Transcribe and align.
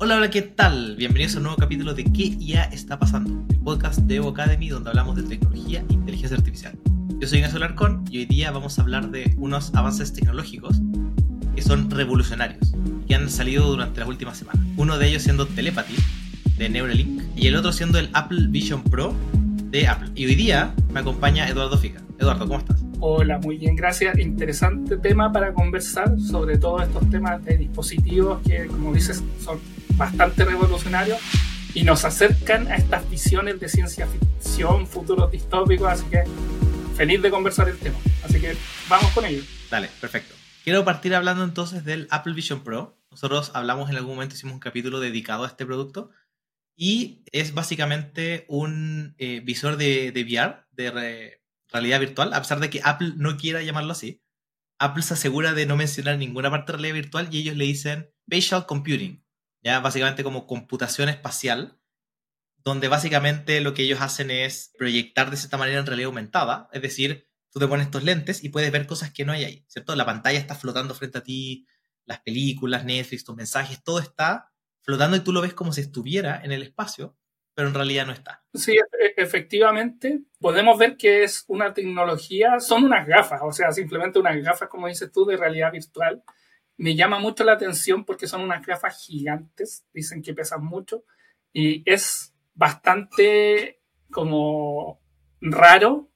Hola, 0.00 0.14
hola, 0.14 0.30
¿qué 0.30 0.42
tal? 0.42 0.94
Bienvenidos 0.94 1.34
a 1.34 1.38
un 1.38 1.42
nuevo 1.42 1.58
capítulo 1.58 1.92
de 1.92 2.04
¿Qué 2.04 2.36
ya 2.36 2.62
está 2.62 3.00
pasando? 3.00 3.44
El 3.50 3.58
podcast 3.58 3.98
de 3.98 4.14
Evo 4.14 4.28
Academy 4.28 4.68
donde 4.68 4.90
hablamos 4.90 5.16
de 5.16 5.24
tecnología 5.24 5.84
e 5.88 5.92
inteligencia 5.92 6.36
artificial. 6.36 6.78
Yo 7.18 7.26
soy 7.26 7.38
Ignacio 7.38 7.58
Larcón 7.58 8.04
y 8.08 8.18
hoy 8.18 8.26
día 8.26 8.52
vamos 8.52 8.78
a 8.78 8.82
hablar 8.82 9.10
de 9.10 9.34
unos 9.38 9.74
avances 9.74 10.12
tecnológicos 10.12 10.80
que 11.52 11.62
son 11.62 11.90
revolucionarios, 11.90 12.76
que 13.08 13.16
han 13.16 13.28
salido 13.28 13.66
durante 13.66 13.98
las 13.98 14.08
últimas 14.08 14.38
semanas. 14.38 14.62
Uno 14.76 14.98
de 14.98 15.08
ellos 15.08 15.24
siendo 15.24 15.46
Telepathy, 15.46 15.96
de 16.56 16.68
Neuralink, 16.68 17.20
y 17.34 17.48
el 17.48 17.56
otro 17.56 17.72
siendo 17.72 17.98
el 17.98 18.08
Apple 18.12 18.46
Vision 18.50 18.84
Pro 18.84 19.12
de 19.64 19.88
Apple. 19.88 20.10
Y 20.14 20.26
hoy 20.26 20.36
día 20.36 20.76
me 20.92 21.00
acompaña 21.00 21.48
Eduardo 21.48 21.76
Fica. 21.76 22.00
Eduardo, 22.20 22.46
¿cómo 22.46 22.60
estás? 22.60 22.84
Hola, 23.00 23.38
muy 23.38 23.58
bien, 23.58 23.74
gracias. 23.74 24.16
Interesante 24.16 24.96
tema 24.96 25.32
para 25.32 25.52
conversar 25.52 26.20
sobre 26.20 26.56
todos 26.56 26.84
estos 26.84 27.10
temas 27.10 27.44
de 27.44 27.56
dispositivos 27.56 28.40
que, 28.42 28.66
como 28.66 28.92
dices, 28.92 29.24
son 29.40 29.58
bastante 29.98 30.44
revolucionarios 30.44 31.18
y 31.74 31.82
nos 31.82 32.04
acercan 32.04 32.68
a 32.68 32.76
estas 32.76 33.08
visiones 33.10 33.60
de 33.60 33.68
ciencia 33.68 34.06
ficción, 34.06 34.86
futuros 34.86 35.30
distópicos, 35.30 35.88
así 35.88 36.04
que 36.06 36.24
feliz 36.96 37.20
de 37.20 37.30
conversar 37.30 37.68
el 37.68 37.76
tema. 37.76 37.98
Así 38.24 38.40
que 38.40 38.56
vamos 38.88 39.12
con 39.12 39.24
ello. 39.26 39.42
Dale, 39.70 39.90
perfecto. 40.00 40.34
Quiero 40.64 40.84
partir 40.84 41.14
hablando 41.14 41.44
entonces 41.44 41.84
del 41.84 42.06
Apple 42.10 42.32
Vision 42.32 42.64
Pro. 42.64 42.98
Nosotros 43.10 43.50
hablamos 43.54 43.90
en 43.90 43.96
algún 43.96 44.14
momento, 44.14 44.34
hicimos 44.34 44.54
un 44.54 44.60
capítulo 44.60 45.00
dedicado 45.00 45.44
a 45.44 45.48
este 45.48 45.66
producto 45.66 46.10
y 46.76 47.24
es 47.32 47.54
básicamente 47.54 48.44
un 48.48 49.14
eh, 49.18 49.40
visor 49.40 49.76
de, 49.76 50.12
de, 50.12 50.22
VR, 50.22 50.64
de 50.70 51.40
realidad 51.72 52.00
virtual, 52.00 52.32
a 52.32 52.40
pesar 52.40 52.60
de 52.60 52.70
que 52.70 52.80
Apple 52.84 53.14
no 53.16 53.36
quiera 53.36 53.62
llamarlo 53.62 53.92
así. 53.92 54.22
Apple 54.78 55.02
se 55.02 55.14
asegura 55.14 55.54
de 55.54 55.66
no 55.66 55.76
mencionar 55.76 56.18
ninguna 56.18 56.50
parte 56.50 56.72
de 56.72 56.78
realidad 56.78 56.94
virtual 56.94 57.28
y 57.32 57.38
ellos 57.38 57.56
le 57.56 57.64
dicen 57.64 58.10
Spatial 58.26 58.66
Computing, 58.66 59.24
ya 59.62 59.80
básicamente 59.80 60.24
como 60.24 60.46
computación 60.46 61.08
espacial, 61.08 61.78
donde 62.64 62.88
básicamente 62.88 63.60
lo 63.60 63.74
que 63.74 63.82
ellos 63.82 64.00
hacen 64.00 64.30
es 64.30 64.72
proyectar 64.76 65.30
de 65.30 65.36
cierta 65.36 65.56
manera 65.56 65.80
en 65.80 65.86
realidad 65.86 66.08
aumentada, 66.08 66.68
es 66.72 66.82
decir, 66.82 67.28
tú 67.50 67.58
te 67.58 67.66
pones 67.66 67.86
estos 67.86 68.04
lentes 68.04 68.44
y 68.44 68.50
puedes 68.50 68.70
ver 68.70 68.86
cosas 68.86 69.12
que 69.12 69.24
no 69.24 69.32
hay 69.32 69.44
ahí, 69.44 69.64
¿cierto? 69.68 69.94
La 69.96 70.06
pantalla 70.06 70.38
está 70.38 70.54
flotando 70.54 70.94
frente 70.94 71.18
a 71.18 71.22
ti, 71.22 71.66
las 72.04 72.20
películas, 72.20 72.84
Netflix, 72.84 73.24
tus 73.24 73.36
mensajes, 73.36 73.82
todo 73.82 74.00
está 74.00 74.50
flotando 74.82 75.16
y 75.16 75.20
tú 75.20 75.32
lo 75.32 75.40
ves 75.40 75.54
como 75.54 75.72
si 75.72 75.82
estuviera 75.82 76.40
en 76.42 76.52
el 76.52 76.62
espacio, 76.62 77.16
pero 77.54 77.68
en 77.68 77.74
realidad 77.74 78.06
no 78.06 78.12
está. 78.12 78.44
Sí, 78.54 78.72
e-, 78.72 79.14
efectivamente, 79.16 80.20
podemos 80.40 80.78
ver 80.78 80.96
que 80.96 81.24
es 81.24 81.44
una 81.48 81.74
tecnología, 81.74 82.60
son 82.60 82.84
unas 82.84 83.06
gafas, 83.06 83.40
o 83.42 83.52
sea, 83.52 83.72
simplemente 83.72 84.18
unas 84.18 84.42
gafas, 84.42 84.68
como 84.68 84.88
dices 84.88 85.10
tú, 85.12 85.26
de 85.26 85.36
realidad 85.36 85.72
virtual. 85.72 86.22
Me 86.78 86.94
llama 86.94 87.18
mucho 87.18 87.44
la 87.44 87.52
atención 87.52 88.04
porque 88.04 88.26
son 88.26 88.40
unas 88.40 88.64
gafas 88.64 89.04
gigantes, 89.04 89.84
dicen 89.92 90.22
que 90.22 90.32
pesan 90.32 90.64
mucho, 90.64 91.04
y 91.52 91.82
es 91.90 92.34
bastante 92.54 93.80
como 94.10 95.00
raro 95.40 96.08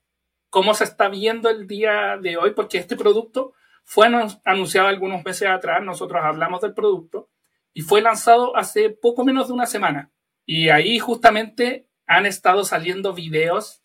cómo 0.49 0.73
se 0.73 0.85
está 0.85 1.09
viendo 1.09 1.49
el 1.49 1.67
día 1.67 2.17
de 2.21 2.37
hoy, 2.37 2.51
porque 2.51 2.77
este 2.77 2.95
producto 2.95 3.53
fue 3.83 4.07
anunciado 4.45 4.87
algunos 4.87 5.23
meses 5.23 5.49
atrás, 5.49 5.83
nosotros 5.83 6.23
hablamos 6.23 6.61
del 6.61 6.73
producto, 6.73 7.29
y 7.73 7.81
fue 7.81 8.01
lanzado 8.01 8.55
hace 8.55 8.89
poco 8.89 9.25
menos 9.25 9.49
de 9.49 9.53
una 9.53 9.65
semana. 9.65 10.11
Y 10.45 10.69
ahí 10.69 10.97
justamente 10.97 11.89
han 12.07 12.25
estado 12.25 12.63
saliendo 12.63 13.13
videos 13.13 13.82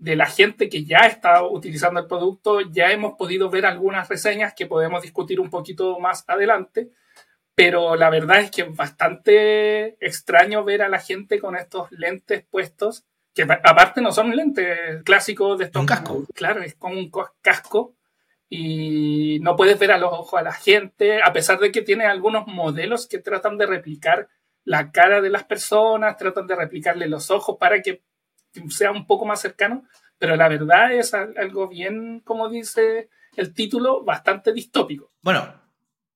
de 0.00 0.16
la 0.16 0.26
gente 0.26 0.70
que 0.70 0.84
ya 0.84 1.00
está 1.00 1.44
utilizando 1.44 2.00
el 2.00 2.06
producto, 2.06 2.62
ya 2.62 2.90
hemos 2.90 3.14
podido 3.14 3.50
ver 3.50 3.66
algunas 3.66 4.08
reseñas 4.08 4.54
que 4.54 4.66
podemos 4.66 5.02
discutir 5.02 5.38
un 5.38 5.50
poquito 5.50 5.98
más 6.00 6.24
adelante, 6.26 6.90
pero 7.54 7.96
la 7.96 8.08
verdad 8.08 8.40
es 8.40 8.50
que 8.50 8.62
es 8.62 8.74
bastante 8.74 10.02
extraño 10.04 10.64
ver 10.64 10.80
a 10.80 10.88
la 10.88 11.00
gente 11.00 11.38
con 11.38 11.54
estos 11.54 11.92
lentes 11.92 12.46
puestos, 12.50 13.04
que 13.34 13.42
aparte 13.42 14.00
no 14.00 14.10
son 14.10 14.34
lentes 14.34 15.02
clásicos 15.04 15.58
de 15.58 15.66
estos. 15.66 15.80
Un 15.80 15.86
casco. 15.86 16.24
Claro, 16.34 16.62
es 16.62 16.74
como 16.76 16.94
un 16.94 17.12
casco 17.42 17.94
y 18.48 19.38
no 19.42 19.54
puedes 19.54 19.78
ver 19.78 19.92
a 19.92 19.98
los 19.98 20.12
ojos 20.14 20.40
a 20.40 20.42
la 20.42 20.54
gente, 20.54 21.22
a 21.22 21.30
pesar 21.34 21.58
de 21.58 21.70
que 21.70 21.82
tiene 21.82 22.06
algunos 22.06 22.46
modelos 22.46 23.06
que 23.06 23.18
tratan 23.18 23.58
de 23.58 23.66
replicar 23.66 24.28
la 24.64 24.92
cara 24.92 25.20
de 25.20 25.28
las 25.28 25.44
personas, 25.44 26.16
tratan 26.16 26.46
de 26.46 26.56
replicarle 26.56 27.06
los 27.06 27.30
ojos 27.30 27.58
para 27.60 27.82
que 27.82 28.02
sea 28.68 28.92
un 28.92 29.06
poco 29.06 29.26
más 29.26 29.40
cercano, 29.40 29.84
pero 30.18 30.36
la 30.36 30.48
verdad 30.48 30.92
es 30.92 31.14
algo 31.14 31.68
bien, 31.68 32.20
como 32.20 32.48
dice 32.48 33.08
el 33.36 33.54
título, 33.54 34.04
bastante 34.04 34.52
distópico. 34.52 35.12
Bueno, 35.22 35.54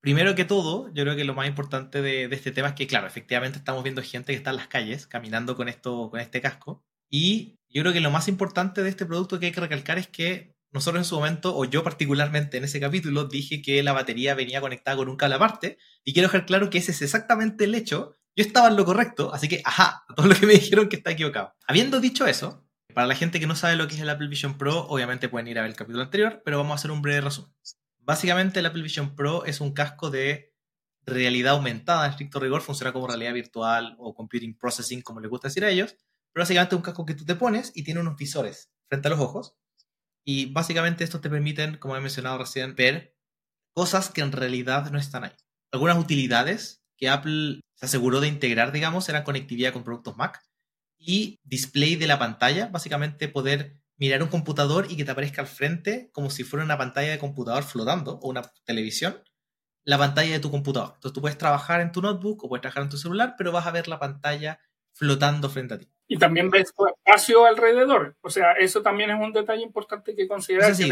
primero 0.00 0.34
que 0.34 0.44
todo, 0.44 0.92
yo 0.92 1.04
creo 1.04 1.16
que 1.16 1.24
lo 1.24 1.34
más 1.34 1.48
importante 1.48 2.02
de, 2.02 2.24
este 2.24 2.52
tema 2.52 2.68
es 2.68 2.74
que, 2.74 2.86
claro, 2.86 3.06
efectivamente 3.06 3.58
estamos 3.58 3.82
viendo 3.82 4.02
gente 4.02 4.32
que 4.32 4.36
está 4.36 4.50
en 4.50 4.56
las 4.56 4.68
calles 4.68 5.06
caminando 5.06 5.56
con, 5.56 5.68
esto, 5.68 6.10
con 6.10 6.20
este 6.20 6.40
casco. 6.40 6.84
Y 7.08 7.58
yo 7.70 7.82
creo 7.82 7.92
que 7.92 8.00
lo 8.00 8.10
más 8.10 8.28
importante 8.28 8.82
de 8.82 8.90
este 8.90 9.06
producto 9.06 9.40
que 9.40 9.46
hay 9.46 9.52
que 9.52 9.60
recalcar 9.60 9.98
es 9.98 10.08
que 10.08 10.54
nosotros 10.74 11.00
en 11.00 11.08
su 11.08 11.14
momento, 11.14 11.56
o 11.56 11.64
yo 11.64 11.84
particularmente 11.84 12.56
en 12.58 12.64
ese 12.64 12.80
capítulo, 12.80 13.24
dije 13.24 13.62
que 13.62 13.82
la 13.82 13.92
batería 13.92 14.34
venía 14.34 14.60
conectada 14.60 14.96
con 14.96 15.08
un 15.08 15.16
cable 15.16 15.36
aparte, 15.36 15.78
y 16.02 16.12
quiero 16.12 16.28
dejar 16.28 16.46
claro 16.46 16.68
que 16.68 16.78
ese 16.78 16.90
es 16.90 17.00
exactamente 17.00 17.64
el 17.64 17.74
hecho. 17.76 18.16
Yo 18.36 18.44
estaba 18.44 18.68
en 18.68 18.76
lo 18.76 18.84
correcto, 18.84 19.32
así 19.32 19.48
que, 19.48 19.62
ajá, 19.64 20.04
todo 20.16 20.26
lo 20.26 20.34
que 20.34 20.46
me 20.46 20.54
dijeron 20.54 20.88
que 20.88 20.96
está 20.96 21.12
equivocado. 21.12 21.54
Habiendo 21.66 22.00
dicho 22.00 22.26
eso, 22.26 22.66
para 22.92 23.06
la 23.06 23.14
gente 23.14 23.40
que 23.40 23.46
no 23.46 23.56
sabe 23.56 23.76
lo 23.76 23.88
que 23.88 23.94
es 23.94 24.00
el 24.00 24.10
Apple 24.10 24.28
Vision 24.28 24.58
Pro, 24.58 24.86
obviamente 24.88 25.28
pueden 25.28 25.48
ir 25.48 25.58
a 25.58 25.62
ver 25.62 25.70
el 25.70 25.76
capítulo 25.76 26.02
anterior, 26.02 26.42
pero 26.44 26.58
vamos 26.58 26.72
a 26.72 26.74
hacer 26.76 26.90
un 26.90 27.02
breve 27.02 27.20
resumen. 27.20 27.54
Básicamente 27.98 28.60
el 28.60 28.66
Apple 28.66 28.82
Vision 28.82 29.14
Pro 29.14 29.44
es 29.44 29.60
un 29.60 29.72
casco 29.72 30.10
de 30.10 30.54
realidad 31.06 31.54
aumentada, 31.54 32.06
en 32.06 32.10
estricto 32.12 32.40
rigor, 32.40 32.62
funciona 32.62 32.92
como 32.92 33.06
realidad 33.06 33.34
virtual 33.34 33.96
o 33.98 34.14
computing 34.14 34.56
processing, 34.56 35.02
como 35.02 35.20
les 35.20 35.30
gusta 35.30 35.48
decir 35.48 35.64
a 35.64 35.70
ellos, 35.70 35.96
pero 36.32 36.42
básicamente 36.42 36.74
es 36.74 36.78
un 36.78 36.82
casco 36.82 37.06
que 37.06 37.14
tú 37.14 37.24
te 37.24 37.34
pones 37.34 37.72
y 37.74 37.84
tiene 37.84 38.00
unos 38.00 38.16
visores 38.16 38.70
frente 38.88 39.08
a 39.08 39.10
los 39.10 39.20
ojos 39.20 39.56
y 40.24 40.46
básicamente 40.46 41.04
estos 41.04 41.20
te 41.20 41.30
permiten, 41.30 41.76
como 41.78 41.96
he 41.96 42.00
mencionado 42.00 42.38
recién, 42.38 42.74
ver 42.74 43.16
cosas 43.74 44.10
que 44.10 44.22
en 44.22 44.32
realidad 44.32 44.90
no 44.90 44.98
están 44.98 45.24
ahí. 45.24 45.32
Algunas 45.72 45.98
utilidades 45.98 46.83
que 46.96 47.08
Apple 47.08 47.60
se 47.74 47.86
aseguró 47.86 48.20
de 48.20 48.28
integrar, 48.28 48.72
digamos, 48.72 49.08
eran 49.08 49.24
conectividad 49.24 49.72
con 49.72 49.84
productos 49.84 50.16
Mac 50.16 50.40
y 50.98 51.38
display 51.42 51.96
de 51.96 52.06
la 52.06 52.18
pantalla, 52.18 52.68
básicamente 52.68 53.28
poder 53.28 53.76
mirar 53.96 54.22
un 54.22 54.28
computador 54.28 54.86
y 54.88 54.96
que 54.96 55.04
te 55.04 55.10
aparezca 55.10 55.42
al 55.42 55.48
frente 55.48 56.10
como 56.12 56.30
si 56.30 56.44
fuera 56.44 56.64
una 56.64 56.78
pantalla 56.78 57.10
de 57.10 57.18
computador 57.18 57.62
flotando 57.62 58.18
o 58.22 58.28
una 58.28 58.42
televisión, 58.64 59.22
la 59.84 59.98
pantalla 59.98 60.32
de 60.32 60.40
tu 60.40 60.50
computador. 60.50 60.92
Entonces 60.94 61.12
tú 61.12 61.20
puedes 61.20 61.38
trabajar 61.38 61.80
en 61.80 61.92
tu 61.92 62.00
notebook 62.00 62.44
o 62.44 62.48
puedes 62.48 62.62
trabajar 62.62 62.84
en 62.84 62.88
tu 62.88 62.96
celular, 62.96 63.34
pero 63.36 63.52
vas 63.52 63.66
a 63.66 63.70
ver 63.70 63.86
la 63.88 63.98
pantalla 63.98 64.58
flotando 64.92 65.50
frente 65.50 65.74
a 65.74 65.78
ti. 65.78 65.88
Y 66.06 66.18
también 66.18 66.50
ves 66.50 66.72
tu 66.74 66.86
espacio 66.86 67.46
alrededor. 67.46 68.16
O 68.20 68.30
sea, 68.30 68.52
eso 68.52 68.82
también 68.82 69.10
es 69.10 69.20
un 69.20 69.32
detalle 69.32 69.62
importante 69.62 70.14
que 70.14 70.28
considerar. 70.28 70.74
Sí, 70.74 70.90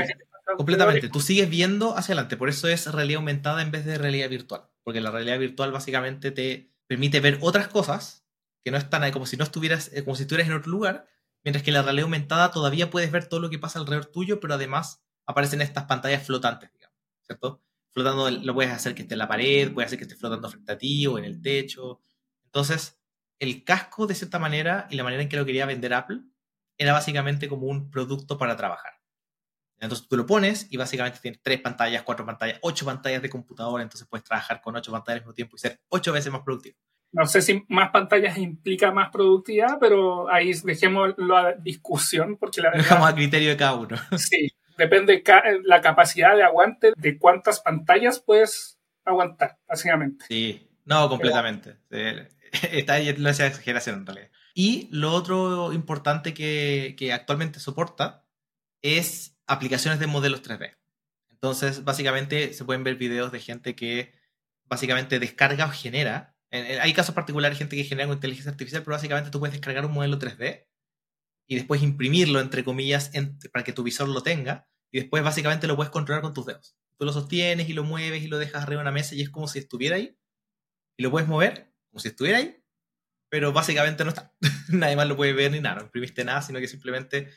completamente. 0.56 1.08
Tú 1.08 1.20
sigues 1.20 1.48
viendo 1.50 1.96
hacia 1.96 2.14
adelante. 2.14 2.36
Por 2.36 2.48
eso 2.48 2.68
es 2.68 2.90
realidad 2.90 3.18
aumentada 3.18 3.62
en 3.62 3.70
vez 3.70 3.84
de 3.84 3.98
realidad 3.98 4.30
virtual. 4.30 4.62
Porque 4.84 5.00
la 5.00 5.10
realidad 5.10 5.38
virtual 5.38 5.72
básicamente 5.72 6.30
te 6.30 6.72
permite 6.86 7.20
ver 7.20 7.38
otras 7.40 7.68
cosas 7.68 8.26
que 8.64 8.70
no 8.70 8.76
están 8.76 9.02
ahí, 9.02 9.12
como 9.12 9.26
si 9.26 9.36
no 9.36 9.44
estuvieras, 9.44 9.90
eh, 9.92 10.04
como 10.04 10.16
si 10.16 10.22
estuvieras 10.22 10.48
en 10.48 10.56
otro 10.56 10.70
lugar. 10.70 11.06
Mientras 11.44 11.64
que 11.64 11.72
la 11.72 11.82
realidad 11.82 12.04
aumentada 12.04 12.50
todavía 12.50 12.90
puedes 12.90 13.10
ver 13.10 13.28
todo 13.28 13.40
lo 13.40 13.50
que 13.50 13.58
pasa 13.58 13.78
alrededor 13.78 14.06
tuyo, 14.06 14.40
pero 14.40 14.54
además 14.54 15.02
aparecen 15.26 15.60
estas 15.60 15.84
pantallas 15.84 16.24
flotantes, 16.24 16.72
digamos, 16.72 16.96
¿cierto? 17.22 17.62
Flotando, 17.90 18.30
lo 18.30 18.54
puedes 18.54 18.72
hacer 18.72 18.94
que 18.94 19.02
esté 19.02 19.14
en 19.14 19.18
la 19.18 19.28
pared, 19.28 19.72
puedes 19.72 19.88
hacer 19.88 19.98
que 19.98 20.04
esté 20.04 20.16
flotando 20.16 20.48
frente 20.48 20.72
a 20.72 20.78
ti 20.78 21.06
o 21.06 21.18
en 21.18 21.24
el 21.24 21.42
techo. 21.42 22.00
Entonces, 22.44 23.00
el 23.38 23.64
casco, 23.64 24.06
de 24.06 24.14
cierta 24.14 24.38
manera, 24.38 24.86
y 24.90 24.96
la 24.96 25.04
manera 25.04 25.22
en 25.22 25.28
que 25.28 25.36
lo 25.36 25.44
quería 25.44 25.66
vender 25.66 25.94
Apple, 25.94 26.20
era 26.78 26.92
básicamente 26.92 27.48
como 27.48 27.66
un 27.66 27.90
producto 27.90 28.38
para 28.38 28.56
trabajar. 28.56 29.01
Entonces 29.82 30.06
tú 30.08 30.16
lo 30.16 30.24
pones 30.24 30.68
y 30.70 30.76
básicamente 30.76 31.18
tienes 31.20 31.42
tres 31.42 31.60
pantallas, 31.60 32.02
cuatro 32.04 32.24
pantallas, 32.24 32.58
ocho 32.62 32.86
pantallas 32.86 33.20
de 33.20 33.28
computadora, 33.28 33.82
entonces 33.82 34.06
puedes 34.08 34.22
trabajar 34.22 34.60
con 34.60 34.76
ocho 34.76 34.92
pantallas 34.92 35.18
al 35.18 35.22
mismo 35.22 35.34
tiempo 35.34 35.56
y 35.56 35.58
ser 35.58 35.80
ocho 35.88 36.12
veces 36.12 36.30
más 36.30 36.42
productivo. 36.42 36.76
No 37.10 37.26
sé 37.26 37.42
si 37.42 37.64
más 37.68 37.90
pantallas 37.90 38.38
implica 38.38 38.92
más 38.92 39.10
productividad, 39.10 39.78
pero 39.80 40.32
ahí 40.32 40.52
dejemos 40.62 41.14
la 41.18 41.54
discusión 41.54 42.36
porque 42.36 42.60
la 42.60 42.70
verdad... 42.70 42.84
Dejamos 42.84 43.08
a 43.08 43.14
criterio 43.14 43.50
de 43.50 43.56
cada 43.56 43.74
uno. 43.74 43.96
Sí, 44.18 44.52
depende 44.78 45.24
la 45.64 45.80
capacidad 45.80 46.36
de 46.36 46.44
aguante 46.44 46.92
de 46.96 47.18
cuántas 47.18 47.60
pantallas 47.60 48.20
puedes 48.20 48.78
aguantar, 49.04 49.58
básicamente. 49.66 50.24
Sí, 50.28 50.70
no, 50.84 51.08
completamente. 51.08 51.78
Está 52.70 52.94
ahí 52.94 53.12
la 53.16 53.30
exageración 53.30 53.96
en 53.96 54.06
realidad. 54.06 54.30
Y 54.54 54.88
lo 54.92 55.12
otro 55.12 55.72
importante 55.72 56.32
que, 56.32 56.94
que 56.96 57.12
actualmente 57.12 57.58
soporta 57.58 58.22
es 58.80 59.32
aplicaciones 59.52 60.00
de 60.00 60.06
modelos 60.06 60.42
3D. 60.42 60.76
Entonces, 61.30 61.84
básicamente 61.84 62.52
se 62.54 62.64
pueden 62.64 62.84
ver 62.84 62.96
videos 62.96 63.32
de 63.32 63.40
gente 63.40 63.74
que 63.74 64.12
básicamente 64.64 65.18
descarga 65.18 65.66
o 65.66 65.70
genera. 65.70 66.36
hay 66.50 66.92
casos 66.92 67.14
particulares 67.14 67.58
de 67.58 67.64
gente 67.64 67.76
que 67.76 67.84
genera 67.84 68.08
con 68.08 68.16
inteligencia 68.16 68.50
artificial, 68.50 68.82
pero 68.82 68.96
básicamente 68.96 69.30
tú 69.30 69.38
puedes 69.38 69.52
descargar 69.52 69.84
un 69.86 69.92
modelo 69.92 70.18
3D 70.18 70.66
y 71.46 71.56
después 71.56 71.82
imprimirlo, 71.82 72.40
entre 72.40 72.64
comillas, 72.64 73.10
para 73.52 73.64
que 73.64 73.72
tu 73.72 73.82
visor 73.82 74.08
lo 74.08 74.22
tenga. 74.22 74.68
Y 74.90 75.00
después 75.00 75.22
básicamente 75.22 75.66
lo 75.66 75.76
puedes 75.76 75.90
controlar 75.90 76.22
con 76.22 76.34
tus 76.34 76.46
dedos. 76.46 76.76
Tú 76.98 77.06
lo 77.06 77.12
sostienes 77.12 77.68
y 77.68 77.72
lo 77.72 77.82
mueves 77.82 78.22
y 78.22 78.28
lo 78.28 78.38
dejas 78.38 78.62
arriba 78.62 78.80
de 78.80 78.84
una 78.84 78.92
mesa 78.92 79.14
y 79.14 79.22
es 79.22 79.30
como 79.30 79.48
si 79.48 79.58
estuviera 79.58 79.96
ahí. 79.96 80.16
Y 80.96 81.02
lo 81.02 81.10
puedes 81.10 81.28
mover 81.28 81.72
como 81.90 82.00
si 82.00 82.08
estuviera 82.08 82.38
ahí, 82.38 82.62
pero 83.28 83.52
básicamente 83.52 84.04
no 84.04 84.10
está. 84.10 84.32
Nadie 84.68 84.96
más 84.96 85.08
lo 85.08 85.16
puede 85.16 85.32
ver 85.32 85.50
ni 85.50 85.60
nada, 85.60 85.76
no 85.76 85.82
imprimiste 85.82 86.24
nada, 86.24 86.42
sino 86.42 86.60
que 86.60 86.68
simplemente 86.68 87.30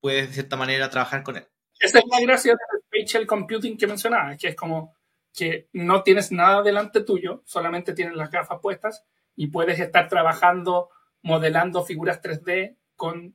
puedes 0.00 0.28
de 0.28 0.34
cierta 0.34 0.56
manera 0.56 0.90
trabajar 0.90 1.22
con 1.22 1.36
él. 1.36 1.46
Esa 1.82 1.98
es 1.98 2.04
la 2.08 2.20
gracia 2.20 2.52
del 2.52 2.80
spatial 2.82 3.26
computing 3.26 3.76
que 3.76 3.88
mencionaba, 3.88 4.36
que 4.36 4.48
es 4.48 4.54
como 4.54 4.94
que 5.34 5.68
no 5.72 6.02
tienes 6.02 6.30
nada 6.30 6.62
delante 6.62 7.02
tuyo, 7.02 7.42
solamente 7.44 7.92
tienes 7.92 8.14
las 8.14 8.30
gafas 8.30 8.60
puestas 8.62 9.04
y 9.34 9.48
puedes 9.48 9.80
estar 9.80 10.08
trabajando, 10.08 10.90
modelando 11.22 11.82
figuras 11.82 12.22
3D 12.22 12.76
con 12.94 13.34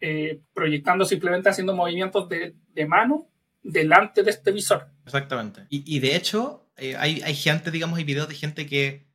eh, 0.00 0.40
proyectando 0.54 1.04
simplemente 1.04 1.48
haciendo 1.48 1.76
movimientos 1.76 2.28
de, 2.28 2.56
de, 2.68 2.86
mano 2.86 3.28
delante 3.62 4.22
de 4.22 4.30
este 4.30 4.50
visor. 4.50 4.88
Exactamente. 5.04 5.66
Y, 5.68 5.84
y 5.86 6.00
de 6.00 6.16
hecho, 6.16 6.68
eh, 6.76 6.96
hay, 6.96 7.20
hay 7.22 7.34
gente, 7.34 7.70
digamos, 7.70 7.98
hay 7.98 8.04
videos 8.04 8.28
de 8.28 8.34
gente 8.34 8.66
que 8.66 9.06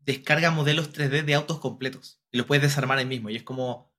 descarga 0.00 0.50
modelos 0.50 0.92
3D 0.92 1.24
de 1.24 1.34
autos 1.34 1.60
completos 1.60 2.20
y 2.30 2.36
los 2.36 2.46
puedes 2.46 2.62
desarmar 2.62 2.98
ahí 2.98 3.06
mismo. 3.06 3.30
Y 3.30 3.36
es 3.36 3.42
como 3.42 3.90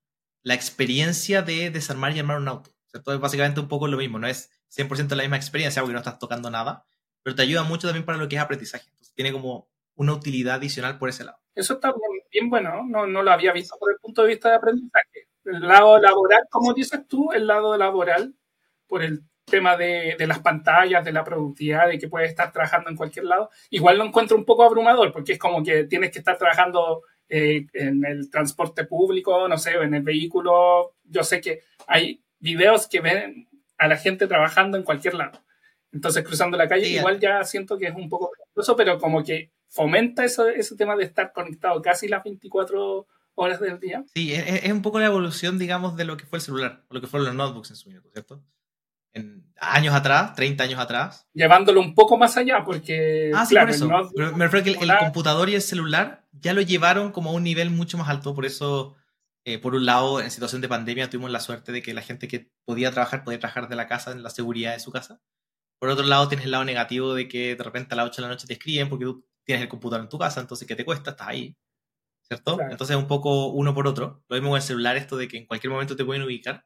la 0.44 0.54
experiencia 0.54 1.42
de 1.42 1.72
desarmar 1.72 2.16
y 2.16 2.20
armar 2.20 2.38
un 2.38 2.48
auto. 2.48 2.75
O 3.04 3.14
es 3.14 3.20
básicamente 3.20 3.60
un 3.60 3.68
poco 3.68 3.88
lo 3.88 3.98
mismo, 3.98 4.20
no 4.20 4.28
es 4.28 4.52
100% 4.76 5.16
la 5.16 5.24
misma 5.24 5.38
experiencia 5.38 5.82
porque 5.82 5.94
no 5.94 6.00
estás 6.00 6.20
tocando 6.20 6.50
nada, 6.50 6.86
pero 7.24 7.36
te 7.36 7.42
ayuda 7.42 7.64
mucho 7.64 7.88
también 7.88 8.06
para 8.06 8.18
lo 8.18 8.28
que 8.28 8.36
es 8.36 8.42
aprendizaje. 8.42 8.86
Entonces, 8.90 9.14
tiene 9.14 9.32
como 9.32 9.68
una 9.96 10.14
utilidad 10.14 10.56
adicional 10.56 10.98
por 10.98 11.10
ese 11.10 11.24
lado. 11.24 11.38
Eso 11.54 11.74
está 11.74 11.90
bien, 11.90 12.24
bien 12.32 12.50
bueno, 12.50 12.84
no, 12.88 13.08
no 13.08 13.24
lo 13.24 13.32
había 13.32 13.54
visto 13.54 13.78
por 13.80 13.92
el 13.92 13.98
punto 13.98 14.22
de 14.22 14.30
vista 14.30 14.50
de 14.50 14.56
aprendizaje. 14.56 15.28
El 15.46 15.62
lado 15.62 16.00
laboral, 16.00 16.44
como 16.50 16.74
dices 16.74 17.08
tú, 17.08 17.32
el 17.32 17.48
lado 17.48 17.78
laboral, 17.78 18.36
por 18.88 19.04
el 19.04 19.24
tema 19.46 19.78
de, 19.78 20.16
de, 20.18 20.28
las 20.28 20.40
pantallas, 20.40 21.06
de 21.06 21.14
la 21.14 21.24
productividad, 21.24 21.88
de 21.88 22.00
que 22.00 22.10
puedes 22.10 22.30
estar 22.30 22.52
trabajando 22.52 22.90
en 22.90 22.96
cualquier 22.96 23.26
lado, 23.26 23.50
igual 23.70 23.98
lo 23.98 24.06
encuentro 24.06 24.36
un 24.36 24.44
poco 24.44 24.64
abrumador, 24.64 25.12
porque 25.12 25.34
es 25.34 25.40
como 25.40 25.64
que 25.64 25.86
tienes 25.86 26.12
que 26.12 26.20
estar 26.20 26.38
trabajando 26.38 27.04
eh, 27.30 27.66
en 27.74 28.06
el 28.06 28.30
transporte 28.30 28.86
público, 28.86 29.48
no 29.48 29.58
sé, 29.58 29.74
en 29.74 29.94
el 29.94 30.04
vehículo. 30.04 30.96
Yo 31.04 31.24
sé 31.24 31.42
que 31.42 31.62
hay 31.88 32.24
videos 32.40 32.88
que 32.88 33.02
ven 33.02 33.48
a 33.78 33.88
la 33.88 33.98
gente 33.98 34.28
trabajando 34.28 34.78
en 34.78 34.84
cualquier 34.84 35.16
lado. 35.16 35.44
Entonces, 35.92 36.24
cruzando 36.24 36.58
la 36.58 36.68
calle, 36.68 36.90
igual 36.90 37.20
ya 37.20 37.44
siento 37.44 37.78
que 37.78 37.88
es 37.88 37.96
un 37.96 38.10
poco 38.10 38.30
peligroso, 38.32 38.76
pero 38.76 39.00
como 39.00 39.24
que 39.24 39.52
fomenta 39.70 40.26
eso, 40.26 40.48
ese 40.48 40.76
tema 40.76 40.96
de 40.96 41.06
estar 41.06 41.32
conectado 41.32 41.82
casi 41.82 42.08
las 42.08 42.24
24 42.24 43.08
horas 43.36 43.60
del 43.60 43.80
día. 43.80 44.04
Sí, 44.14 44.34
es, 44.34 44.64
es, 44.64 44.72
un 44.72 44.82
poco 44.82 45.00
la 45.00 45.06
evolución, 45.06 45.58
digamos, 45.58 45.96
de 45.96 46.06
lo 46.06 46.18
que 46.18 46.26
fue 46.26 46.38
el 46.38 46.42
celular, 46.44 46.84
o 46.90 46.94
lo 46.94 47.02
que 47.02 47.08
fueron 47.08 47.28
los 47.28 47.36
notebooks 47.36 47.70
en 47.70 47.76
su 47.76 47.90
momento, 47.90 48.10
¿cierto? 48.12 48.44
En 49.14 49.46
años 49.58 49.94
atrás, 49.94 50.34
30 50.36 50.64
años 50.64 50.80
atrás. 50.80 51.28
Llevándolo 51.34 51.80
un 51.80 51.96
poco 51.96 52.18
más 52.18 52.36
allá, 52.36 52.64
porque. 52.66 53.32
Ah, 53.34 53.46
sí, 53.46 53.54
claro, 53.54 53.68
por 53.68 53.76
eso. 53.76 53.88
Notebook, 53.88 54.36
me 54.36 54.46
refiero 54.46 54.64
que 54.66 54.84
el, 54.84 54.92
el, 54.92 54.98
computador 54.98 55.50
y 55.50 55.56
el 55.56 55.62
celular 55.62 56.26
ya 56.34 56.54
lo 56.54 56.62
llevaron 56.62 57.12
como 57.12 57.30
a 57.30 57.34
un 57.34 57.44
nivel 57.44 57.70
mucho 57.70 57.98
más 57.98 58.10
alto, 58.10 58.36
por 58.36 58.46
eso. 58.46 58.96
Eh, 59.48 59.60
por 59.60 59.76
un 59.76 59.86
lado, 59.86 60.20
en 60.20 60.32
situación 60.32 60.62
de 60.62 60.68
pandemia 60.68 61.10
tuvimos 61.10 61.30
la 61.30 61.40
suerte 61.40 61.72
de 61.72 61.84
que 61.84 61.94
la 61.94 62.02
gente 62.02 62.28
que 62.28 62.50
podía 62.66 62.92
trabajar 62.92 63.24
podía 63.24 63.40
trabajar 63.40 63.70
de 63.70 63.76
la 63.76 63.88
casa 63.88 64.12
en 64.12 64.24
la 64.24 64.32
seguridad 64.32 64.74
de 64.74 64.80
su 64.80 64.92
casa. 64.92 65.22
Por 65.80 65.90
otro 65.90 66.06
lado, 66.06 66.28
tienes 66.28 66.46
el 66.46 66.52
lado 66.52 66.66
negativo 66.66 67.14
de 67.14 67.28
que 67.28 67.56
de 67.56 67.64
repente 67.64 67.94
a 67.94 67.98
las 67.98 68.08
8 68.08 68.22
de 68.22 68.28
la 68.28 68.34
noche 68.34 68.48
te 68.48 68.54
escriben 68.54 68.90
porque 68.90 69.06
tú 69.06 69.26
tienes 69.46 69.62
el 69.62 69.70
computador 69.70 70.04
en 70.04 70.10
tu 70.10 70.18
casa, 70.18 70.42
entonces 70.42 70.68
¿qué 70.68 70.76
te 70.76 70.84
cuesta? 70.84 71.12
Estás 71.12 71.28
ahí. 71.28 71.56
¿Cierto? 72.24 72.56
Claro. 72.56 72.72
Entonces 72.72 72.96
un 72.96 73.08
poco 73.08 73.48
uno 73.50 73.76
por 73.76 73.88
otro. 73.88 74.24
Lo 74.30 74.36
mismo 74.36 74.50
con 74.50 74.58
el 74.58 74.64
celular, 74.64 74.98
esto 74.98 75.16
de 75.18 75.28
que 75.28 75.38
en 75.38 75.46
cualquier 75.46 75.72
momento 75.72 75.96
te 75.96 76.06
pueden 76.06 76.24
ubicar. 76.24 76.66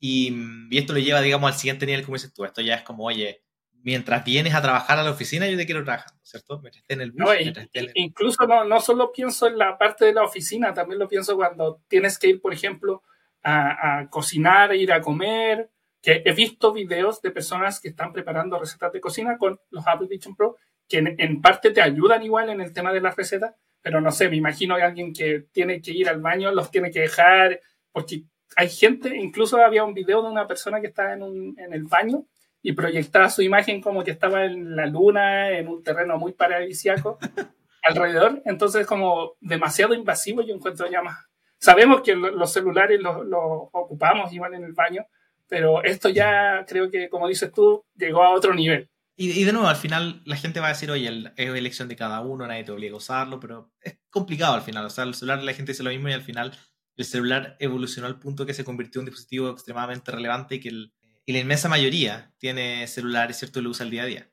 Y, 0.00 0.32
y, 0.70 0.78
esto 0.78 0.92
lo 0.92 1.00
lleva, 1.00 1.20
digamos, 1.20 1.52
al 1.52 1.58
siguiente 1.58 1.86
nivel, 1.86 2.04
como 2.04 2.16
dices 2.16 2.32
tú. 2.32 2.44
Esto 2.44 2.60
ya 2.62 2.76
es 2.76 2.82
como, 2.82 3.04
oye, 3.04 3.44
mientras 3.82 4.24
vienes 4.24 4.54
a 4.54 4.62
trabajar 4.62 4.98
a 4.98 5.02
la 5.02 5.10
oficina, 5.10 5.48
yo 5.48 5.56
te 5.56 5.66
quiero 5.66 5.84
trabajar, 5.84 6.12
¿cierto? 6.22 6.58
Mientras 6.60 6.82
esté 6.82 6.94
en 6.94 7.00
el 7.00 7.12
bus. 7.12 7.20
No, 7.20 7.34
y, 7.34 7.48
en 7.48 7.68
el... 7.72 7.92
Incluso 7.94 8.46
no, 8.46 8.64
no 8.64 8.80
solo 8.80 9.12
pienso 9.12 9.46
en 9.46 9.58
la 9.58 9.78
parte 9.78 10.04
de 10.04 10.14
la 10.14 10.22
oficina, 10.22 10.74
también 10.74 10.98
lo 10.98 11.08
pienso 11.08 11.36
cuando 11.36 11.80
tienes 11.88 12.18
que 12.18 12.28
ir, 12.28 12.40
por 12.40 12.52
ejemplo, 12.52 13.02
a, 13.42 14.00
a 14.00 14.10
cocinar, 14.10 14.74
ir 14.74 14.92
a 14.92 15.00
comer. 15.00 15.70
Que 16.00 16.22
he 16.24 16.32
visto 16.32 16.72
videos 16.72 17.20
de 17.22 17.32
personas 17.32 17.80
que 17.80 17.88
están 17.88 18.12
preparando 18.12 18.56
recetas 18.58 18.92
de 18.92 19.00
cocina 19.00 19.36
con 19.36 19.58
los 19.70 19.84
Apple 19.84 20.06
Vision 20.08 20.36
Pro 20.36 20.56
que 20.88 20.98
en, 20.98 21.14
en, 21.18 21.42
parte 21.42 21.70
te 21.70 21.82
ayudan 21.82 22.22
igual 22.22 22.48
en 22.48 22.60
el 22.60 22.72
tema 22.72 22.92
de 22.92 23.00
las 23.00 23.14
recetas, 23.14 23.54
pero 23.82 24.00
no 24.00 24.10
sé, 24.10 24.28
me 24.28 24.36
imagino 24.36 24.76
que 24.76 24.82
alguien 24.82 25.12
que 25.12 25.46
tiene 25.52 25.82
que 25.82 25.92
ir 25.92 26.08
al 26.08 26.20
baño 26.20 26.50
los 26.50 26.70
tiene 26.70 26.90
que 26.90 27.00
dejar, 27.00 27.60
porque 27.92 28.24
hay 28.56 28.70
gente, 28.70 29.14
incluso 29.16 29.58
había 29.58 29.84
un 29.84 29.94
video 29.94 30.22
de 30.22 30.30
una 30.30 30.46
persona 30.46 30.80
que 30.80 30.88
estaba 30.88 31.12
en, 31.12 31.22
un, 31.22 31.54
en 31.58 31.72
el 31.74 31.84
baño 31.84 32.24
y 32.62 32.72
proyectaba 32.72 33.30
su 33.30 33.42
imagen 33.42 33.80
como 33.80 34.04
que 34.04 34.10
estaba 34.10 34.44
en 34.44 34.76
la 34.76 34.86
luna, 34.86 35.50
en 35.50 35.68
un 35.68 35.82
terreno 35.82 36.18
muy 36.18 36.32
paradisiaco 36.32 37.18
alrededor, 37.82 38.42
entonces 38.44 38.86
como 38.86 39.34
demasiado 39.40 39.94
invasivo 39.94 40.42
yo 40.42 40.54
encuentro 40.54 40.90
ya 40.90 41.02
más. 41.02 41.18
Sabemos 41.60 42.02
que 42.02 42.14
los 42.14 42.52
celulares 42.52 43.00
los, 43.00 43.26
los 43.26 43.40
ocupamos 43.72 44.32
igual 44.32 44.54
en 44.54 44.64
el 44.64 44.72
baño, 44.72 45.04
pero 45.48 45.82
esto 45.82 46.08
ya 46.08 46.64
creo 46.68 46.90
que, 46.90 47.08
como 47.08 47.26
dices 47.26 47.52
tú, 47.52 47.84
llegó 47.96 48.22
a 48.22 48.30
otro 48.30 48.54
nivel. 48.54 48.88
Y, 49.16 49.32
y, 49.32 49.42
de 49.42 49.52
nuevo, 49.52 49.66
al 49.66 49.74
final 49.74 50.22
la 50.24 50.36
gente 50.36 50.60
va 50.60 50.66
a 50.66 50.70
decir, 50.70 50.90
oye, 50.92 51.32
es 51.36 51.48
elección 51.48 51.88
de 51.88 51.96
cada 51.96 52.20
uno, 52.20 52.46
nadie 52.46 52.62
te 52.62 52.70
obliga 52.70 52.94
a 52.94 52.98
usarlo, 52.98 53.40
pero 53.40 53.72
es 53.80 53.98
complicado 54.10 54.54
al 54.54 54.62
final. 54.62 54.84
O 54.84 54.90
sea, 54.90 55.02
el 55.02 55.14
celular 55.14 55.42
la 55.42 55.54
gente 55.54 55.72
dice 55.72 55.82
lo 55.82 55.90
mismo 55.90 56.08
y 56.08 56.12
al 56.12 56.22
final 56.22 56.56
el 56.96 57.04
celular 57.04 57.56
evolucionó 57.58 58.06
al 58.06 58.20
punto 58.20 58.46
que 58.46 58.54
se 58.54 58.64
convirtió 58.64 59.00
en 59.00 59.02
un 59.02 59.06
dispositivo 59.06 59.50
extremadamente 59.50 60.12
relevante 60.12 60.56
y 60.56 60.60
que 60.60 60.68
el, 60.68 60.92
y 61.28 61.32
la 61.34 61.40
inmensa 61.40 61.68
mayoría 61.68 62.32
tiene 62.38 62.86
celulares, 62.86 63.36
¿cierto? 63.36 63.60
Y 63.60 63.62
lo 63.62 63.68
usa 63.68 63.84
el 63.84 63.90
día 63.90 64.04
a 64.04 64.06
día. 64.06 64.32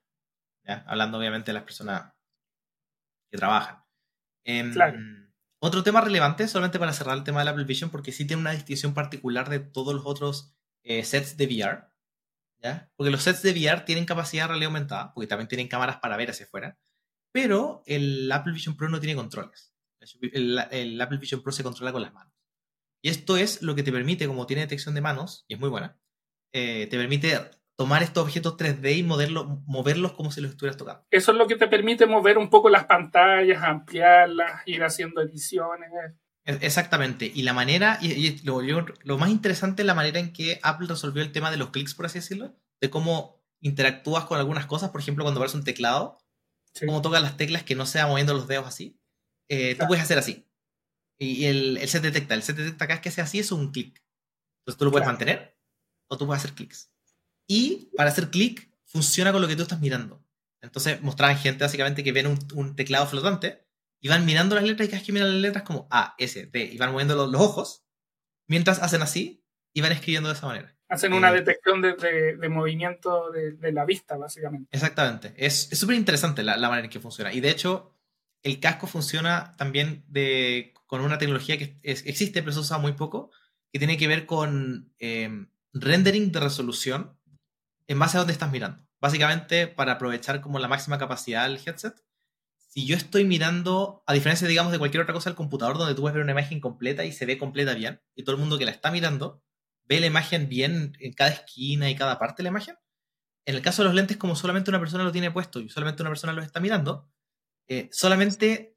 ¿ya? 0.64 0.86
Hablando 0.88 1.18
obviamente 1.18 1.48
de 1.48 1.56
las 1.56 1.64
personas 1.64 2.14
que 3.30 3.38
trabajan. 3.38 3.84
Eh, 4.46 4.70
claro. 4.72 4.98
Otro 5.60 5.84
tema 5.84 6.00
relevante, 6.00 6.48
solamente 6.48 6.80
para 6.80 6.94
cerrar 6.94 7.18
el 7.18 7.26
tema 7.26 7.40
del 7.40 7.50
Apple 7.50 7.66
Vision, 7.66 7.90
porque 7.90 8.14
sí 8.14 8.26
tiene 8.26 8.40
una 8.40 8.54
distinción 8.54 8.94
particular 8.94 9.50
de 9.50 9.60
todos 9.60 9.94
los 9.94 10.06
otros 10.06 10.56
eh, 10.84 11.04
sets 11.04 11.36
de 11.36 11.48
VR 11.48 11.84
¿ya? 12.64 12.90
Porque 12.96 13.12
los 13.12 13.24
sets 13.24 13.42
de 13.42 13.52
VR 13.52 13.82
tienen 13.82 14.06
capacidad 14.06 14.44
de 14.44 14.48
realidad 14.48 14.68
aumentada, 14.68 15.14
porque 15.14 15.28
también 15.28 15.50
tienen 15.50 15.68
cámaras 15.68 15.98
para 15.98 16.16
ver 16.16 16.30
hacia 16.30 16.46
afuera, 16.46 16.80
pero 17.34 17.84
el 17.88 18.32
Apple 18.32 18.54
Vision 18.54 18.78
Pro 18.78 18.88
no 18.88 19.02
tiene 19.02 19.18
controles. 19.18 19.76
El, 20.00 20.66
el, 20.72 21.02
Apple 21.02 21.18
Vision 21.18 21.44
Pro 21.44 21.52
se 21.52 21.64
controla 21.64 21.92
con 21.92 22.04
las 22.04 22.14
manos. 22.14 22.34
Y 23.02 23.10
esto 23.10 23.36
es 23.36 23.62
lo 23.62 23.76
que 23.76 23.84
te 23.84 23.92
permite, 23.92 24.28
como 24.28 24.48
tiene 24.48 24.62
detección 24.62 24.96
de 24.96 25.02
manos, 25.02 25.44
y 25.50 25.56
es 25.56 25.60
muy 25.60 25.68
buena, 25.68 26.00
eh, 26.54 26.88
te 26.88 26.98
permite 26.98 27.40
tomar 27.76 28.04
estos 28.04 28.24
objetos 28.24 28.58
3D 28.58 28.98
y 28.98 29.04
moverlos, 29.04 29.48
moverlos 29.66 30.14
como 30.14 30.32
si 30.32 30.42
los 30.42 30.52
estuvieras 30.52 30.78
tocando. 30.78 31.06
Eso 31.12 31.32
es 31.32 31.38
lo 31.38 31.48
que 31.48 31.56
te 31.56 31.68
permite 31.68 32.06
mover 32.06 32.38
un 32.38 32.50
poco 32.50 32.70
las 32.70 32.86
pantallas, 32.86 33.62
ampliarlas, 33.64 34.62
ir 34.66 34.84
haciendo 34.84 35.22
ediciones. 35.22 35.90
Exactamente. 36.46 37.32
Y 37.34 37.44
la 37.44 37.54
manera, 37.54 37.98
y, 38.02 38.12
y 38.12 38.38
lo, 38.44 38.62
yo, 38.62 38.86
lo, 39.04 39.18
más 39.18 39.30
interesante 39.30 39.82
es 39.82 39.86
la 39.86 39.96
manera 39.96 40.20
en 40.20 40.32
que 40.32 40.60
Apple 40.64 40.88
resolvió 40.88 41.24
el 41.24 41.32
tema 41.32 41.52
de 41.52 41.58
los 41.58 41.72
clics, 41.72 41.96
por 41.96 42.06
así 42.06 42.20
decirlo, 42.20 42.56
de 42.80 42.90
cómo 42.90 43.44
interactúas 43.62 44.26
con 44.26 44.38
algunas 44.38 44.68
cosas, 44.68 44.92
por 44.92 45.02
ejemplo, 45.02 45.26
cuando 45.26 45.42
ves 45.42 45.56
un 45.56 45.64
teclado, 45.64 46.20
sí. 46.74 46.86
cómo 46.86 47.02
tocas 47.02 47.22
las 47.22 47.36
teclas 47.36 47.64
que 47.64 47.76
no 47.76 47.86
sea 47.86 48.08
moviendo 48.08 48.34
los 48.34 48.48
dedos 48.48 48.68
así. 48.68 49.00
Eh, 49.50 49.76
claro. 49.76 49.80
Tú 49.80 49.88
puedes 49.88 50.04
hacer 50.04 50.18
así. 50.18 50.48
Y 51.18 51.46
el, 51.46 51.78
el, 51.78 51.88
set 51.88 52.04
detecta, 52.04 52.36
el 52.36 52.44
set 52.44 52.58
detecta 52.58 52.86
acá 52.86 52.96
es 52.96 53.02
que 53.02 53.12
sea 53.12 53.24
así, 53.24 53.40
es 53.40 53.52
un 53.52 53.72
clic. 53.72 54.04
Entonces 54.60 54.78
tú 54.78 54.86
lo 54.86 54.92
puedes 54.92 55.06
claro. 55.06 55.18
mantener 55.18 55.55
o 56.16 56.18
tú 56.18 56.26
puedes 56.26 56.44
hacer 56.44 56.56
clics. 56.56 56.92
Y 57.48 57.92
para 57.96 58.10
hacer 58.10 58.30
clic, 58.30 58.70
funciona 58.86 59.32
con 59.32 59.42
lo 59.42 59.48
que 59.48 59.56
tú 59.56 59.64
estás 59.64 59.80
mirando. 59.80 60.24
Entonces 60.62 61.02
mostraban 61.02 61.38
gente 61.38 61.64
básicamente 61.64 62.04
que 62.04 62.12
ven 62.12 62.28
un, 62.28 62.40
un 62.54 62.76
teclado 62.76 63.06
flotante 63.06 63.66
y 64.00 64.08
van 64.08 64.26
mirando 64.26 64.56
las 64.56 64.64
letras 64.64 64.88
y 64.88 64.90
cada 64.90 65.00
vez 65.00 65.06
que 65.06 65.14
miran 65.14 65.32
las 65.32 65.42
letras 65.42 65.64
como 65.64 65.88
A, 65.92 66.16
S, 66.18 66.46
D, 66.48 66.64
y 66.64 66.78
van 66.78 66.92
moviendo 66.92 67.16
los, 67.16 67.32
los 67.32 67.42
ojos, 67.42 67.86
mientras 68.48 68.82
hacen 68.82 69.02
así 69.02 69.44
y 69.74 69.82
van 69.82 69.92
escribiendo 69.92 70.30
de 70.30 70.36
esa 70.36 70.48
manera. 70.48 70.76
Hacen 70.88 71.14
una 71.14 71.32
eh, 71.32 71.36
detección 71.36 71.82
de, 71.82 71.94
de, 71.94 72.38
de 72.38 72.50
movimiento 72.50 73.32
de, 73.32 73.54
de, 73.54 73.72
la 73.72 73.86
vista, 73.86 74.18
básicamente. 74.18 74.70
Exactamente. 74.72 75.34
Es 75.38 75.70
súper 75.72 75.96
interesante 75.96 76.44
la, 76.44 76.58
la, 76.58 76.70
manera 76.70 76.86
en 76.86 76.92
que 76.92 77.00
funciona. 77.00 77.34
Y 77.34 77.42
de 77.42 77.50
hecho, 77.50 77.96
el 78.44 78.60
casco 78.60 78.86
funciona 78.86 79.54
también 79.58 80.04
de, 80.08 80.74
con 80.86 81.02
una 81.02 81.18
tecnología 81.18 81.58
que 81.58 81.80
es, 81.82 82.06
existe, 82.06 82.42
pero 82.42 82.54
se 82.54 82.60
usa 82.60 82.78
muy 82.78 82.94
poco, 82.94 83.32
que 83.74 83.80
tiene 83.80 83.98
que 83.98 84.08
ver 84.08 84.26
con 84.26 84.94
eh, 85.00 85.48
rendering 85.76 86.32
de 86.32 86.40
resolución 86.40 87.20
en 87.88 88.00
base 88.00 88.18
a 88.18 88.22
dónde 88.22 88.34
estás 88.34 88.52
mirando. 88.52 88.88
Básicamente, 89.00 89.68
para 89.68 89.94
aprovechar 89.94 90.42
como 90.42 90.58
la 90.58 90.70
máxima 90.70 90.98
capacidad 90.98 91.44
del 91.44 91.60
headset, 91.64 91.94
si 92.56 92.86
yo 92.86 92.96
estoy 92.96 93.26
mirando, 93.26 94.02
a 94.08 94.14
diferencia, 94.14 94.48
digamos, 94.48 94.72
de 94.72 94.80
cualquier 94.80 95.04
otra 95.04 95.14
cosa 95.14 95.30
del 95.30 95.38
computador, 95.38 95.78
donde 95.78 95.94
tú 95.94 96.02
puedes 96.02 96.16
ver 96.16 96.24
una 96.24 96.32
imagen 96.32 96.60
completa 96.60 97.06
y 97.06 97.12
se 97.12 97.26
ve 97.26 97.38
completa 97.38 97.74
bien, 97.74 98.02
y 98.16 98.24
todo 98.24 98.36
el 98.36 98.42
mundo 98.42 98.58
que 98.58 98.66
la 98.66 98.72
está 98.72 98.90
mirando 98.90 99.44
ve 99.88 100.00
la 100.00 100.08
imagen 100.08 100.50
bien 100.50 100.98
en 101.00 101.14
cada 101.14 101.30
esquina 101.30 101.90
y 101.90 101.96
cada 101.96 102.18
parte 102.18 102.38
de 102.38 102.44
la 102.44 102.50
imagen, 102.50 102.76
en 103.46 103.56
el 103.56 103.62
caso 103.62 103.84
de 103.84 103.90
los 103.90 103.96
lentes, 103.96 104.18
como 104.18 104.36
solamente 104.36 104.72
una 104.72 104.80
persona 104.80 105.04
lo 105.04 105.12
tiene 105.12 105.30
puesto 105.30 105.60
y 105.60 105.70
solamente 105.70 106.02
una 106.02 106.10
persona 106.10 106.34
los 106.34 106.44
está 106.44 106.60
mirando, 106.60 107.12
eh, 107.68 107.90
solamente 107.92 108.76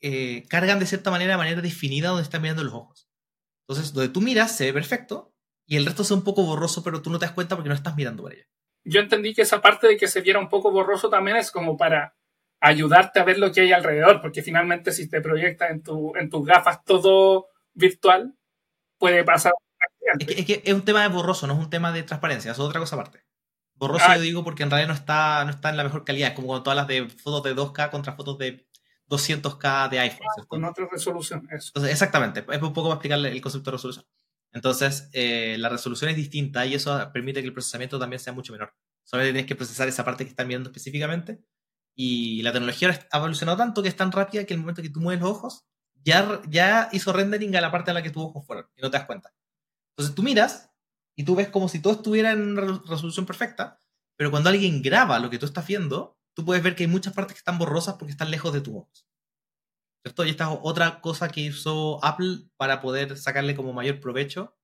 eh, 0.00 0.44
cargan 0.48 0.80
de 0.80 0.86
cierta 0.86 1.10
manera, 1.10 1.32
de 1.32 1.38
manera 1.38 1.60
definida 1.60 2.08
donde 2.08 2.24
están 2.24 2.42
mirando 2.42 2.64
los 2.64 2.74
ojos. 2.74 3.08
Entonces, 3.68 3.92
donde 3.92 4.12
tú 4.12 4.20
miras 4.20 4.56
se 4.56 4.64
ve 4.64 4.72
perfecto 4.72 5.36
y 5.68 5.76
el 5.76 5.84
resto 5.84 6.00
es 6.00 6.10
un 6.10 6.24
poco 6.24 6.44
borroso, 6.44 6.82
pero 6.82 7.02
tú 7.02 7.10
no 7.10 7.18
te 7.18 7.26
das 7.26 7.34
cuenta 7.34 7.54
porque 7.54 7.68
no 7.68 7.74
estás 7.74 7.94
mirando 7.94 8.22
para 8.22 8.36
allá. 8.36 8.44
Yo 8.84 9.00
entendí 9.00 9.34
que 9.34 9.42
esa 9.42 9.60
parte 9.60 9.86
de 9.86 9.98
que 9.98 10.08
se 10.08 10.22
viera 10.22 10.40
un 10.40 10.48
poco 10.48 10.72
borroso 10.72 11.10
también 11.10 11.36
es 11.36 11.50
como 11.50 11.76
para 11.76 12.16
ayudarte 12.58 13.20
a 13.20 13.24
ver 13.24 13.38
lo 13.38 13.52
que 13.52 13.60
hay 13.60 13.72
alrededor, 13.72 14.22
porque 14.22 14.42
finalmente 14.42 14.92
si 14.92 15.10
te 15.10 15.20
proyectas 15.20 15.70
en, 15.70 15.82
tu, 15.82 16.16
en 16.16 16.30
tus 16.30 16.46
gafas 16.46 16.82
todo 16.84 17.48
virtual, 17.74 18.34
puede 18.96 19.24
pasar. 19.24 19.52
Es 20.18 20.46
que, 20.46 20.62
es 20.64 20.72
un 20.72 20.86
tema 20.86 21.02
de 21.02 21.08
borroso, 21.08 21.46
no 21.46 21.52
es 21.52 21.58
un 21.58 21.68
tema 21.68 21.92
de 21.92 22.02
transparencia, 22.02 22.52
es 22.52 22.58
otra 22.58 22.80
cosa 22.80 22.96
aparte. 22.96 23.26
Borroso 23.74 24.06
ah. 24.08 24.16
yo 24.16 24.22
digo 24.22 24.44
porque 24.44 24.62
en 24.62 24.70
realidad 24.70 24.88
no 24.88 24.94
está, 24.94 25.44
no 25.44 25.50
está 25.50 25.68
en 25.68 25.76
la 25.76 25.84
mejor 25.84 26.06
calidad, 26.06 26.30
es 26.30 26.34
como 26.34 26.62
todas 26.62 26.78
las 26.78 26.88
de 26.88 27.10
fotos 27.10 27.42
de 27.42 27.54
2K 27.54 27.90
contra 27.90 28.14
fotos 28.14 28.38
de 28.38 28.66
200K 29.10 29.90
de 29.90 29.98
iPhone. 29.98 30.26
Ah, 30.38 30.44
con 30.48 30.64
otra 30.64 30.88
resolución, 30.90 31.46
eso. 31.50 31.68
Entonces, 31.68 31.92
exactamente, 31.92 32.42
es 32.50 32.62
un 32.62 32.72
poco 32.72 32.88
para 32.88 32.94
explicarle 32.94 33.30
el 33.30 33.42
concepto 33.42 33.70
de 33.70 33.76
resolución. 33.76 34.06
Entonces, 34.52 35.08
eh, 35.12 35.56
la 35.58 35.68
resolución 35.68 36.10
es 36.10 36.16
distinta 36.16 36.64
y 36.66 36.74
eso 36.74 37.10
permite 37.12 37.40
que 37.40 37.46
el 37.46 37.52
procesamiento 37.52 37.98
también 37.98 38.20
sea 38.20 38.32
mucho 38.32 38.52
menor. 38.52 38.74
Solamente 39.04 39.32
tienes 39.32 39.48
que 39.48 39.56
procesar 39.56 39.88
esa 39.88 40.04
parte 40.04 40.24
que 40.24 40.30
están 40.30 40.48
viendo 40.48 40.70
específicamente. 40.70 41.40
Y 41.94 42.42
la 42.42 42.52
tecnología 42.52 43.06
ha 43.10 43.18
evolucionado 43.18 43.58
tanto 43.58 43.82
que 43.82 43.88
es 43.88 43.96
tan 43.96 44.12
rápida 44.12 44.44
que 44.44 44.54
el 44.54 44.60
momento 44.60 44.82
que 44.82 44.90
tú 44.90 45.00
mueves 45.00 45.20
los 45.20 45.30
ojos, 45.30 45.66
ya, 46.04 46.40
ya 46.48 46.88
hizo 46.92 47.12
rendering 47.12 47.56
a 47.56 47.60
la 47.60 47.72
parte 47.72 47.90
en 47.90 47.94
la 47.96 48.02
que 48.02 48.10
tus 48.10 48.22
ojos 48.22 48.46
fueron 48.46 48.66
y 48.76 48.82
no 48.82 48.90
te 48.90 48.98
das 48.98 49.06
cuenta. 49.06 49.32
Entonces 49.96 50.14
tú 50.14 50.22
miras 50.22 50.70
y 51.16 51.24
tú 51.24 51.34
ves 51.34 51.48
como 51.48 51.68
si 51.68 51.80
todo 51.80 51.94
estuviera 51.94 52.30
en 52.30 52.56
resolución 52.56 53.26
perfecta, 53.26 53.80
pero 54.16 54.30
cuando 54.30 54.50
alguien 54.50 54.80
graba 54.80 55.18
lo 55.18 55.28
que 55.28 55.38
tú 55.38 55.46
estás 55.46 55.66
viendo, 55.66 56.16
tú 56.34 56.44
puedes 56.44 56.62
ver 56.62 56.76
que 56.76 56.84
hay 56.84 56.88
muchas 56.88 57.14
partes 57.14 57.34
que 57.34 57.38
están 57.38 57.58
borrosas 57.58 57.96
porque 57.98 58.12
están 58.12 58.30
lejos 58.30 58.52
de 58.52 58.60
tus 58.60 58.74
ojos. 58.74 59.07
¿Cierto? 60.02 60.24
Y 60.24 60.30
esta 60.30 60.52
es 60.52 60.58
otra 60.62 61.00
cosa 61.00 61.28
que 61.28 61.40
hizo 61.40 62.02
Apple 62.04 62.48
para 62.56 62.80
poder 62.80 63.16
sacarle 63.16 63.54
como 63.54 63.72
mayor 63.72 64.00
provecho 64.00 64.56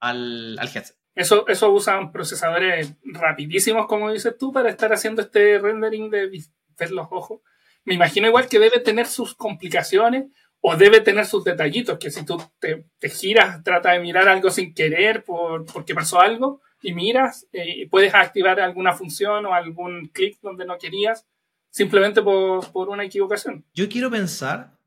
al, 0.00 0.58
al 0.58 0.68
headset. 0.68 0.96
Eso, 1.14 1.46
eso 1.46 1.70
usan 1.70 2.10
procesadores 2.10 2.94
rapidísimos, 3.04 3.86
como 3.86 4.10
dices 4.10 4.36
tú, 4.36 4.52
para 4.52 4.68
estar 4.68 4.92
haciendo 4.92 5.22
este 5.22 5.58
rendering 5.58 6.10
de 6.10 6.44
ver 6.76 6.90
los 6.90 7.06
ojos. 7.10 7.40
Me 7.84 7.94
imagino 7.94 8.26
igual 8.26 8.48
que 8.48 8.58
debe 8.58 8.80
tener 8.80 9.06
sus 9.06 9.34
complicaciones 9.34 10.26
o 10.60 10.76
debe 10.76 11.00
tener 11.00 11.26
sus 11.26 11.44
detallitos, 11.44 11.98
que 11.98 12.10
si 12.10 12.24
tú 12.24 12.42
te, 12.58 12.86
giras, 13.10 13.62
trata 13.62 13.92
de 13.92 14.00
mirar 14.00 14.28
algo 14.28 14.50
sin 14.50 14.74
querer 14.74 15.22
por, 15.22 15.66
porque 15.66 15.94
pasó 15.94 16.20
algo 16.20 16.62
y 16.80 16.94
miras, 16.94 17.46
eh, 17.52 17.86
puedes 17.90 18.14
activar 18.14 18.58
alguna 18.60 18.94
función 18.94 19.44
o 19.44 19.52
algún 19.52 20.08
clic 20.08 20.38
donde 20.40 20.64
no 20.64 20.78
querías, 20.78 21.26
simplemente 21.74 22.22
por, 22.22 22.70
por, 22.70 22.88
una 22.88 23.04
equivocación. 23.04 23.66
Yo 23.74 23.88
quiero 23.88 24.08
pensar 24.08 24.78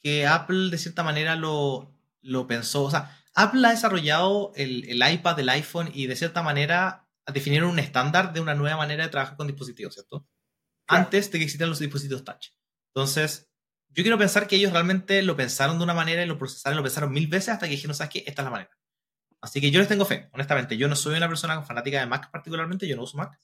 que 0.00 0.28
Apple 0.28 0.70
de 0.70 0.78
cierta 0.78 1.02
manera 1.02 1.34
lo, 1.34 1.92
lo 2.22 2.46
pensó, 2.46 2.84
o 2.84 2.90
sea, 2.90 3.18
Apple 3.34 3.66
ha 3.66 3.70
desarrollado 3.70 4.52
el, 4.54 4.88
el, 4.88 5.12
iPad, 5.12 5.40
el 5.40 5.48
iPhone 5.48 5.90
y 5.92 6.06
de 6.06 6.14
cierta 6.14 6.42
manera 6.42 7.08
definieron 7.32 7.70
un 7.70 7.80
estándar 7.80 8.32
de 8.32 8.40
una 8.40 8.54
nueva 8.54 8.76
manera 8.76 9.04
de 9.04 9.10
trabajar 9.10 9.36
con 9.36 9.48
dispositivos, 9.48 9.94
¿cierto? 9.94 10.24
Antes 10.86 11.30
de 11.32 11.38
que 11.38 11.44
existieran 11.44 11.70
los 11.70 11.80
dispositivos 11.80 12.24
touch. 12.24 12.48
Entonces, 12.94 13.48
yo 13.88 14.04
quiero 14.04 14.18
pensar 14.18 14.46
que 14.46 14.56
ellos 14.56 14.72
realmente 14.72 15.22
lo 15.22 15.36
pensaron 15.36 15.78
de 15.78 15.84
una 15.84 15.94
manera 15.94 16.22
y 16.22 16.26
lo 16.26 16.38
procesaron, 16.38 16.76
lo 16.76 16.82
pensaron 16.82 17.12
mil 17.12 17.26
veces 17.26 17.50
hasta 17.50 17.66
que 17.66 17.72
dijeron, 17.72 17.94
¿sabes 17.94 18.12
qué? 18.12 18.18
Esta 18.20 18.42
es 18.42 18.44
la 18.44 18.50
manera. 18.50 18.70
Así 19.40 19.60
que 19.60 19.72
yo 19.72 19.80
les 19.80 19.88
tengo 19.88 20.04
fe, 20.04 20.28
honestamente. 20.32 20.76
Yo 20.76 20.86
no 20.86 20.94
soy 20.94 21.16
una 21.16 21.28
persona 21.28 21.60
fanática 21.62 21.98
de 21.98 22.06
Mac 22.06 22.30
particularmente, 22.30 22.86
yo 22.86 22.94
no 22.94 23.02
uso 23.02 23.16
Mac. 23.16 23.36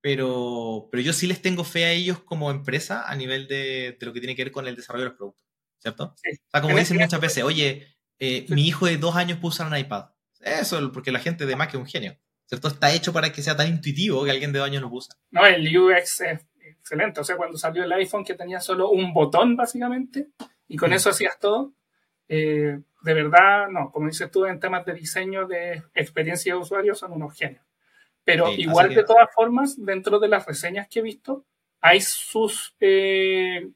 Pero, 0.00 0.88
pero 0.90 1.02
yo 1.02 1.12
sí 1.12 1.26
les 1.26 1.42
tengo 1.42 1.64
fe 1.64 1.84
a 1.84 1.92
ellos 1.92 2.20
como 2.20 2.50
empresa 2.50 3.08
a 3.08 3.16
nivel 3.16 3.48
de, 3.48 3.96
de 3.98 4.06
lo 4.06 4.12
que 4.12 4.20
tiene 4.20 4.36
que 4.36 4.44
ver 4.44 4.52
con 4.52 4.66
el 4.68 4.76
desarrollo 4.76 5.04
de 5.04 5.10
los 5.10 5.18
productos, 5.18 5.44
¿cierto? 5.78 6.04
O 6.04 6.50
sea, 6.50 6.60
como 6.60 6.78
dicen 6.78 6.98
muchas 6.98 7.20
veces, 7.20 7.42
oye, 7.42 7.96
eh, 8.18 8.46
mi 8.48 8.66
hijo 8.66 8.86
de 8.86 8.96
dos 8.96 9.16
años 9.16 9.38
puede 9.38 9.54
usar 9.54 9.66
un 9.66 9.76
iPad. 9.76 10.10
Eso, 10.40 10.92
porque 10.92 11.12
la 11.12 11.18
gente 11.18 11.46
de 11.46 11.56
Mac 11.56 11.70
es 11.70 11.80
un 11.80 11.86
genio. 11.86 12.16
¿Cierto? 12.46 12.68
Está 12.68 12.92
hecho 12.92 13.12
para 13.12 13.30
que 13.30 13.42
sea 13.42 13.56
tan 13.56 13.68
intuitivo 13.68 14.24
que 14.24 14.30
alguien 14.30 14.52
de 14.52 14.58
dos 14.58 14.68
años 14.68 14.80
lo 14.80 14.88
usa. 14.88 15.14
No, 15.30 15.44
el 15.44 15.76
UX 15.76 16.22
es 16.22 16.46
excelente. 16.60 17.20
O 17.20 17.24
sea, 17.24 17.36
cuando 17.36 17.58
salió 17.58 17.84
el 17.84 17.92
iPhone 17.92 18.24
que 18.24 18.34
tenía 18.34 18.60
solo 18.60 18.90
un 18.90 19.12
botón, 19.12 19.54
básicamente, 19.54 20.28
y 20.66 20.76
con 20.76 20.92
eso 20.94 21.10
hacías 21.10 21.38
todo, 21.38 21.74
eh, 22.26 22.80
de 23.02 23.14
verdad, 23.14 23.68
no, 23.68 23.90
como 23.90 24.08
dices 24.08 24.30
tú, 24.30 24.46
en 24.46 24.60
temas 24.60 24.86
de 24.86 24.94
diseño, 24.94 25.46
de 25.46 25.82
experiencia 25.94 26.54
de 26.54 26.60
usuario, 26.60 26.94
son 26.94 27.12
unos 27.12 27.36
genios. 27.36 27.62
Pero 28.28 28.52
igual, 28.52 28.94
de 28.94 29.04
todas 29.04 29.32
formas, 29.34 29.82
dentro 29.82 30.18
de 30.18 30.28
las 30.28 30.44
reseñas 30.44 30.86
que 30.86 30.98
he 30.98 31.02
visto, 31.02 31.46
hay 31.80 32.02
sus, 32.02 32.76
eh, 32.78 33.66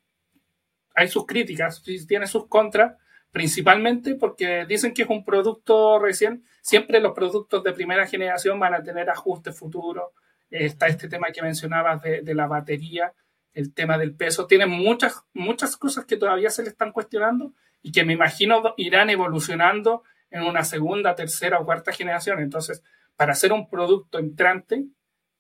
hay 0.95 1.09
sus 1.09 1.25
críticas, 1.25 1.83
tiene 2.07 2.27
sus 2.27 2.49
contras, 2.49 2.99
principalmente 3.31 4.15
porque 4.15 4.67
dicen 4.67 4.93
que 4.93 5.05
es 5.05 5.09
un 5.09 5.25
producto 5.25 5.99
recién. 5.99 6.45
Siempre 6.61 7.01
los 7.01 7.15
productos 7.15 7.65
de 7.65 7.73
primera 7.73 8.07
generación 8.07 8.61
van 8.61 8.75
a 8.75 8.83
tener 8.83 9.09
ajustes 9.09 9.59
futuros. 9.59 10.11
Está 10.51 10.87
este 10.87 11.09
tema 11.09 11.29
que 11.33 11.41
mencionabas 11.41 12.03
de, 12.03 12.35
la 12.35 12.47
batería, 12.47 13.15
el 13.55 13.73
tema 13.73 13.97
del 13.97 14.15
peso. 14.15 14.47
Tienen 14.47 14.69
muchas, 14.69 15.23
muchas 15.33 15.79
cosas 15.79 16.05
que 16.05 16.19
todavía 16.19 16.51
se 16.51 16.63
le 16.63 16.69
están 16.69 16.93
cuestionando 16.93 17.55
y 17.81 17.91
que 17.91 18.05
me 18.05 18.13
imagino 18.13 18.75
irán 18.77 19.09
evolucionando 19.09 20.03
en 20.31 20.43
una 20.43 20.63
segunda, 20.63 21.15
tercera 21.15 21.59
o 21.59 21.65
cuarta 21.65 21.91
generación. 21.91 22.41
Entonces, 22.41 22.83
para 23.17 23.33
hacer 23.33 23.53
un 23.53 23.69
producto 23.69 24.19
entrante, 24.19 24.85